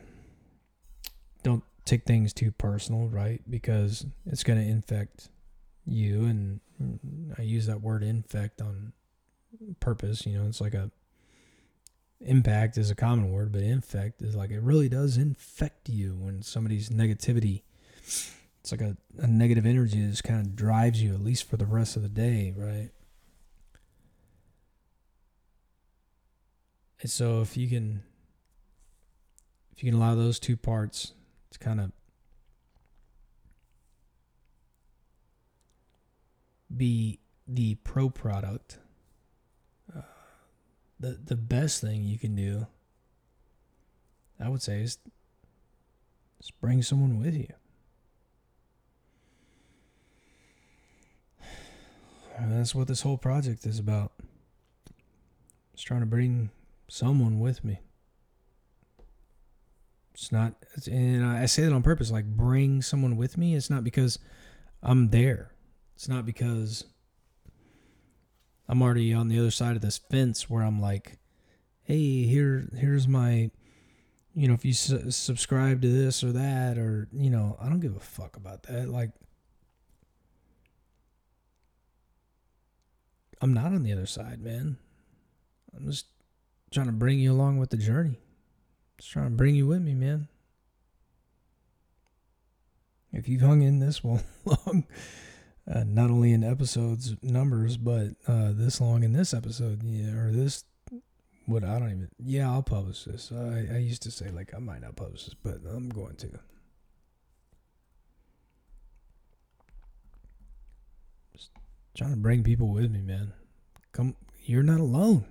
don't 1.42 1.64
take 1.86 2.04
things 2.04 2.32
too 2.32 2.50
personal 2.52 3.08
right? 3.08 3.40
Because 3.48 4.06
it's 4.26 4.42
going 4.42 4.58
to 4.58 4.68
infect 4.68 5.30
you 5.88 6.24
and 6.24 6.60
mm, 6.82 7.38
i 7.38 7.42
use 7.42 7.66
that 7.66 7.80
word 7.80 8.02
infect 8.02 8.60
on 8.60 8.92
purpose 9.78 10.26
you 10.26 10.36
know 10.36 10.48
it's 10.48 10.60
like 10.60 10.74
a 10.74 10.90
impact 12.20 12.76
is 12.76 12.90
a 12.90 12.94
common 12.94 13.30
word 13.30 13.52
but 13.52 13.62
infect 13.62 14.20
is 14.20 14.34
like 14.34 14.50
it 14.50 14.60
really 14.62 14.88
does 14.88 15.16
infect 15.16 15.88
you 15.88 16.16
when 16.18 16.42
somebody's 16.42 16.88
negativity 16.88 17.62
it's 18.66 18.72
like 18.72 18.80
a, 18.80 18.96
a 19.18 19.28
negative 19.28 19.64
energy 19.64 20.02
that 20.02 20.10
just 20.10 20.24
kind 20.24 20.40
of 20.40 20.56
drives 20.56 21.00
you 21.00 21.14
at 21.14 21.22
least 21.22 21.48
for 21.48 21.56
the 21.56 21.64
rest 21.64 21.94
of 21.94 22.02
the 22.02 22.08
day 22.08 22.52
right? 22.56 22.90
And 27.00 27.08
so 27.08 27.42
if 27.42 27.56
you 27.56 27.68
can 27.68 28.02
if 29.70 29.84
you 29.84 29.90
can 29.92 29.96
allow 29.96 30.16
those 30.16 30.40
two 30.40 30.56
parts 30.56 31.12
to 31.56 31.64
kind 31.64 31.80
of 31.80 31.92
be 36.74 37.20
the 37.46 37.76
pro 37.76 38.10
product, 38.10 38.78
uh, 39.96 40.02
the 41.00 41.18
the 41.24 41.36
best 41.36 41.80
thing 41.80 42.02
you 42.02 42.18
can 42.18 42.34
do, 42.34 42.66
I 44.40 44.48
would 44.48 44.62
say, 44.62 44.80
is 44.80 44.98
just 46.38 46.60
bring 46.60 46.82
someone 46.82 47.18
with 47.18 47.34
you. 47.34 47.52
And 52.36 52.52
that's 52.58 52.74
what 52.74 52.88
this 52.88 53.02
whole 53.02 53.18
project 53.18 53.64
is 53.66 53.78
about. 53.78 54.12
It's 55.72 55.82
trying 55.82 56.00
to 56.00 56.06
bring 56.06 56.50
someone 56.88 57.38
with 57.38 57.64
me. 57.64 57.80
It's 60.16 60.32
not, 60.32 60.54
and 60.90 61.26
I 61.26 61.44
say 61.44 61.62
that 61.64 61.74
on 61.74 61.82
purpose, 61.82 62.10
like 62.10 62.24
bring 62.24 62.80
someone 62.80 63.18
with 63.18 63.36
me. 63.36 63.54
It's 63.54 63.68
not 63.68 63.84
because 63.84 64.18
I'm 64.82 65.10
there. 65.10 65.52
It's 65.94 66.08
not 66.08 66.24
because 66.24 66.84
I'm 68.66 68.80
already 68.80 69.12
on 69.12 69.28
the 69.28 69.38
other 69.38 69.50
side 69.50 69.76
of 69.76 69.82
this 69.82 69.98
fence 69.98 70.48
where 70.48 70.62
I'm 70.62 70.80
like, 70.80 71.18
hey, 71.82 72.22
here, 72.22 72.66
here's 72.74 73.06
my, 73.06 73.50
you 74.34 74.48
know, 74.48 74.54
if 74.54 74.64
you 74.64 74.72
su- 74.72 75.10
subscribe 75.10 75.82
to 75.82 75.88
this 75.88 76.24
or 76.24 76.32
that, 76.32 76.78
or, 76.78 77.08
you 77.12 77.28
know, 77.28 77.58
I 77.60 77.68
don't 77.68 77.80
give 77.80 77.94
a 77.94 78.00
fuck 78.00 78.38
about 78.38 78.62
that. 78.62 78.88
Like, 78.88 79.10
I'm 83.42 83.52
not 83.52 83.66
on 83.66 83.82
the 83.82 83.92
other 83.92 84.06
side, 84.06 84.40
man. 84.40 84.78
I'm 85.76 85.84
just 85.90 86.06
trying 86.70 86.86
to 86.86 86.92
bring 86.92 87.18
you 87.18 87.32
along 87.32 87.58
with 87.58 87.68
the 87.68 87.76
journey. 87.76 88.18
Just 88.98 89.10
trying 89.10 89.26
to 89.26 89.30
bring 89.30 89.54
you 89.54 89.66
with 89.66 89.82
me, 89.82 89.94
man. 89.94 90.28
If 93.12 93.28
you've 93.28 93.42
hung 93.42 93.62
in 93.62 93.78
this 93.78 94.02
long, 94.04 94.84
uh, 95.70 95.84
not 95.86 96.10
only 96.10 96.32
in 96.32 96.44
episodes 96.44 97.14
numbers, 97.22 97.76
but 97.76 98.08
uh, 98.26 98.52
this 98.52 98.80
long 98.80 99.02
in 99.02 99.12
this 99.12 99.34
episode, 99.34 99.82
yeah, 99.82 100.12
or 100.12 100.32
this, 100.32 100.64
what 101.46 101.64
I 101.64 101.78
don't 101.78 101.90
even, 101.90 102.08
yeah, 102.18 102.50
I'll 102.50 102.62
publish 102.62 103.04
this. 103.04 103.32
I, 103.32 103.66
I 103.74 103.78
used 103.78 104.02
to 104.02 104.10
say 104.10 104.30
like 104.30 104.52
I 104.54 104.58
might 104.58 104.82
not 104.82 104.96
publish 104.96 105.24
this, 105.24 105.34
but 105.34 105.60
I'm 105.68 105.88
going 105.88 106.16
to. 106.16 106.38
Just 111.32 111.50
trying 111.96 112.10
to 112.10 112.16
bring 112.16 112.42
people 112.42 112.68
with 112.68 112.90
me, 112.90 113.00
man. 113.00 113.32
Come, 113.92 114.16
you're 114.44 114.62
not 114.62 114.80
alone. 114.80 115.24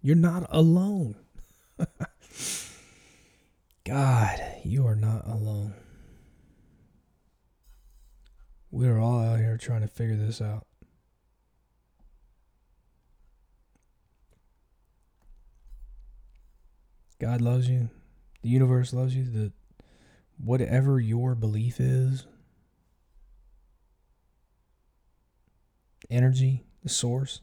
You're 0.00 0.16
not 0.16 0.46
alone. 0.50 1.16
God, 3.86 4.42
you 4.64 4.84
are 4.88 4.96
not 4.96 5.28
alone. 5.28 5.72
We're 8.72 8.98
all 8.98 9.20
out 9.20 9.38
here 9.38 9.56
trying 9.56 9.82
to 9.82 9.86
figure 9.86 10.16
this 10.16 10.42
out. 10.42 10.66
God 17.20 17.40
loves 17.40 17.68
you. 17.68 17.88
The 18.42 18.48
universe 18.48 18.92
loves 18.92 19.14
you. 19.14 19.22
The 19.22 19.52
whatever 20.36 20.98
your 20.98 21.36
belief 21.36 21.78
is, 21.78 22.26
energy, 26.10 26.64
the 26.82 26.88
source, 26.88 27.40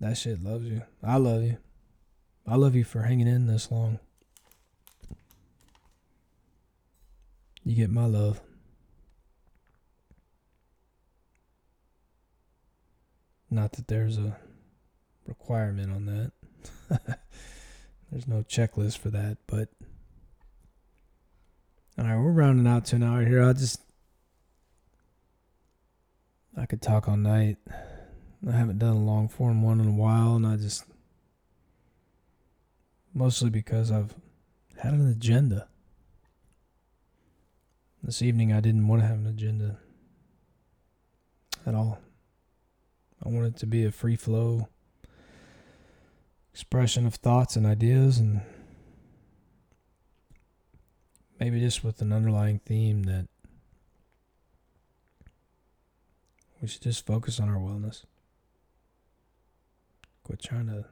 That 0.00 0.16
shit 0.16 0.42
loves 0.42 0.64
you. 0.64 0.82
I 1.02 1.18
love 1.18 1.42
you. 1.42 1.58
I 2.50 2.56
love 2.56 2.74
you 2.74 2.82
for 2.82 3.02
hanging 3.02 3.28
in 3.28 3.46
this 3.46 3.70
long. 3.70 4.00
You 7.64 7.76
get 7.76 7.90
my 7.90 8.06
love. 8.06 8.40
Not 13.48 13.74
that 13.74 13.86
there's 13.86 14.18
a 14.18 14.36
requirement 15.28 15.92
on 15.92 16.06
that. 16.06 16.32
there's 18.10 18.26
no 18.26 18.42
checklist 18.42 18.98
for 18.98 19.10
that, 19.10 19.38
but 19.46 19.68
all 21.96 22.04
right, 22.04 22.16
we're 22.16 22.32
rounding 22.32 22.66
out 22.66 22.84
to 22.86 22.96
an 22.96 23.04
hour 23.04 23.24
here. 23.24 23.44
I 23.44 23.52
just 23.52 23.80
I 26.56 26.66
could 26.66 26.82
talk 26.82 27.08
all 27.08 27.16
night. 27.16 27.58
I 27.72 28.50
haven't 28.50 28.80
done 28.80 28.96
a 28.96 29.04
long 29.04 29.28
form 29.28 29.62
one 29.62 29.78
in 29.78 29.86
a 29.86 29.92
while, 29.92 30.34
and 30.34 30.44
I 30.44 30.56
just 30.56 30.89
mostly 33.14 33.50
because 33.50 33.90
I've 33.90 34.14
had 34.78 34.92
an 34.92 35.08
agenda. 35.08 35.68
This 38.02 38.22
evening, 38.22 38.52
I 38.52 38.60
didn't 38.60 38.88
want 38.88 39.02
to 39.02 39.08
have 39.08 39.18
an 39.18 39.26
agenda 39.26 39.78
at 41.66 41.74
all. 41.74 42.00
I 43.24 43.28
wanted 43.28 43.56
to 43.56 43.66
be 43.66 43.84
a 43.84 43.92
free 43.92 44.16
flow 44.16 44.68
expression 46.52 47.06
of 47.06 47.14
thoughts 47.14 47.56
and 47.56 47.66
ideas, 47.66 48.18
and 48.18 48.40
maybe 51.38 51.60
just 51.60 51.84
with 51.84 52.00
an 52.00 52.12
underlying 52.12 52.60
theme 52.64 53.02
that 53.04 53.28
we 56.60 56.68
should 56.68 56.82
just 56.82 57.06
focus 57.06 57.38
on 57.38 57.48
our 57.48 57.56
wellness. 57.56 58.04
Quit 60.24 60.42
trying 60.42 60.66
to 60.66 60.86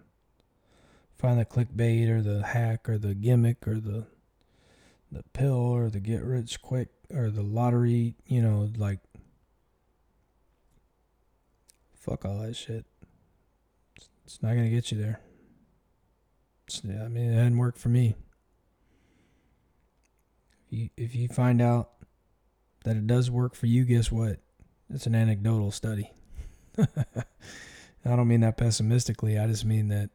find 1.18 1.38
the 1.38 1.44
clickbait 1.44 2.08
or 2.08 2.22
the 2.22 2.46
hack 2.46 2.88
or 2.88 2.96
the 2.98 3.14
gimmick 3.14 3.66
or 3.66 3.80
the 3.80 4.06
the 5.10 5.24
pill 5.32 5.54
or 5.54 5.88
the 5.88 6.00
get 6.00 6.22
rich 6.22 6.60
quick 6.60 6.88
or 7.12 7.30
the 7.30 7.42
lottery, 7.42 8.14
you 8.26 8.42
know, 8.42 8.70
like 8.76 9.00
fuck 11.98 12.24
all 12.24 12.38
that 12.38 12.54
shit. 12.54 12.84
It's, 13.96 14.08
it's 14.26 14.42
not 14.42 14.50
gonna 14.50 14.68
get 14.68 14.92
you 14.92 14.98
there. 14.98 15.20
It's, 16.66 16.82
I 16.84 17.08
mean, 17.08 17.32
it 17.32 17.34
hadn't 17.34 17.58
worked 17.58 17.78
for 17.78 17.88
me. 17.88 18.14
If 20.70 20.78
you, 20.78 20.90
if 20.98 21.14
you 21.14 21.28
find 21.28 21.62
out 21.62 21.90
that 22.84 22.96
it 22.96 23.06
does 23.06 23.30
work 23.30 23.54
for 23.54 23.66
you, 23.66 23.84
guess 23.84 24.12
what? 24.12 24.40
It's 24.90 25.06
an 25.06 25.14
anecdotal 25.14 25.70
study. 25.70 26.10
I 26.78 28.16
don't 28.16 28.28
mean 28.28 28.40
that 28.40 28.58
pessimistically. 28.58 29.38
I 29.38 29.46
just 29.46 29.64
mean 29.64 29.88
that 29.88 30.10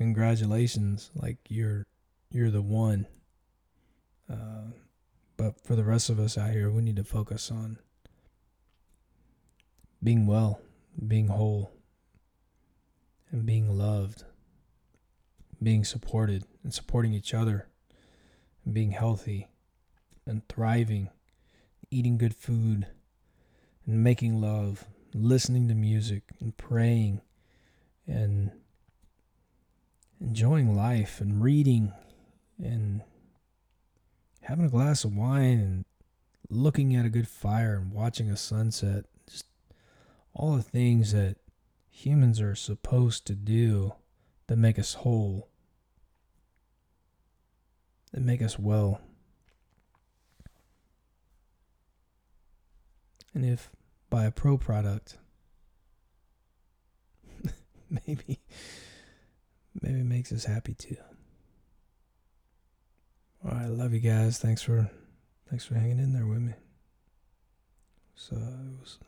congratulations, 0.00 1.10
like 1.14 1.36
you're 1.50 1.84
you're 2.30 2.50
the 2.50 2.62
one. 2.62 3.06
Uh, 4.32 4.72
but 5.36 5.60
for 5.62 5.76
the 5.76 5.84
rest 5.84 6.08
of 6.08 6.18
us 6.18 6.38
out 6.38 6.52
here, 6.52 6.70
we 6.70 6.80
need 6.80 6.96
to 6.96 7.04
focus 7.04 7.50
on 7.50 7.76
being 10.02 10.26
well, 10.26 10.62
being 11.06 11.28
whole, 11.28 11.72
and 13.30 13.44
being 13.44 13.76
loved, 13.76 14.24
being 15.62 15.84
supported, 15.84 16.44
and 16.64 16.72
supporting 16.72 17.12
each 17.12 17.34
other, 17.34 17.68
and 18.64 18.72
being 18.72 18.92
healthy 18.92 19.48
and 20.26 20.48
thriving, 20.48 21.10
eating 21.90 22.16
good 22.16 22.34
food, 22.34 22.86
and 23.84 24.02
making 24.02 24.40
love, 24.40 24.86
listening 25.12 25.68
to 25.68 25.74
music, 25.74 26.22
and 26.40 26.56
praying, 26.56 27.20
and 28.06 28.52
enjoying 30.20 30.76
life, 30.76 31.20
and 31.20 31.42
reading, 31.42 31.92
and 32.62 33.02
having 34.42 34.64
a 34.64 34.70
glass 34.70 35.04
of 35.04 35.16
wine, 35.16 35.58
and 35.58 35.84
looking 36.48 36.94
at 36.94 37.06
a 37.06 37.10
good 37.10 37.28
fire, 37.28 37.76
and 37.76 37.92
watching 37.92 38.30
a 38.30 38.36
sunset. 38.36 39.06
Just 39.30 39.46
all 40.34 40.56
the 40.56 40.62
things 40.62 41.12
that 41.12 41.36
humans 41.90 42.40
are 42.40 42.54
supposed 42.54 43.26
to 43.26 43.34
do 43.34 43.94
that 44.46 44.56
make 44.56 44.78
us 44.78 44.94
whole, 44.94 45.48
that 48.12 48.22
make 48.22 48.42
us 48.42 48.58
well. 48.58 49.00
And 53.32 53.44
if 53.44 53.70
by 54.08 54.24
a 54.24 54.30
pro 54.30 54.58
product, 54.58 55.16
maybe 58.06 58.40
maybe 59.80 60.00
it 60.00 60.06
makes 60.06 60.32
us 60.32 60.44
happy 60.44 60.74
too. 60.74 60.96
All 63.44 63.52
right, 63.52 63.70
love 63.70 63.92
you 63.94 64.00
guys. 64.00 64.38
Thanks 64.38 64.62
for 64.62 64.90
thanks 65.48 65.64
for 65.64 65.74
hanging 65.74 65.98
in 65.98 66.12
there 66.12 66.26
with 66.26 66.40
me. 66.40 66.52
So 68.14 68.36
it 68.36 68.80
was 68.80 68.98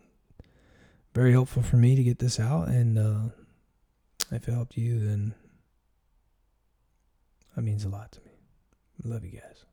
very 1.14 1.32
helpful 1.32 1.62
for 1.62 1.76
me 1.76 1.96
to 1.96 2.02
get 2.02 2.18
this 2.18 2.40
out, 2.40 2.68
and 2.68 2.98
uh, 2.98 3.28
if 4.30 4.48
it 4.48 4.52
helped 4.52 4.76
you, 4.76 4.98
then 4.98 5.34
that 7.54 7.62
means 7.62 7.84
a 7.84 7.88
lot 7.88 8.12
to 8.12 8.20
me. 8.20 8.32
Love 9.04 9.24
you 9.24 9.32
guys. 9.32 9.64